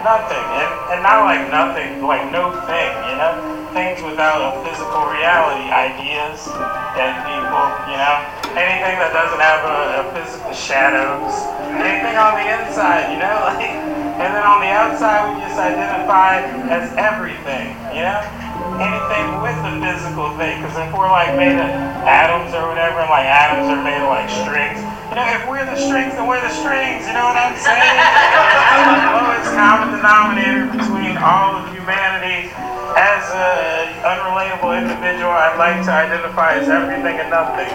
nothing, 0.00 0.46
and 0.62 0.72
and 0.94 1.00
not 1.02 1.28
like 1.28 1.44
nothing, 1.52 2.00
like 2.00 2.24
no 2.32 2.54
thing. 2.64 2.92
You 3.12 3.16
know, 3.20 3.34
things 3.76 4.00
without 4.00 4.40
a 4.40 4.64
physical 4.64 5.04
reality, 5.12 5.68
ideas, 5.68 6.48
dead 6.96 7.12
people. 7.28 7.64
You 7.92 8.00
know, 8.00 8.24
anything 8.56 8.96
that 8.96 9.12
doesn't 9.12 9.42
have 9.44 9.60
a, 9.68 9.78
a 10.00 10.02
physical 10.16 10.56
shadows. 10.56 11.28
Anything 11.76 12.16
on 12.16 12.40
the 12.40 12.46
inside. 12.48 13.12
You 13.12 13.20
know, 13.20 13.36
like, 13.52 13.68
and 14.16 14.32
then 14.32 14.44
on 14.48 14.64
the 14.64 14.72
outside, 14.72 15.28
we 15.28 15.44
just 15.44 15.60
identify 15.60 16.40
as 16.72 16.88
everything. 16.96 17.76
You 17.92 18.08
know 18.08 18.46
anything 18.80 19.40
with 19.40 19.56
a 19.64 19.72
physical 19.80 20.32
thing. 20.36 20.60
Because 20.60 20.76
if 20.76 20.90
we're 20.92 21.08
like 21.08 21.36
made 21.36 21.56
of 21.56 21.70
atoms 22.04 22.52
or 22.56 22.68
whatever, 22.68 23.04
and 23.04 23.10
like 23.12 23.28
atoms 23.28 23.68
are 23.68 23.80
made 23.80 24.00
of 24.00 24.08
like 24.08 24.28
strings, 24.28 24.80
you 25.16 25.24
know, 25.24 25.32
if 25.32 25.48
we're 25.48 25.64
the 25.64 25.80
strings, 25.80 26.12
then 26.12 26.28
we're 26.28 26.44
the 26.44 26.52
strings. 26.52 27.08
You 27.08 27.16
know 27.16 27.32
what 27.32 27.40
I'm 27.40 27.56
saying? 27.56 27.80
the 27.80 29.16
lowest 29.16 29.48
common 29.56 29.96
denominator 29.96 30.68
between 30.68 31.16
all 31.16 31.56
of 31.56 31.72
humanity. 31.72 32.52
As 33.00 33.24
an 33.32 33.96
unrelatable 34.04 34.76
individual, 34.76 35.32
I'd 35.32 35.56
like 35.56 35.80
to 35.88 35.92
identify 35.92 36.60
as 36.60 36.68
everything 36.68 37.16
and 37.16 37.32
nothing. 37.32 37.72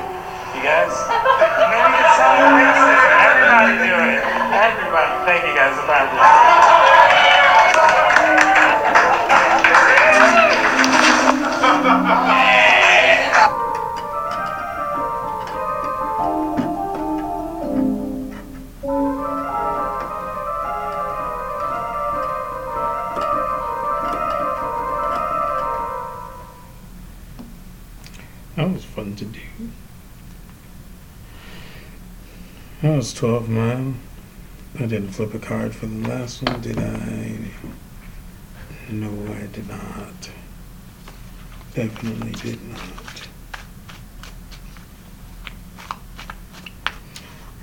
You 0.53 0.61
guys? 0.61 0.93
And 0.93 1.69
then 1.73 1.81
we 1.81 1.97
can 1.97 2.61
racism. 2.61 3.09
Everybody 3.25 3.73
do 3.89 3.95
it. 4.05 4.21
Everybody. 4.53 5.09
Thank 5.25 5.41
you 5.49 5.57
guys. 5.57 5.73
About 5.81 6.60
was 33.01 33.13
12 33.13 33.49
mile. 33.49 33.95
I 34.75 34.85
didn't 34.85 35.13
flip 35.13 35.33
a 35.33 35.39
card 35.39 35.73
for 35.73 35.87
the 35.87 36.07
last 36.07 36.43
one, 36.43 36.61
did 36.61 36.77
I? 36.77 37.35
No, 38.91 39.09
I 39.33 39.47
did 39.47 39.67
not. 39.67 40.29
Definitely 41.73 42.33
did 42.33 42.59
not. 42.69 43.27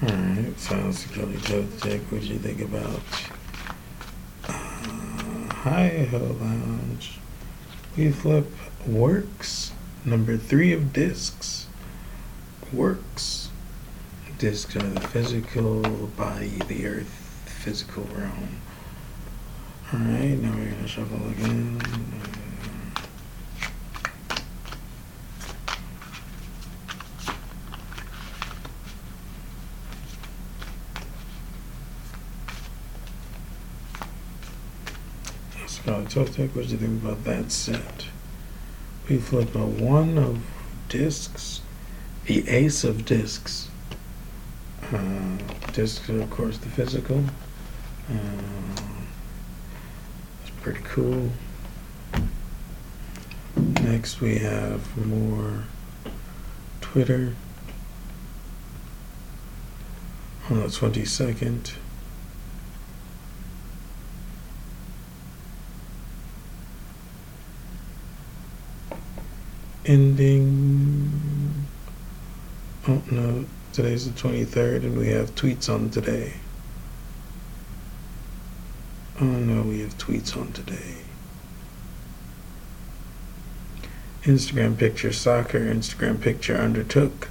Alright, 0.02 0.58
sound 0.58 0.96
security 0.96 1.38
code 1.42 1.70
check. 1.82 2.00
What 2.10 2.22
do 2.22 2.26
you 2.26 2.40
think 2.40 2.60
about 2.60 3.00
uh, 4.42 5.54
Hi 5.62 6.08
Ho 6.10 6.36
Lounge? 6.40 7.20
We 7.96 8.10
flip 8.10 8.50
works. 8.84 9.70
Number 10.04 10.36
three 10.36 10.72
of 10.72 10.92
discs. 10.92 11.68
Works. 12.72 13.27
Discs 14.38 14.76
are 14.76 14.78
the 14.78 15.00
physical 15.00 15.80
body, 16.16 16.60
the 16.68 16.86
earth, 16.86 17.42
physical 17.46 18.04
realm. 18.14 18.60
Alright, 19.92 20.38
now 20.38 20.54
we're 20.54 20.70
gonna 20.70 20.86
shuffle 20.86 21.28
again. 21.30 21.80
Scarlet 35.66 36.08
Toltec, 36.10 36.54
what 36.54 36.66
do 36.66 36.70
you 36.70 36.76
think 36.76 37.02
about 37.02 37.24
that 37.24 37.50
set? 37.50 38.04
We 39.08 39.16
flip 39.18 39.52
a 39.56 39.66
one 39.66 40.16
of 40.16 40.44
discs, 40.88 41.60
the 42.26 42.48
ace 42.48 42.84
of 42.84 43.04
discs. 43.04 43.67
Uh, 44.92 45.36
discs 45.72 46.08
of 46.08 46.30
course, 46.30 46.58
the 46.58 46.68
physical. 46.68 47.22
Uh, 48.10 48.82
it's 50.42 50.50
pretty 50.62 50.80
cool. 50.84 51.30
Next, 53.82 54.20
we 54.20 54.38
have 54.38 55.06
more 55.06 55.64
Twitter 56.80 57.34
on 60.50 60.60
the 60.60 60.66
22nd. 60.66 61.74
ending. 69.88 71.10
Oh 72.86 73.02
no, 73.10 73.46
Today's 73.78 74.12
the 74.12 74.28
23rd, 74.28 74.82
and 74.82 74.98
we 74.98 75.10
have 75.10 75.36
tweets 75.36 75.72
on 75.72 75.88
today. 75.90 76.32
Oh 79.20 79.24
no, 79.24 79.62
we 79.62 79.82
have 79.82 79.96
tweets 79.96 80.36
on 80.36 80.50
today. 80.50 80.96
Instagram 84.24 84.76
picture 84.76 85.12
soccer, 85.12 85.60
Instagram 85.60 86.20
picture 86.20 86.56
undertook. 86.56 87.28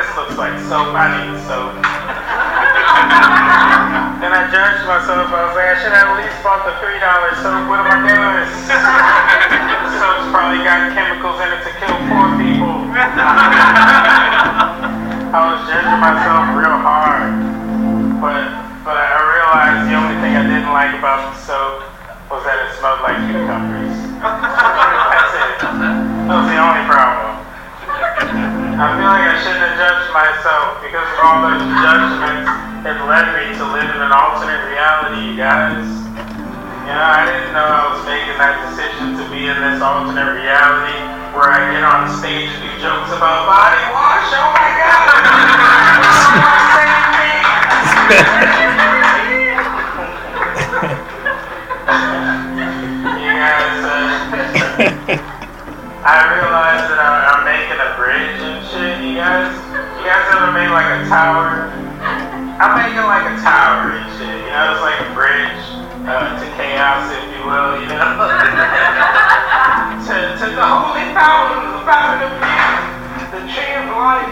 This 0.00 0.16
looks 0.16 0.36
like 0.40 0.56
soap. 0.64 0.96
I 0.96 1.12
need 1.12 1.36
soap. 1.44 1.76
then 4.24 4.32
I 4.32 4.48
judged 4.48 4.88
myself. 4.88 5.28
I 5.28 5.44
was 5.44 5.52
like, 5.52 5.76
I 5.76 5.76
should 5.76 5.92
have 5.92 6.16
at 6.16 6.16
least 6.24 6.40
bought 6.40 6.64
the 6.64 6.72
three 6.80 6.96
dollar 7.04 7.36
soap. 7.44 7.68
What 7.68 7.84
am 7.84 7.92
I 7.92 8.00
doing? 8.08 8.48
the 8.64 9.92
soap's 10.00 10.32
probably 10.32 10.64
got 10.64 10.96
chemicals 10.96 11.36
in 11.44 11.52
it 11.52 11.60
to 11.68 11.72
kill 11.76 11.92
poor 12.08 12.32
people. 12.40 12.88
I 15.36 15.38
was 15.52 15.68
judging 15.68 16.00
myself 16.00 16.48
real 16.56 16.80
hard, 16.80 17.36
but 18.24 18.48
but 18.88 18.96
I 18.96 19.20
realized 19.20 19.84
the 19.84 20.00
only 20.00 20.16
thing 20.24 20.32
I 20.32 20.48
didn't 20.48 20.72
like 20.72 20.96
about 20.96 21.28
the 21.28 21.36
soap 21.44 21.84
was 22.32 22.40
that 22.48 22.56
it 22.56 22.72
smelled 22.80 23.04
like 23.04 23.20
cucumbers. 23.28 23.79
I 28.80 28.96
feel 28.96 29.12
like 29.12 29.28
I 29.28 29.36
shouldn't 29.44 29.60
have 29.60 29.76
judged 29.76 30.08
myself 30.08 30.80
because 30.80 31.04
of 31.04 31.20
all 31.20 31.44
those 31.44 31.68
judgments 31.84 32.48
it 32.80 32.96
led 33.04 33.28
me 33.36 33.52
to 33.60 33.64
live 33.76 33.92
in 33.92 34.00
an 34.00 34.08
alternate 34.08 34.72
reality, 34.72 35.20
you 35.20 35.36
guys. 35.36 35.84
You 36.88 36.96
know, 36.96 37.04
I 37.04 37.28
didn't 37.28 37.52
know 37.52 37.60
I 37.60 37.92
was 37.92 38.00
making 38.08 38.40
that 38.40 38.56
decision 38.72 39.20
to 39.20 39.24
be 39.28 39.52
in 39.52 39.60
this 39.60 39.84
alternate 39.84 40.32
reality 40.32 40.96
where 41.36 41.52
I 41.52 41.76
get 41.76 41.84
on 41.84 42.08
stage 42.08 42.48
and 42.56 42.64
do 42.64 42.72
jokes 42.80 43.12
about 43.12 43.44
body 43.44 43.84
wash. 43.92 44.32
Oh 44.32 44.48
my 44.48 44.72
god! 44.80 45.12
You 53.20 53.32
guys, 53.36 53.84
uh, 53.84 54.00
I 56.00 56.16
realized 56.32 56.88
that 56.88 56.96
I'm, 56.96 57.19
You 59.10 59.18
guys, 59.18 59.50
you 59.98 60.06
guys 60.06 60.22
ever 60.38 60.54
made 60.54 60.70
like 60.70 60.86
a 60.86 61.02
tower? 61.10 61.66
I'm 62.62 62.78
making 62.78 63.02
like 63.10 63.26
a 63.26 63.34
tower 63.42 63.98
and 63.98 64.06
shit. 64.14 64.38
You 64.38 64.54
know, 64.54 64.70
it's 64.70 64.86
like 64.86 65.02
a 65.02 65.10
bridge 65.18 65.58
uh, 66.06 66.38
to 66.38 66.46
chaos, 66.54 67.10
if 67.10 67.18
you 67.34 67.42
will. 67.42 67.82
You 67.82 67.90
know, 67.90 68.06
to, 70.06 70.14
to 70.14 70.46
the 70.54 70.62
holy 70.62 71.10
of 71.10 71.74
the 71.74 71.82
fountain 71.82 72.22
of 72.22 72.38
youth, 72.38 73.34
the 73.34 73.42
tree 73.50 73.74
of 73.82 73.90
life. 73.98 74.30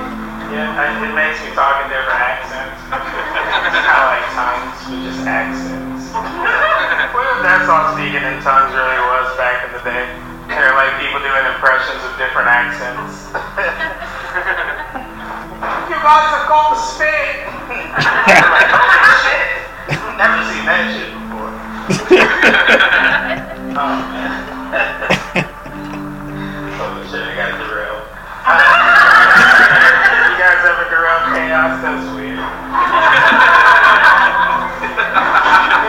Yeah, 0.55 0.71
it 0.79 1.11
makes 1.11 1.43
me 1.43 1.51
talk 1.59 1.83
in 1.83 1.91
different 1.91 2.23
accents. 2.23 2.79
I 2.95 3.99
like 4.15 4.31
tongues, 4.31 4.79
but 4.87 5.03
just 5.03 5.27
accents. 5.27 6.15
well, 7.19 7.35
that's 7.43 7.67
all 7.67 7.99
speaking 7.99 8.23
in 8.23 8.39
tongues 8.47 8.79
really 8.79 9.03
was 9.11 9.35
back 9.35 9.67
in 9.67 9.75
the 9.75 9.83
day. 9.83 10.07
They're 10.47 10.79
like 10.79 10.95
people 11.03 11.19
doing 11.19 11.51
impressions 11.51 11.99
of 12.07 12.15
different 12.15 12.47
accents. 12.47 13.27
You 14.29 15.97
guys 16.05 16.29
have 16.29 16.45
called 16.45 16.77
to 16.77 16.81
spit. 16.85 17.49
I'm 17.49 18.53
like, 18.53 18.69
holy 18.69 19.09
shit. 19.25 19.49
Never 20.21 20.45
seen 20.53 20.69
that 20.69 20.93
shit 20.93 21.09
before. 21.17 21.49
oh 23.81 23.97
man. 24.13 24.37
Holy 26.77 27.09
shit, 27.09 27.25
I 27.25 27.33
got 27.41 27.57
derailed. 27.57 28.05
you 30.29 30.37
guys 30.37 30.61
ever 30.61 30.85
derail 30.93 31.25
chaos? 31.33 31.81
That's 31.81 32.05
weird. 32.13 32.37
I 32.37 32.45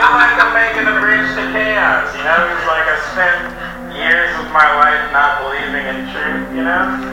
feel 0.00 0.12
like 0.16 0.32
I'm 0.40 0.56
making 0.56 0.88
a 0.88 0.96
bridge 0.96 1.28
to 1.36 1.44
chaos, 1.52 2.08
you 2.16 2.24
know? 2.24 2.40
It's 2.56 2.64
like 2.64 2.88
I 2.88 2.96
spent 3.12 3.52
years 3.92 4.32
of 4.40 4.48
my 4.48 4.64
life 4.80 5.12
not 5.12 5.44
believing 5.44 5.84
in 5.92 6.08
truth, 6.08 6.56
you 6.56 6.64
know? 6.64 6.88
You 6.96 7.12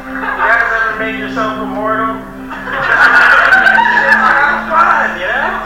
ever 0.98 1.12
make 1.12 1.20
yourself 1.20 1.62
immortal? 1.62 2.18
of 2.18 2.58
fun, 4.66 5.14
you 5.22 5.30
know? 5.30 5.62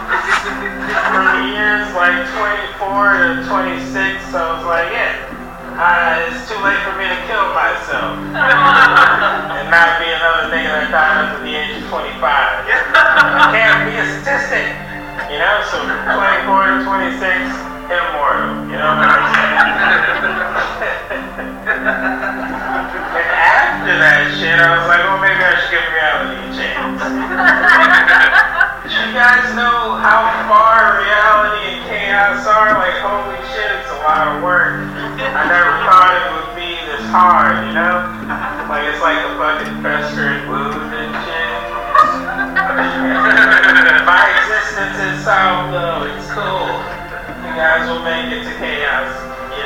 From 1.07 1.23
the 1.39 1.47
years 1.55 1.87
like 1.95 2.27
24 2.35 3.39
to 3.39 3.47
26, 3.47 4.27
I 4.35 4.43
was 4.51 4.65
like, 4.67 4.91
yeah, 4.91 5.15
uh, 5.79 6.27
it's 6.27 6.43
too 6.51 6.59
late 6.59 6.79
for 6.83 6.91
me 6.99 7.07
to 7.07 7.15
kill 7.31 7.47
myself. 7.55 8.19
and 9.55 9.67
not 9.71 10.03
be 10.03 10.11
another 10.11 10.51
nigga 10.51 10.67
that 10.67 10.91
died 10.91 11.23
up 11.23 11.39
to 11.39 11.43
the 11.47 11.53
age 11.55 11.79
of 11.79 11.87
25. 11.87 12.19
I 12.19 13.55
can't 13.55 13.87
be 13.87 13.95
a 13.95 14.03
statistic. 14.19 14.67
You 15.31 15.39
know, 15.39 15.63
so 15.71 15.79
24 15.79 16.75
to 16.75 16.83
26, 16.83 17.23
immortal. 17.87 18.67
You 18.67 18.75
know 18.83 18.99
what 18.99 19.07
I'm 19.07 19.31
saying? 22.51 22.60
After 23.91 24.07
that 24.07 24.31
shit, 24.39 24.55
I 24.55 24.79
was 24.79 24.87
like, 24.87 25.03
well, 25.03 25.19
maybe 25.19 25.43
I 25.43 25.51
should 25.59 25.75
give 25.75 25.83
reality 25.91 26.39
a 26.39 26.49
chance. 26.55 27.03
you 28.87 29.11
guys 29.11 29.51
know 29.51 29.99
how 29.99 30.31
far 30.47 31.03
reality 31.03 31.75
and 31.75 31.83
chaos 31.91 32.47
are? 32.47 32.79
Like, 32.79 33.03
holy 33.03 33.35
shit, 33.51 33.67
it's 33.67 33.91
a 33.91 33.99
lot 34.07 34.31
of 34.31 34.39
work. 34.47 34.79
I 35.19 35.43
never 35.43 35.75
thought 35.83 36.15
it 36.15 36.23
would 36.39 36.55
be 36.55 36.71
this 36.87 37.03
hard, 37.11 37.67
you 37.67 37.75
know? 37.75 38.07
Like, 38.71 38.87
it's 38.87 39.03
like 39.03 39.19
a 39.27 39.35
fucking 39.35 39.83
festering 39.83 40.47
wound 40.47 40.95
and 40.95 41.11
shit. 41.27 41.51
My 44.07 44.23
existence 44.39 45.03
is 45.03 45.19
solved 45.27 45.75
though, 45.75 46.07
it's 46.07 46.31
cool. 46.31 46.79
You 47.43 47.51
guys 47.59 47.91
will 47.91 48.07
make 48.07 48.31
it 48.31 48.47
to 48.47 48.55
chaos. 48.55 49.11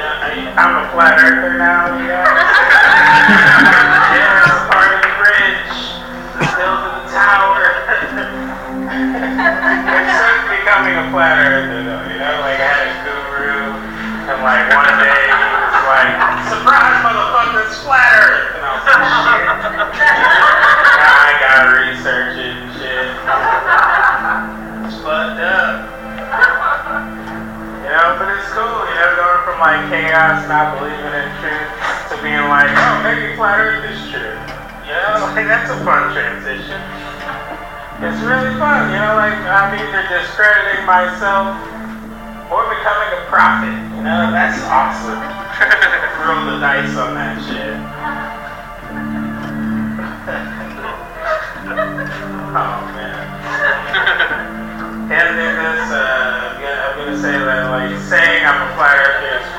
I, 0.02 0.52
I'm 0.58 0.74
a 0.82 0.92
flat 0.92 1.20
earther 1.24 1.58
now, 1.58 1.96
you 2.00 2.08
yeah, 3.26 4.46
it's 4.46 4.66
part 4.70 4.92
of 4.92 5.00
the 5.02 5.14
bridge. 5.18 5.72
Built 6.56 6.80
to 6.84 6.90
the 7.00 7.06
tower. 7.12 7.64
it's 9.96 10.14
soon 10.16 10.42
becoming 10.52 10.96
a 11.00 11.06
flat 11.12 11.40
earther 11.42 11.82
though, 11.84 12.06
you 12.12 12.20
know? 12.20 12.36
Like 12.44 12.60
I 12.60 12.70
had 12.70 12.92
a 12.92 12.98
guru 13.04 13.72
and 14.26 14.40
like 14.42 14.66
one 14.74 14.94
day 15.02 15.22
he 15.26 15.46
was 15.54 15.86
like, 15.86 16.14
surprise 16.50 16.98
motherfucker, 17.06 17.66
it's 17.66 17.78
flat 17.86 18.10
earth. 18.18 18.58
And 18.58 18.64
I 18.66 18.72
was 18.74 18.84
like, 18.86 19.06
shit. 19.14 19.46
I 21.06 21.30
gotta 21.42 21.70
research 21.82 22.36
it 22.42 22.58
shit. 22.78 23.10
It's 24.86 24.98
fucked 25.02 25.42
up. 25.42 25.94
You 27.86 27.92
know, 27.94 28.18
but 28.18 28.34
it's 28.34 28.50
cool, 28.50 28.95
from 29.56 29.64
like 29.64 29.88
chaos, 29.88 30.48
not 30.52 30.76
believing 30.80 31.16
in 31.16 31.32
truth, 31.40 31.72
to 32.12 32.20
being 32.20 32.44
like, 32.52 32.68
oh, 32.68 32.96
maybe 33.08 33.36
flat 33.40 33.60
earth 33.60 33.88
is 33.88 34.00
true. 34.12 34.36
You 34.84 34.92
know, 34.92 35.32
like 35.36 35.48
that's 35.48 35.72
a 35.72 35.80
fun 35.88 36.12
transition. 36.12 36.82
It's 38.04 38.20
really 38.28 38.52
fun, 38.60 38.92
you 38.92 39.00
know, 39.00 39.16
like 39.16 39.40
I'm 39.48 39.72
either 39.80 40.04
discrediting 40.12 40.84
myself 40.84 41.56
or 42.52 42.68
becoming 42.68 43.12
a 43.16 43.24
prophet. 43.32 43.72
You 43.96 44.04
know, 44.04 44.36
that's 44.36 44.60
awesome. 44.68 45.24
Roll 46.28 46.52
the 46.52 46.60
dice 46.60 46.92
on 47.00 47.16
that 47.16 47.40
shit. 47.48 47.80
oh 52.60 52.76
man. 52.92 53.16
Can't 55.08 55.30
do 55.32 55.48
this. 55.48 55.92
Uh, 55.92 56.36
I'm, 56.66 56.98
gonna, 56.98 57.22
say 57.22 57.32
that 57.32 57.70
like 57.70 57.94
saying 58.10 58.44
I'm 58.44 58.58
a 58.58 58.76
flat 58.76 59.15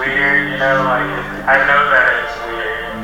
weird. 0.06 0.54
You 0.54 0.58
know, 0.62 0.86
like 0.86 1.10
I 1.50 1.56
know 1.66 1.82
that 1.90 2.06
it's 2.22 2.36
weird 2.46 2.94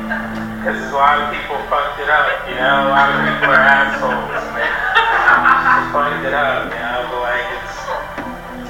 because 0.59 0.79
a 0.87 0.95
lot 0.95 1.19
of 1.19 1.35
people 1.35 1.59
fucked 1.67 1.99
it 1.99 2.07
up. 2.07 2.27
You 2.47 2.55
know, 2.55 2.87
a 2.87 2.91
lot 2.95 3.11
of 3.11 3.19
people 3.27 3.51
are 3.51 3.59
assholes 3.59 4.31
and 4.31 4.55
they 4.55 4.71
fucked 5.91 6.23
it 6.23 6.31
up. 6.31 6.71
You 6.71 6.79
know, 6.79 7.11
but 7.11 7.19
like 7.27 7.47
it's 7.59 7.75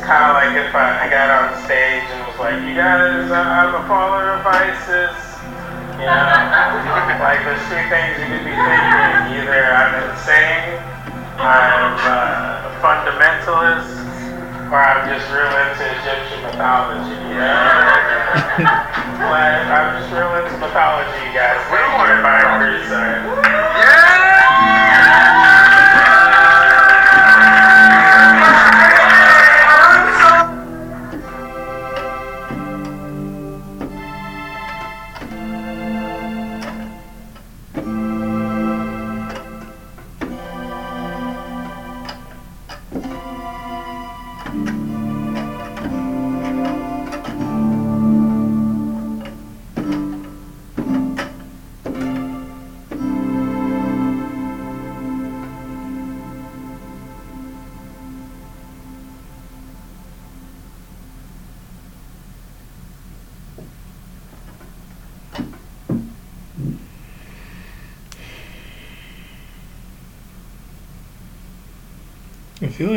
kind 0.02 0.24
of 0.26 0.34
like 0.34 0.54
if 0.58 0.74
I, 0.74 1.06
I 1.06 1.08
got 1.14 1.30
on 1.30 1.54
stage 1.64 2.06
and 2.10 2.26
was 2.26 2.38
like, 2.42 2.58
you 2.66 2.74
guys, 2.74 3.30
uh, 3.30 3.38
I'm 3.38 3.78
a 3.78 3.84
follower 3.86 4.42
of 4.42 4.44
ISIS. 4.44 5.14
You 6.02 6.10
know, 6.10 6.26
like 7.22 7.40
there's 7.46 7.62
two 7.70 7.84
things 7.88 8.18
you 8.18 8.28
could 8.28 8.44
be 8.44 8.52
thinking. 8.52 9.14
Either 9.38 9.62
I'm 9.72 9.94
insane, 10.10 10.82
I'm 11.38 11.96
uh, 12.02 12.68
a 12.68 12.72
fundamentalist, 12.82 14.03
I'm 14.82 15.06
just 15.06 15.30
real 15.30 15.54
into 15.54 15.86
Egyptian 15.86 16.42
mythology. 16.42 17.14
You 17.14 17.38
know? 17.38 17.94
like, 19.30 19.70
I'm 19.70 20.02
just 20.02 20.10
real 20.10 20.34
into 20.34 20.58
mythology, 20.58 21.30
guys. 21.30 21.62
We 21.70 21.78
don't 21.78 21.94
want 21.94 22.10
to 22.10 22.22
buy 22.26 22.42
a 22.42 22.58
crusade. 22.58 24.33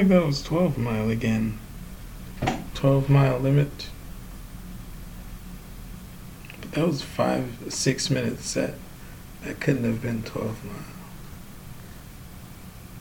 Like 0.06 0.20
that 0.20 0.26
was 0.26 0.40
12 0.44 0.78
mile 0.78 1.10
again. 1.10 1.58
12 2.74 3.10
mile 3.10 3.40
limit. 3.40 3.88
But 6.60 6.70
that 6.70 6.86
was 6.86 7.02
five, 7.02 7.64
six 7.70 8.08
minute 8.08 8.38
set. 8.38 8.74
That 9.42 9.58
couldn't 9.58 9.82
have 9.82 10.00
been 10.00 10.22
12 10.22 10.64
mile. 10.64 10.74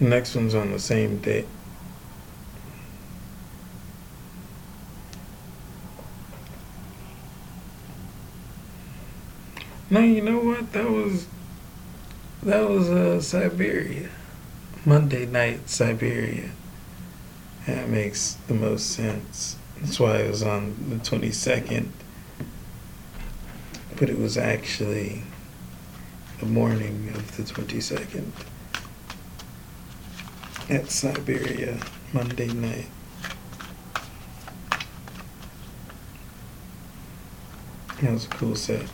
Next 0.00 0.34
one's 0.34 0.54
on 0.54 0.72
the 0.72 0.78
same 0.78 1.18
date. 1.18 1.46
No, 9.90 10.00
you 10.00 10.22
know 10.22 10.38
what? 10.38 10.72
That 10.72 10.90
was 10.90 11.26
that 12.42 12.68
was 12.68 12.88
uh, 12.88 13.20
Siberia. 13.20 14.08
Monday 14.86 15.26
night 15.26 15.68
Siberia. 15.68 16.50
That 17.66 17.88
makes 17.88 18.34
the 18.46 18.54
most 18.54 18.86
sense. 18.90 19.56
That's 19.80 20.00
why 20.00 20.18
it 20.18 20.30
was 20.30 20.42
on 20.42 20.76
the 20.88 20.96
22nd. 20.96 21.88
But 23.98 24.08
it 24.08 24.18
was 24.18 24.38
actually 24.38 25.22
the 26.38 26.46
morning 26.46 27.12
of 27.14 27.36
the 27.36 27.42
22nd 27.42 28.32
at 30.70 30.88
Siberia, 30.88 31.74
uh, 31.74 31.84
Monday 32.12 32.46
night. 32.46 32.86
That 38.00 38.12
was 38.12 38.26
a 38.26 38.28
cool 38.28 38.54
set. 38.54 38.86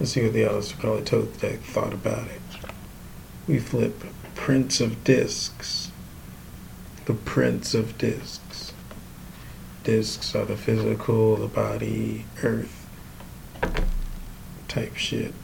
Let's 0.00 0.12
see 0.12 0.24
what 0.24 0.32
the 0.32 0.74
Crowley 0.80 1.02
Thoth 1.02 1.40
deck 1.40 1.60
thought 1.60 1.92
about 1.92 2.26
it. 2.26 2.40
We 3.46 3.60
flip 3.60 4.02
Prince 4.34 4.80
of 4.80 5.04
Discs. 5.04 5.92
The 7.04 7.14
Prince 7.14 7.72
of 7.72 7.96
Discs. 7.96 8.72
Discs 9.84 10.34
are 10.34 10.44
the 10.44 10.56
physical, 10.56 11.36
the 11.36 11.46
body, 11.46 12.24
earth 12.42 12.88
type 14.66 14.96
shit. 14.96 15.34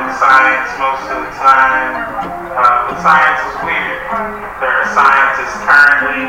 doing 0.00 0.16
science 0.16 0.70
most 0.80 1.04
of 1.12 1.20
the 1.20 1.32
time. 1.36 1.92
Um, 2.56 2.56
uh, 2.56 2.88
but 2.88 2.96
science 3.04 3.40
is 3.52 3.56
weird. 3.68 4.00
There 4.56 4.72
are 4.72 4.88
scientists 4.96 5.60
currently, 5.60 6.24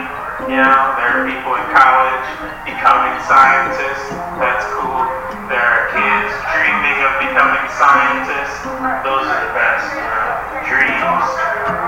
you 0.52 0.60
know, 0.60 0.91
there 0.99 1.11
are 1.15 1.23
people 1.23 1.56
in 1.56 1.65
college 1.72 2.27
becoming 2.68 3.15
scientists. 3.31 4.11
That's 4.43 4.68
cool. 4.76 5.07
There 5.48 5.64
are 5.64 5.88
kids 5.95 6.31
dreaming 6.52 6.99
of 6.99 7.11
becoming 7.23 7.64
scientists. 7.80 8.60
Those 9.07 9.23
are 9.23 9.39
the 9.39 9.53
best 9.56 9.88
you 9.95 10.03
dreams. 10.68 11.27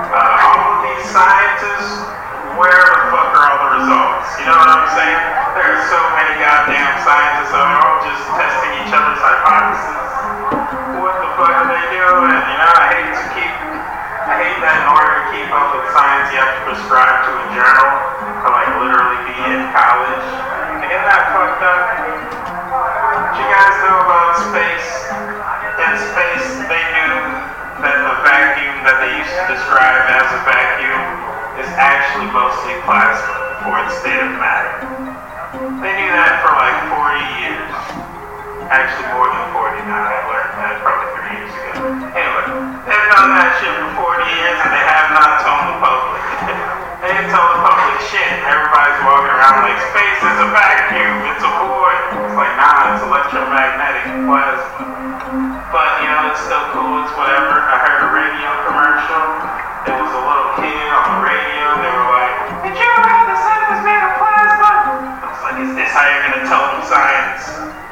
Uh, 0.08 0.40
all 0.40 0.60
of 0.64 0.76
these 0.88 1.04
scientists, 1.12 2.00
where 2.56 2.80
the 2.80 3.12
fuck 3.12 3.32
are 3.36 3.44
all 3.44 3.60
the 3.60 3.72
results? 3.84 4.28
You 4.40 4.48
know 4.48 4.56
what 4.56 4.72
I'm 4.72 4.88
saying? 4.96 5.24
There 5.60 5.68
are 5.68 5.84
so 5.92 6.00
many 6.16 6.32
goddamn 6.40 6.96
scientists 7.04 7.52
out 7.52 7.68
there 7.68 7.82
all 7.84 8.00
just 8.08 8.24
testing 8.40 8.72
each 8.88 8.94
other's 8.96 9.20
hypotheses 9.20 10.03
and 12.04 12.36
you 12.52 12.58
know, 12.60 12.68
I 12.68 12.86
hate 12.92 13.16
to 13.16 13.26
keep, 13.32 13.54
I 14.28 14.36
hate 14.36 14.60
that 14.60 14.76
in 14.84 14.88
order 14.92 15.14
to 15.24 15.26
keep 15.32 15.48
up 15.56 15.72
with 15.72 15.88
science, 15.96 16.28
you 16.36 16.40
have 16.44 16.52
to 16.52 16.64
prescribe 16.68 17.24
to 17.24 17.32
a 17.32 17.46
journal 17.56 17.92
to 18.44 18.48
like 18.52 18.72
literally 18.76 19.24
be 19.24 19.36
in 19.40 19.72
college. 19.72 20.28
Isn't 20.84 21.06
that 21.08 21.24
fucked 21.32 21.64
up? 21.64 21.82
What 21.96 23.40
you 23.40 23.48
guys 23.48 23.76
know 23.88 24.04
about 24.04 24.36
space? 24.52 24.90
In 25.80 25.94
space, 26.12 26.48
they 26.68 26.84
knew 26.92 27.16
that 27.88 27.98
the 28.04 28.16
vacuum 28.28 28.84
that 28.84 29.00
they 29.00 29.24
used 29.24 29.32
to 29.40 29.44
describe 29.48 30.04
as 30.12 30.28
a 30.28 30.42
vacuum 30.44 31.04
is 31.56 31.70
actually 31.80 32.28
mostly 32.36 32.76
plasma 32.84 33.64
or 33.72 33.80
the 33.80 33.94
state 33.96 34.20
of 34.20 34.32
matter. 34.44 34.76
They 35.80 35.94
knew 36.04 36.12
that 36.12 36.44
for 36.44 36.52
like 36.52 36.78
40 36.92 37.48
years. 37.48 37.72
Actually, 38.68 39.08
more 39.16 39.32
than 39.32 39.46
40 39.56 39.88
now. 39.88 40.04
I 40.04 40.20
learned 40.28 40.56
that 40.60 40.76
from 40.84 41.03
Anyway, 41.84 42.48
they've 42.88 43.08
known 43.12 43.36
that 43.36 43.60
shit 43.60 43.76
for 43.76 44.16
40 44.16 44.24
years 44.24 44.56
and 44.56 44.72
they 44.72 44.86
have 44.88 45.12
not 45.20 45.44
told 45.44 45.68
the 45.68 45.76
public. 45.84 46.24
they 47.04 47.12
didn't 47.12 47.28
tell 47.28 47.44
the 47.44 47.60
public 47.60 48.00
shit. 48.08 48.24
Everybody's 48.48 49.04
walking 49.04 49.36
around 49.36 49.68
like 49.68 49.76
space 49.92 50.22
is 50.24 50.38
a 50.40 50.50
vacuum, 50.56 51.28
it's 51.28 51.44
a 51.44 51.52
void. 51.60 52.24
It's 52.24 52.40
like, 52.40 52.56
nah, 52.56 52.96
it's 52.96 53.04
electromagnetic 53.04 54.16
plasma. 54.16 54.80
But, 55.76 55.92
you 56.00 56.08
know, 56.08 56.32
it's 56.32 56.40
still 56.48 56.64
cool, 56.72 57.04
it's 57.04 57.12
whatever. 57.20 57.52
I 57.52 57.76
heard 57.84 58.00
a 58.00 58.10
radio 58.16 58.48
commercial. 58.64 59.24
There 59.84 60.00
was 60.00 60.14
a 60.16 60.24
little 60.24 60.52
kid 60.64 60.88
on 60.88 61.04
the 61.04 61.20
radio. 61.20 61.68
They 61.84 61.92
were 62.00 62.10
like, 62.16 62.36
Did 62.64 62.80
you 62.80 62.88
know 62.96 63.28
the 63.28 63.38
sun 63.44 63.60
was 63.76 63.82
made 63.84 64.04
of 64.08 64.14
plasma? 64.24 64.72
I 65.20 65.26
was 65.28 65.42
like, 65.44 65.58
Is 65.68 65.72
this 65.76 65.92
how 65.92 66.08
you're 66.08 66.32
going 66.32 66.40
to 66.40 66.46
tell 66.48 66.64
them 66.64 66.80
science? 66.88 67.83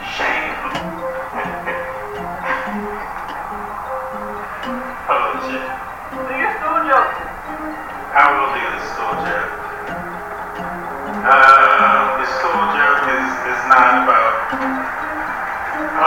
Uh, 11.22 12.18
the 12.18 12.26
joke 12.74 13.06
is, 13.14 13.30
is 13.54 13.62
not 13.70 14.02
about. 14.02 14.42
You 14.58 16.02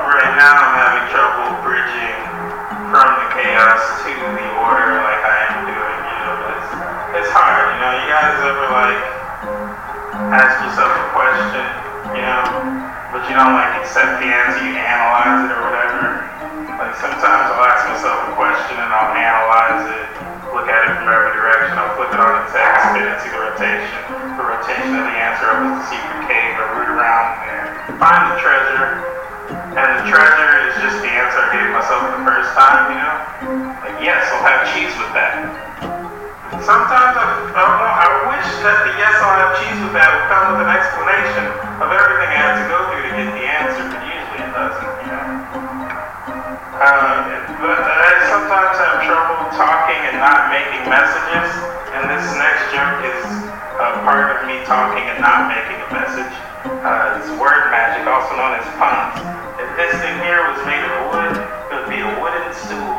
right 0.06 0.32
now 0.38 0.54
I'm 0.54 0.74
having 0.78 1.06
trouble 1.10 1.66
bridging 1.66 2.14
from 2.94 3.10
the 3.18 3.26
chaos 3.34 3.82
to 4.06 4.14
the 4.14 4.48
order 4.62 5.02
like 5.02 5.18
I 5.26 5.50
am 5.50 5.66
doing, 5.66 5.98
you 5.98 6.18
know, 6.22 6.46
it's, 6.54 6.70
it's 7.18 7.30
hard, 7.34 7.74
you 7.74 7.82
know. 7.82 7.90
You 7.90 8.06
guys 8.06 8.38
ever 8.38 8.70
like 8.70 9.02
ask 10.30 10.62
yourself 10.62 10.94
a 10.94 11.10
question, 11.10 11.66
you 12.14 12.22
know, 12.22 12.87
but 13.12 13.24
you 13.24 13.32
don't 13.32 13.56
like 13.56 13.80
accept 13.80 14.20
the 14.20 14.28
answer, 14.28 14.60
you 14.68 14.76
analyze 14.76 15.48
it 15.48 15.52
or 15.52 15.60
whatever. 15.64 16.28
Like 16.76 16.92
sometimes 17.00 17.48
I'll 17.56 17.64
ask 17.64 17.88
myself 17.88 18.28
a 18.28 18.32
question 18.36 18.76
and 18.76 18.90
I'll 18.92 19.16
analyze 19.16 19.82
it, 19.88 20.04
look 20.52 20.68
at 20.68 20.80
it 20.84 20.92
from 21.00 21.08
every 21.08 21.32
direction, 21.32 21.80
I'll 21.80 21.96
flip 21.96 22.12
it 22.12 22.20
on 22.20 22.32
the 22.36 22.46
text, 22.52 22.92
fit 22.92 23.08
it 23.08 23.16
to 23.24 23.28
the 23.32 23.40
rotation, 23.48 24.00
the 24.36 24.44
rotation 24.44 24.92
of 24.92 25.04
the 25.08 25.16
answer 25.16 25.48
up 25.48 25.58
is 25.64 25.72
the 25.80 25.84
secret 25.88 26.20
cave, 26.28 26.52
I 26.60 26.64
root 26.76 26.90
around 26.92 27.26
there, 27.48 27.66
find 27.96 28.22
the 28.28 28.36
treasure, 28.44 29.00
and 29.72 29.88
the 30.04 30.04
treasure 30.12 30.52
is 30.68 30.76
just 30.84 31.00
the 31.00 31.08
answer 31.08 31.38
I 31.40 31.48
gave 31.56 31.68
myself 31.72 32.04
the 32.12 32.22
first 32.28 32.52
time, 32.52 32.92
you 32.92 33.00
know? 33.00 33.72
Like, 33.80 34.04
yes, 34.04 34.28
I'll 34.36 34.44
have 34.44 34.68
cheese 34.76 34.92
with 35.00 35.12
that. 35.16 36.07
Sometimes 36.48 37.12
I, 37.12 37.28
I, 37.52 37.60
I 37.60 38.08
wish 38.32 38.48
that 38.64 38.88
the 38.88 38.96
yes, 38.96 39.20
have 39.20 39.52
cheese 39.60 39.76
with 39.84 39.92
that 39.92 40.08
would 40.16 40.32
come 40.32 40.56
with 40.56 40.64
an 40.64 40.72
explanation 40.72 41.44
of 41.76 41.92
everything 41.92 42.24
I 42.32 42.40
had 42.40 42.54
to 42.56 42.64
go 42.72 42.88
through 42.88 43.04
to 43.04 43.12
get 43.20 43.28
the 43.36 43.44
answer, 43.44 43.84
but 43.84 44.00
usually 44.00 44.40
it 44.48 44.52
doesn't, 44.56 44.92
you 45.04 45.12
know? 45.12 45.28
Uh, 46.80 47.16
but 47.60 47.78
I 47.84 48.32
sometimes 48.32 48.80
have 48.80 49.04
trouble 49.04 49.44
talking 49.60 50.00
and 50.08 50.24
not 50.24 50.48
making 50.48 50.88
messages, 50.88 51.52
and 51.92 52.08
this 52.08 52.24
next 52.40 52.72
joke 52.72 53.04
is 53.04 53.20
a 53.76 54.00
part 54.08 54.32
of 54.32 54.48
me 54.48 54.64
talking 54.64 55.04
and 55.04 55.20
not 55.20 55.52
making 55.52 55.76
a 55.84 55.88
message. 55.92 56.32
Uh, 56.64 57.20
it's 57.20 57.28
word 57.36 57.68
magic, 57.68 58.08
also 58.08 58.32
known 58.40 58.56
as 58.56 58.64
puns. 58.80 59.20
If 59.60 59.68
this 59.76 60.00
thing 60.00 60.16
here 60.24 60.48
was 60.48 60.64
made 60.64 60.80
of 60.80 61.12
wood, 61.12 61.32
it 61.36 61.74
would 61.76 61.92
be 61.92 62.00
a 62.00 62.08
wooden 62.16 62.48
stool. 62.56 62.97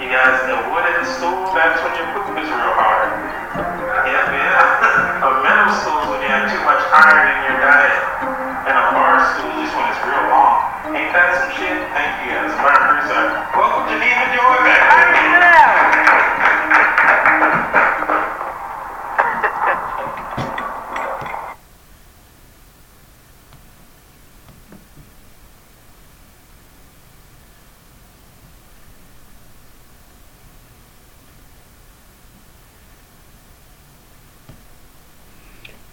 You 0.00 0.08
guys, 0.08 0.40
a 0.48 0.56
wooden 0.72 1.04
stool, 1.04 1.52
that's 1.52 1.76
when 1.84 1.92
your 1.92 2.08
poop 2.16 2.32
is 2.40 2.48
real 2.48 2.72
hard. 2.72 3.12
Yeah, 4.08 4.32
yeah. 4.32 5.20
a 5.28 5.44
metal 5.44 5.76
stool 5.76 6.08
when 6.08 6.24
you 6.24 6.28
have 6.32 6.48
too 6.48 6.56
much 6.64 6.80
iron 6.88 7.28
in 7.28 7.38
your 7.44 7.60
diet, 7.60 8.00
and 8.64 8.80
a 8.80 8.84
bar 8.96 9.20
stool 9.36 9.60
is 9.60 9.68
when 9.76 9.84
it's 9.92 10.00
real 10.00 10.24
long. 10.32 10.96
Ain't 10.96 11.12
that 11.12 11.44
some 11.44 11.52
shit? 11.52 11.84
Thank 11.92 12.16
you 12.24 12.32
guys. 12.32 12.48
Welcome 13.52 13.92
Geneva 13.92 14.24
Joy 14.32 14.64
back. 14.64 15.49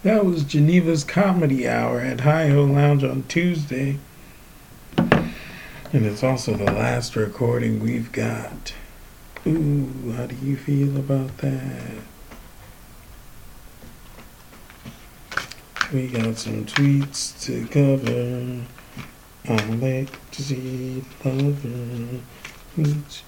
That 0.03 0.26
was 0.26 0.44
Geneva's 0.44 1.03
Comedy 1.03 1.68
Hour 1.68 1.99
at 2.02 2.19
Hi 2.19 2.49
Ho 2.49 2.65
Lounge 2.65 3.03
on 3.03 3.24
Tuesday. 3.24 3.98
And 4.95 6.06
it's 6.06 6.24
also 6.24 6.53
the 6.53 6.65
last 6.65 7.15
recording 7.15 7.80
we've 7.80 8.11
got. 8.11 8.76
Ooh, 9.48 10.14
how 10.15 10.28
do 10.28 10.36
you 10.36 10.56
feel 10.56 10.98
about 10.98 11.36
that? 11.40 11.98
We 15.91 16.10
got 16.10 16.38
some 16.38 16.65
tweets 16.65 17.44
to 17.45 17.65
cover. 17.68 18.65
I 19.49 19.65
like 19.78 20.32
to 20.32 20.44
see 20.44 21.03
lover. 21.26 22.22
Tweets 22.76 23.24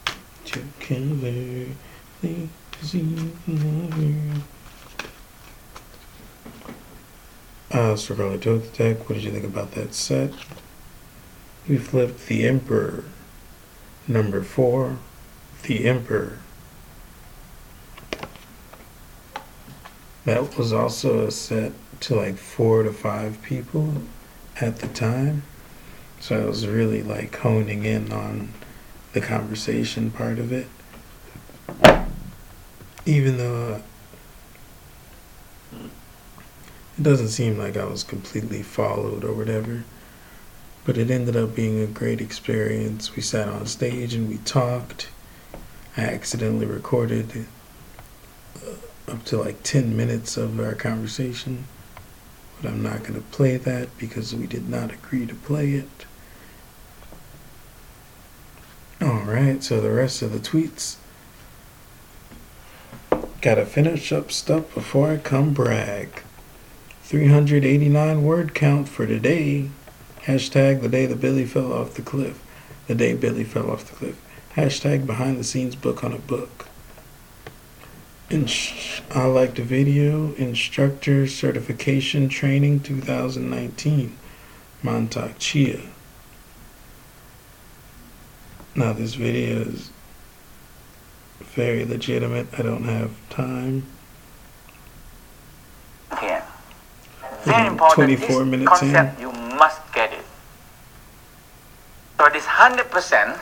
to 0.46 0.64
cover. 0.80 1.74
Like 2.22 2.50
to 2.74 2.86
see 2.86 3.34
lover. 3.48 4.44
Uh, 7.72 7.96
Thoth 7.96 8.76
Deck, 8.76 9.08
what 9.08 9.16
did 9.16 9.24
you 9.24 9.32
think 9.32 9.46
about 9.46 9.74
that 9.74 9.94
set? 9.94 10.34
We 11.68 11.78
flipped 11.78 12.26
the 12.26 12.48
Emperor. 12.48 13.04
Number 14.08 14.42
four, 14.42 14.98
the 15.64 15.86
Emperor. 15.86 16.40
That 20.26 20.58
was 20.58 20.74
also 20.74 21.28
a 21.28 21.32
set 21.32 21.74
to 22.02 22.16
like 22.16 22.38
four 22.38 22.82
to 22.82 22.92
five 22.92 23.40
people 23.44 23.94
at 24.60 24.80
the 24.80 24.88
time. 24.88 25.44
So 26.20 26.42
I 26.42 26.46
was 26.46 26.66
really 26.66 27.04
like 27.04 27.36
honing 27.36 27.86
in 27.86 28.12
on 28.12 28.52
the 29.14 29.22
conversation 29.22 30.10
part 30.10 30.40
of 30.40 30.52
it. 30.52 30.68
Even 33.06 33.38
though 33.38 33.84
it 37.00 37.04
doesn't 37.04 37.30
seem 37.30 37.58
like 37.58 37.78
I 37.78 37.86
was 37.86 38.04
completely 38.04 38.62
followed 38.62 39.24
or 39.24 39.32
whatever, 39.32 39.86
but 40.84 40.98
it 40.98 41.10
ended 41.10 41.38
up 41.38 41.56
being 41.56 41.80
a 41.80 41.88
great 41.88 42.20
experience. 42.20 43.16
We 43.16 43.22
sat 43.22 43.48
on 43.48 43.68
stage 43.68 44.14
and 44.14 44.28
we 44.28 44.40
talked. 44.40 45.10
I 45.96 46.02
accidentally 46.02 46.66
recorded 46.66 47.46
uh, 48.58 49.12
up 49.14 49.24
to 49.26 49.38
like 49.38 49.64
10 49.64 49.96
minutes 49.96 50.36
of 50.36 50.60
our 50.60 50.76
conversation, 50.76 51.68
but 52.62 52.70
I'm 52.70 52.84
not 52.84 53.04
going 53.04 53.14
to 53.14 53.22
play 53.32 53.56
that 53.56 53.98
because 53.98 54.36
we 54.36 54.46
did 54.46 54.68
not 54.68 54.92
agree 54.92 55.26
to 55.26 55.36
play 55.36 55.72
it. 55.76 56.06
Alright, 59.02 59.64
so 59.64 59.80
the 59.80 59.90
rest 59.90 60.22
of 60.22 60.34
the 60.34 60.40
tweets. 60.40 60.98
Gotta 63.40 63.66
finish 63.66 64.12
up 64.12 64.34
stuff 64.34 64.74
before 64.76 65.12
I 65.12 65.18
come 65.18 65.54
brag. 65.54 66.24
389 67.10 68.24
word 68.24 68.54
count 68.54 68.88
for 68.88 69.08
today. 69.08 69.68
Hashtag 70.26 70.84
the 70.84 70.88
day 70.88 71.08
the 71.08 71.16
Billy 71.16 71.44
fell 71.44 71.74
off 71.74 71.96
the 71.96 72.04
cliff. 72.04 72.40
The 72.86 72.94
day 72.94 73.16
Billy 73.16 73.44
fell 73.44 73.72
off 73.72 73.90
the 73.90 73.96
cliff. 73.96 74.22
Hashtag 74.54 75.08
behind 75.08 75.40
the 75.40 75.44
scenes 75.44 75.76
book 75.76 76.04
on 76.04 76.14
a 76.14 76.20
book. 76.20 76.68
Insh- 78.30 79.02
I 79.10 79.26
liked 79.26 79.56
the 79.56 79.64
video. 79.64 80.36
Instructor 80.36 81.26
Certification 81.26 82.30
Training 82.30 82.82
2019. 82.82 84.16
Mantak 84.84 85.34
Chia. 85.40 85.82
Now, 88.76 88.94
this 88.94 89.16
video 89.16 89.62
is 89.62 89.90
very 91.40 91.86
legitimate. 91.86 92.50
I 92.56 92.62
don't 92.62 92.84
have 92.84 93.16
time. 93.32 93.88
Here. 96.22 96.46
Very 97.50 97.68
important. 97.68 97.96
24 97.96 98.28
this 98.28 98.52
minutes 98.52 98.82
in. 98.82 98.94
concept, 98.94 99.20
you 99.22 99.32
must 99.32 99.82
get 99.94 100.14
it. 100.14 100.26
So 102.18 102.30
this 102.30 102.46
100% 102.46 103.40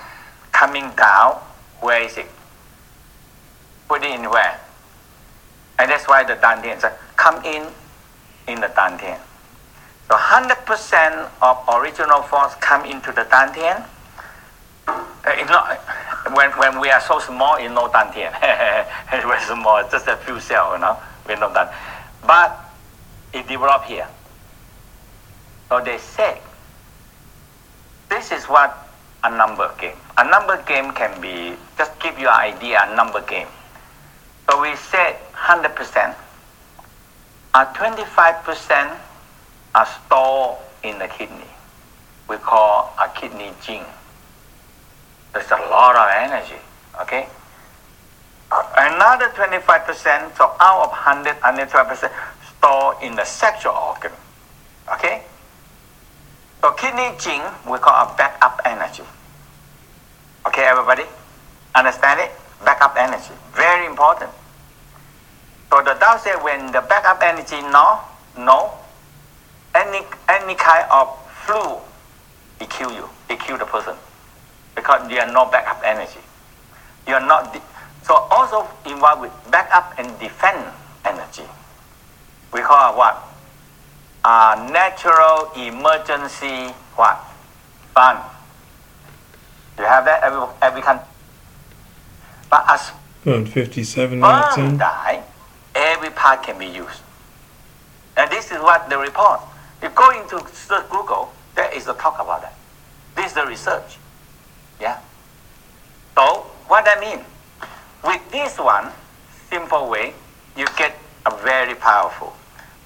coming 0.52 0.90
down, 0.96 1.36
where 1.82 2.02
is 2.04 2.18
it? 2.18 2.28
Put 3.88 4.04
it 4.04 4.12
in 4.12 4.30
where? 4.30 4.60
And 5.80 5.90
that's 5.92 6.08
why 6.08 6.24
the 6.24 6.36
Dantian 6.36 6.80
said, 6.80 6.94
come 7.16 7.44
in 7.46 7.68
in 8.48 8.62
the 8.62 8.68
Dantian. 8.68 9.20
So 10.10 10.16
100% 10.16 11.30
of 11.42 11.58
original 11.76 12.22
force 12.24 12.56
come 12.56 12.86
into 12.86 13.12
the 13.12 13.24
Dantian. 13.26 13.84
Uh, 14.88 15.04
It's 15.26 15.50
not, 15.50 15.78
when, 16.34 16.52
when 16.52 16.80
we 16.80 16.90
are 16.90 17.02
so 17.02 17.20
small, 17.20 17.56
it's 17.56 17.74
no 17.74 17.88
Dantian. 17.90 18.32
very 19.12 19.42
small, 19.42 19.84
just 19.90 20.08
a 20.08 20.18
few 20.18 20.40
cells, 20.40 20.74
you 20.76 20.80
know, 20.82 20.98
we 21.28 21.36
know 21.36 21.52
that. 21.54 21.74
But 22.26 22.67
it 23.38 23.48
developed 23.48 23.86
here. 23.86 24.08
So 25.70 25.82
they 25.84 25.98
say, 25.98 26.40
this 28.10 28.32
is 28.32 28.46
what 28.46 28.90
a 29.24 29.30
number 29.30 29.72
game. 29.80 29.98
A 30.18 30.30
number 30.30 30.62
game 30.64 30.92
can 30.92 31.20
be, 31.22 31.56
just 31.78 32.00
give 32.00 32.18
you 32.18 32.28
an 32.28 32.40
idea, 32.54 32.80
a 32.84 32.96
number 32.96 33.22
game. 33.22 33.48
So 34.50 34.62
we 34.62 34.76
said 34.76 35.18
100%. 35.34 36.16
Uh, 37.54 37.74
25% 37.74 38.98
are 39.76 39.88
stored 40.06 40.58
in 40.84 40.98
the 41.00 41.08
kidney. 41.08 41.52
We 42.30 42.38
call 42.38 42.94
a 43.00 43.10
kidney 43.10 43.52
jing. 43.62 43.84
There's 45.34 45.52
a 45.52 45.60
lot 45.70 45.96
of 45.96 46.32
energy, 46.32 46.62
okay? 47.02 47.28
Another 48.50 49.30
25%, 49.30 50.38
so 50.38 50.56
out 50.60 50.84
of 50.84 50.90
100, 50.92 51.36
112% 51.42 52.12
stored 52.58 52.98
in 53.02 53.16
the 53.16 53.26
sexual 53.26 53.74
organ, 53.74 54.12
okay? 54.94 55.24
So 56.62 56.72
kidney 56.72 57.16
jing 57.20 57.42
we 57.70 57.78
call 57.78 57.94
a 57.94 58.16
backup 58.18 58.62
energy. 58.66 59.04
Okay, 60.48 60.64
everybody? 60.64 61.04
Understand 61.76 62.20
it? 62.20 62.32
Backup 62.66 62.96
energy. 62.98 63.34
Very 63.54 63.86
important. 63.86 64.32
So 65.70 65.84
the 65.84 65.94
Tao 65.94 66.18
said 66.18 66.42
when 66.44 66.72
the 66.72 66.82
backup 66.82 67.22
energy 67.22 67.62
no, 67.62 68.00
no, 68.38 68.72
any 69.76 70.00
any 70.30 70.56
kind 70.56 70.88
of 70.90 71.08
flu, 71.46 71.78
it 72.60 72.70
kill 72.70 72.92
you. 72.92 73.10
It 73.30 73.40
kill 73.40 73.58
the 73.58 73.66
person. 73.66 73.96
Because 74.76 75.12
you 75.12 75.20
are 75.20 75.32
no 75.32 75.46
backup 75.52 75.82
energy. 75.84 76.20
You 77.08 77.16
are 77.16 77.26
not 77.26 77.54
de- 77.54 77.62
so 78.04 78.16
also 78.32 78.68
involved 78.86 79.22
with 79.22 79.52
backup 79.52 79.94
and 80.00 80.08
defense 80.20 80.74
energy. 81.04 81.44
We 82.54 82.62
call 82.62 82.94
it 82.94 82.98
what? 82.98 83.28
uh, 84.28 84.70
natural 84.74 85.52
emergency 85.56 86.74
what 86.96 87.18
fund. 87.96 88.20
You 89.78 89.86
have 89.86 90.04
that 90.04 90.22
every 90.24 90.42
every 90.62 90.82
country. 90.82 91.08
But 92.50 92.66
as 92.68 92.92
Going 93.24 93.46
57 93.46 94.20
minutes 94.20 94.56
die, 94.78 95.24
every 95.76 96.10
part 96.10 96.44
can 96.44 96.58
be 96.60 96.66
used. 96.66 97.02
And 98.18 98.30
this 98.32 98.52
is 98.52 98.60
what 98.60 98.90
the 98.90 98.98
report. 98.98 99.42
You 99.82 99.90
go 99.90 100.10
into 100.12 100.46
search 100.54 100.90
Google, 100.90 101.32
there 101.56 101.72
is 101.74 101.88
a 101.88 101.94
talk 101.94 102.16
about 102.20 102.42
that. 102.42 102.56
This 103.16 103.28
is 103.28 103.34
the 103.34 103.46
research. 103.46 103.98
Yeah. 104.82 105.00
So 106.16 106.48
what 106.68 106.86
I 106.88 107.00
mean? 107.00 107.24
With 108.04 108.32
this 108.32 108.58
one 108.58 108.92
simple 109.50 109.90
way, 109.90 110.14
you 110.58 110.66
get 110.78 110.96
a 111.26 111.36
very 111.44 111.76
powerful. 111.76 112.37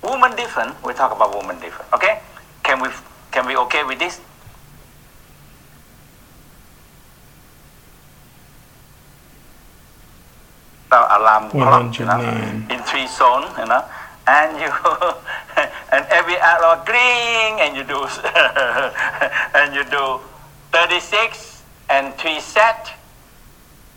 Woman 0.03 0.35
different. 0.35 0.73
We 0.83 0.93
talk 0.93 1.15
about 1.15 1.33
woman 1.35 1.59
different. 1.59 1.91
Okay? 1.93 2.19
Can 2.63 2.81
we 2.81 2.89
can 3.31 3.45
we 3.45 3.55
okay 3.57 3.83
with 3.83 3.99
this? 3.99 4.19
Alarm 10.91 11.49
clock, 11.51 11.99
you 11.99 12.05
know, 12.05 12.19
in 12.69 12.79
three 12.83 13.07
zone, 13.07 13.47
you 13.57 13.65
know, 13.65 13.81
and 14.27 14.59
you 14.59 14.67
and 15.95 16.05
every 16.11 16.37
hour 16.39 16.83
green, 16.85 17.63
and 17.63 17.77
you 17.77 17.83
do 17.85 18.03
and 19.55 19.73
you 19.73 19.85
do 19.85 20.19
36 20.73 21.63
and 21.89 22.13
three 22.15 22.41
set 22.41 22.91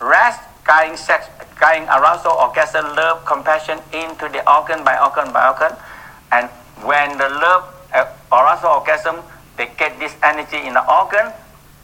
rest, 0.01 0.41
guiding 0.65 0.97
sex, 0.97 1.27
guiding 1.59 1.89
arousal, 1.89 2.33
orgasm, 2.33 2.85
love, 2.95 3.25
compassion 3.25 3.79
into 3.93 4.29
the 4.29 4.43
organ 4.51 4.85
by 4.85 4.99
organ 4.99 5.33
by 5.33 5.49
organ. 5.49 5.77
And 6.35 6.51
when 6.83 7.17
the 7.17 7.29
love, 7.29 7.63
uh, 7.95 8.11
arousal, 8.33 8.83
orgasm, 8.83 9.23
they 9.57 9.71
get 9.79 9.99
this 10.01 10.17
energy 10.23 10.59
in 10.67 10.75
the 10.75 10.83
organ, 10.91 11.31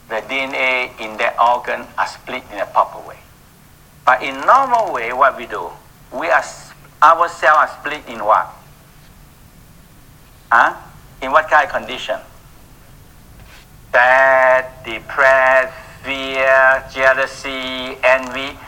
the 0.09 0.19
DNA 0.27 0.91
in 0.99 1.15
that 1.17 1.39
organ 1.39 1.87
are 1.97 2.07
split 2.07 2.43
in 2.51 2.59
a 2.59 2.65
proper 2.65 2.99
way. 3.07 3.19
But 4.05 4.21
in 4.21 4.35
normal 4.41 4.91
way, 4.91 5.13
what 5.13 5.37
we 5.37 5.45
do, 5.45 5.69
we 6.11 6.27
are 6.27 6.43
our 7.01 7.29
cells 7.29 7.57
are 7.57 7.71
split 7.79 8.03
in 8.09 8.19
what? 8.23 8.51
Huh? 10.51 10.75
In 11.21 11.31
what 11.31 11.49
kind 11.49 11.65
of 11.65 11.71
condition? 11.71 12.19
Sad, 13.91 14.67
depressed, 14.83 15.73
fear, 16.03 16.83
jealousy, 16.91 17.97
envy. 18.03 18.59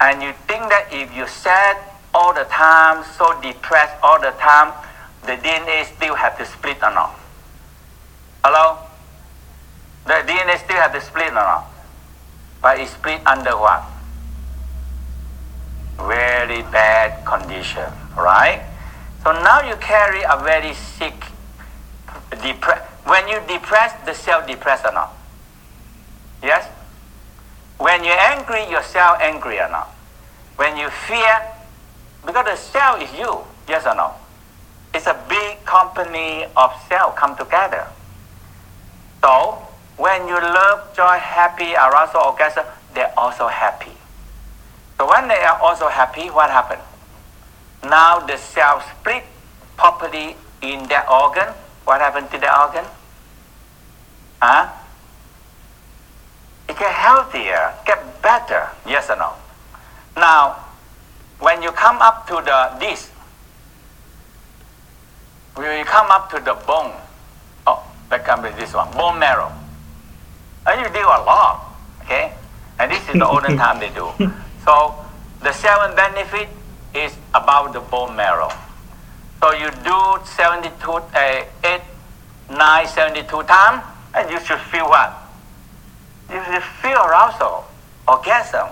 And 0.00 0.22
you 0.22 0.32
think 0.48 0.72
that 0.72 0.88
if 0.90 1.14
you 1.14 1.26
sad 1.28 1.76
all 2.14 2.32
the 2.32 2.44
time, 2.44 3.04
so 3.16 3.38
depressed 3.42 3.94
all 4.02 4.20
the 4.20 4.32
time, 4.40 4.72
the 5.22 5.36
DNA 5.36 5.84
still 5.86 6.14
have 6.14 6.36
to 6.38 6.44
split 6.44 6.78
or 6.82 6.90
not? 6.90 7.18
Hello? 8.44 8.78
The 10.04 10.26
DNA 10.26 10.58
still 10.58 10.76
have 10.76 10.92
to 10.92 11.00
split 11.00 11.30
or 11.30 11.34
not? 11.34 11.66
But 12.60 12.80
it 12.80 12.88
split 12.88 13.20
under 13.26 13.56
what? 13.56 13.84
Very 15.96 16.62
bad 16.62 17.24
condition, 17.24 17.86
right? 18.16 18.62
So 19.22 19.32
now 19.32 19.62
you 19.68 19.76
carry 19.76 20.22
a 20.22 20.42
very 20.42 20.74
sick, 20.74 21.14
depre- 22.30 22.82
when 23.04 23.28
you 23.28 23.38
depress, 23.46 23.94
the 24.04 24.14
cell 24.14 24.44
depressed 24.46 24.84
or 24.84 24.92
not? 24.92 25.14
Yes? 26.42 26.66
When 27.78 28.02
you're 28.02 28.18
angry, 28.18 28.68
your 28.68 28.82
cell 28.82 29.16
angry 29.20 29.60
or 29.60 29.68
not? 29.68 29.88
When 30.56 30.76
you 30.76 30.90
fear, 30.90 31.42
because 32.26 32.44
the 32.46 32.56
cell 32.56 33.00
is 33.00 33.12
you, 33.14 33.38
yes 33.68 33.86
or 33.86 33.94
no? 33.94 34.14
It's 34.94 35.06
a 35.06 35.18
big 35.28 35.64
company 35.64 36.44
of 36.56 36.70
cell 36.88 37.12
come 37.12 37.36
together. 37.36 37.86
So 39.22 39.58
when 39.96 40.28
you 40.28 40.34
love, 40.34 40.94
joy, 40.94 41.18
happy, 41.18 41.74
arousal, 41.74 42.20
orgasm, 42.20 42.64
they're 42.94 43.12
also 43.16 43.48
happy. 43.48 43.92
So 44.98 45.08
when 45.08 45.28
they 45.28 45.40
are 45.42 45.58
also 45.60 45.88
happy, 45.88 46.28
what 46.28 46.50
happened? 46.50 46.82
Now 47.82 48.20
the 48.20 48.36
cell 48.36 48.82
split 48.82 49.24
properly 49.76 50.36
in 50.60 50.88
that 50.88 51.08
organ. 51.08 51.54
What 51.84 52.00
happened 52.00 52.30
to 52.30 52.38
the 52.38 52.50
organ? 52.50 52.84
Huh? 54.40 54.70
It 56.68 56.78
get 56.78 56.92
healthier, 56.92 57.74
get 57.86 58.22
better. 58.22 58.68
Yes 58.86 59.10
or 59.10 59.16
no? 59.16 59.32
Now, 60.16 60.64
when 61.38 61.62
you 61.62 61.70
come 61.72 61.98
up 62.02 62.26
to 62.28 62.34
the 62.34 62.76
this, 62.78 63.11
when 65.54 65.78
you 65.78 65.84
come 65.84 66.10
up 66.10 66.30
to 66.30 66.36
the 66.40 66.54
bone, 66.66 66.92
oh, 67.66 67.84
that 68.10 68.24
comes 68.24 68.42
with 68.44 68.56
this 68.56 68.72
one, 68.74 68.90
bone 68.92 69.18
marrow. 69.18 69.52
And 70.66 70.80
you 70.80 70.88
do 70.92 71.00
a 71.00 71.20
lot, 71.26 71.74
okay? 72.02 72.32
And 72.78 72.90
this 72.90 73.00
is 73.08 73.14
the 73.14 73.26
olden 73.30 73.56
time 73.56 73.80
they 73.80 73.90
do. 73.90 74.08
So 74.64 74.94
the 75.42 75.52
seven 75.52 75.94
benefit 75.96 76.48
is 76.94 77.12
about 77.34 77.72
the 77.72 77.80
bone 77.80 78.16
marrow. 78.16 78.50
So 79.40 79.52
you 79.52 79.70
do 79.82 80.24
72, 80.24 80.90
uh, 80.90 81.44
8, 81.64 81.80
9, 82.50 82.86
72 82.86 83.42
times, 83.42 83.82
and 84.14 84.30
you 84.30 84.38
should 84.40 84.60
feel 84.60 84.88
what? 84.88 85.18
You 86.30 86.40
should 86.44 86.62
feel 86.80 86.98
arousal, 86.98 87.64
orgasm, 88.06 88.68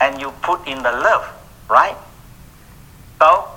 and 0.00 0.20
you 0.20 0.30
put 0.42 0.66
in 0.68 0.82
the 0.82 0.92
love, 0.92 1.26
right? 1.68 1.96
So 3.18 3.48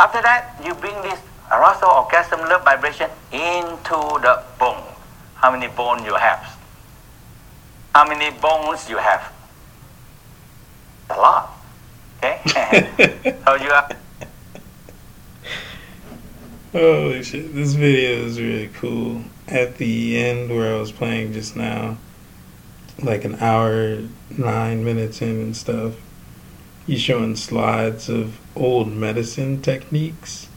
after 0.00 0.22
that, 0.22 0.58
you 0.64 0.74
bring 0.74 0.94
this 1.02 1.20
arousal, 1.50 1.88
orgasm, 1.88 2.40
love 2.40 2.64
vibration 2.64 3.10
into 3.32 3.98
the 4.20 4.42
bone. 4.58 4.82
How 5.34 5.50
many 5.50 5.68
bones 5.68 6.04
you 6.04 6.14
have? 6.14 6.58
How 7.94 8.06
many 8.06 8.36
bones 8.38 8.88
you 8.88 8.98
have? 8.98 9.32
A 11.10 11.14
lot. 11.14 11.50
Okay? 12.18 12.40
so 13.44 13.54
you 13.54 13.70
have 13.70 13.96
Holy 16.72 17.22
shit, 17.22 17.54
this 17.54 17.72
video 17.72 18.26
is 18.26 18.38
really 18.38 18.68
cool. 18.68 19.22
At 19.46 19.78
the 19.78 20.18
end 20.18 20.50
where 20.50 20.74
I 20.74 20.78
was 20.78 20.92
playing 20.92 21.32
just 21.32 21.56
now, 21.56 21.96
like 23.00 23.24
an 23.24 23.36
hour, 23.36 24.02
nine 24.28 24.84
minutes 24.84 25.22
in 25.22 25.40
and 25.40 25.56
stuff, 25.56 25.94
he's 26.86 27.00
showing 27.00 27.36
slides 27.36 28.10
of 28.10 28.38
old 28.54 28.92
medicine 28.92 29.62
techniques 29.62 30.47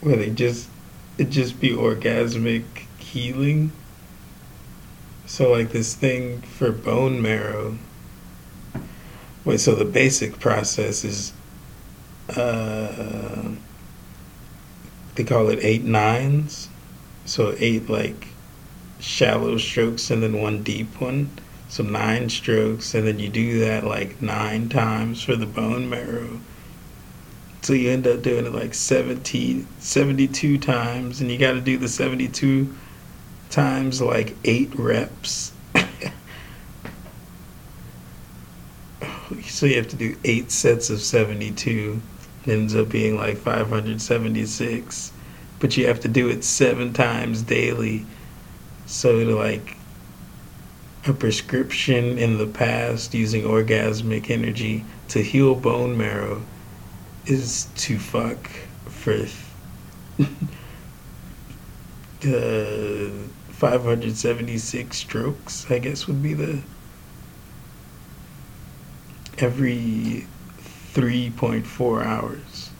where 0.00 0.16
they 0.16 0.30
just, 0.30 0.68
it 1.18 1.30
just 1.30 1.60
be 1.60 1.70
orgasmic 1.70 2.64
healing. 2.98 3.72
So 5.26 5.50
like 5.50 5.70
this 5.70 5.94
thing 5.94 6.42
for 6.42 6.72
bone 6.72 7.20
marrow. 7.22 7.78
Wait, 9.44 9.60
so 9.60 9.74
the 9.74 9.84
basic 9.84 10.38
process 10.38 11.04
is 11.04 11.32
uh 12.36 13.50
they 15.14 15.24
call 15.24 15.48
it 15.48 15.58
eight 15.62 15.84
nines. 15.84 16.68
So 17.24 17.54
eight 17.58 17.88
like 17.88 18.28
shallow 18.98 19.56
strokes 19.58 20.10
and 20.10 20.22
then 20.22 20.40
one 20.40 20.62
deep 20.62 21.00
one. 21.00 21.30
So 21.68 21.82
nine 21.82 22.28
strokes 22.28 22.94
and 22.94 23.06
then 23.06 23.18
you 23.18 23.28
do 23.28 23.60
that 23.60 23.84
like 23.84 24.20
nine 24.20 24.68
times 24.68 25.22
for 25.22 25.36
the 25.36 25.46
bone 25.46 25.88
marrow. 25.88 26.40
So 27.62 27.74
you 27.74 27.90
end 27.90 28.06
up 28.06 28.22
doing 28.22 28.46
it 28.46 28.54
like 28.54 28.72
70, 28.72 29.66
72 29.78 30.58
times 30.58 31.20
and 31.20 31.30
you 31.30 31.36
got 31.36 31.52
to 31.52 31.60
do 31.60 31.76
the 31.76 31.88
72 31.88 32.74
times 33.50 34.00
like 34.00 34.34
eight 34.44 34.74
reps. 34.74 35.52
so 39.44 39.66
you 39.66 39.76
have 39.76 39.88
to 39.88 39.96
do 39.96 40.16
eight 40.24 40.50
sets 40.50 40.88
of 40.88 41.00
72. 41.00 42.00
It 42.46 42.50
ends 42.50 42.74
up 42.74 42.88
being 42.88 43.16
like 43.16 43.36
576. 43.36 45.12
But 45.58 45.76
you 45.76 45.86
have 45.86 46.00
to 46.00 46.08
do 46.08 46.28
it 46.28 46.42
seven 46.42 46.94
times 46.94 47.42
daily. 47.42 48.06
So 48.86 49.22
to 49.22 49.36
like 49.36 49.76
a 51.06 51.12
prescription 51.12 52.16
in 52.18 52.38
the 52.38 52.46
past 52.46 53.12
using 53.12 53.42
orgasmic 53.42 54.30
energy 54.30 54.84
to 55.08 55.22
heal 55.22 55.54
bone 55.54 55.98
marrow 55.98 56.42
is 57.26 57.68
to 57.76 57.98
fuck 57.98 58.50
for 58.86 59.26
the 62.20 63.12
576 63.50 64.96
strokes, 64.96 65.70
I 65.70 65.78
guess 65.78 66.06
would 66.06 66.22
be 66.22 66.34
the 66.34 66.60
every 69.38 70.26
3.4 70.94 72.04
hours. 72.04 72.70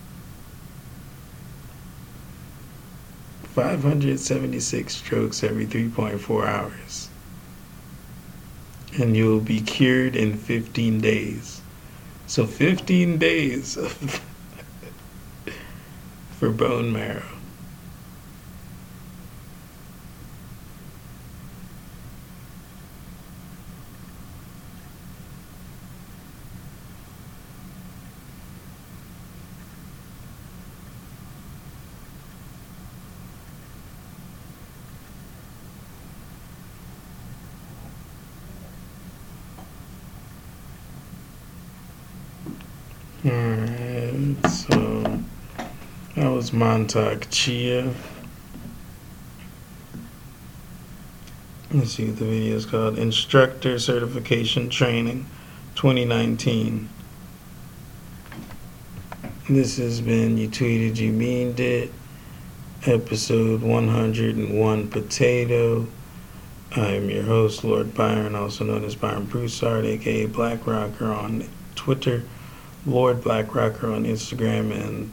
576 3.55 4.95
strokes 4.95 5.43
every 5.43 5.67
3.4 5.67 6.47
hours. 6.47 7.09
And 8.99 9.17
you'll 9.17 9.41
be 9.41 9.61
cured 9.61 10.17
in 10.17 10.37
15 10.37 11.01
days. 11.01 11.61
So 12.27 12.47
15 12.47 13.19
days 13.19 13.77
of 13.77 14.23
for 16.41 16.49
bone 16.49 16.91
marrow. 16.91 17.23
Alright, 43.27 44.47
so 44.49 44.90
that 46.21 46.31
was 46.31 46.51
Mantak 46.51 47.29
Chia. 47.31 47.95
Let's 51.73 51.93
see 51.93 52.05
the 52.05 52.27
video 52.27 52.57
is 52.57 52.67
called. 52.67 52.99
Instructor 52.99 53.79
Certification 53.79 54.69
Training 54.69 55.25
2019. 55.77 56.91
This 59.49 59.79
has 59.79 60.03
been 60.03 60.37
You 60.37 60.49
Tweeted 60.49 60.99
You 60.99 61.11
Meaned 61.11 61.59
It, 61.59 61.91
episode 62.85 63.63
101 63.63 64.91
Potato. 64.91 65.87
I 66.77 66.87
am 66.89 67.09
your 67.09 67.23
host, 67.23 67.65
Lord 67.65 67.95
Byron, 67.95 68.35
also 68.35 68.65
known 68.65 68.85
as 68.85 68.95
Byron 68.95 69.25
Broussard, 69.25 69.87
aka 69.87 70.27
Black 70.27 70.67
Rocker 70.67 71.11
on 71.11 71.49
Twitter. 71.77 72.25
Lord 72.85 73.23
Black 73.23 73.55
Rocker 73.55 73.91
on 73.91 74.05
Instagram 74.05 74.71
and 74.71 75.11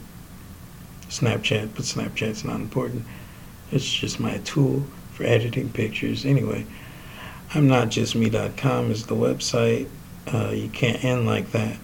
Snapchat, 1.08 1.70
but 1.74 1.84
Snapchat's 1.84 2.44
not 2.44 2.60
important. 2.60 3.04
It's 3.70 3.90
just 3.90 4.20
my 4.20 4.38
tool 4.38 4.84
for 5.12 5.24
editing 5.24 5.70
pictures. 5.70 6.24
Anyway, 6.24 6.66
I'm 7.54 7.66
not 7.66 7.88
just 7.88 8.14
me.com 8.14 8.90
is 8.90 9.06
the 9.06 9.14
website. 9.14 9.88
Uh, 10.32 10.50
you 10.50 10.68
can't 10.68 11.02
end 11.04 11.26
like 11.26 11.52
that. 11.52 11.76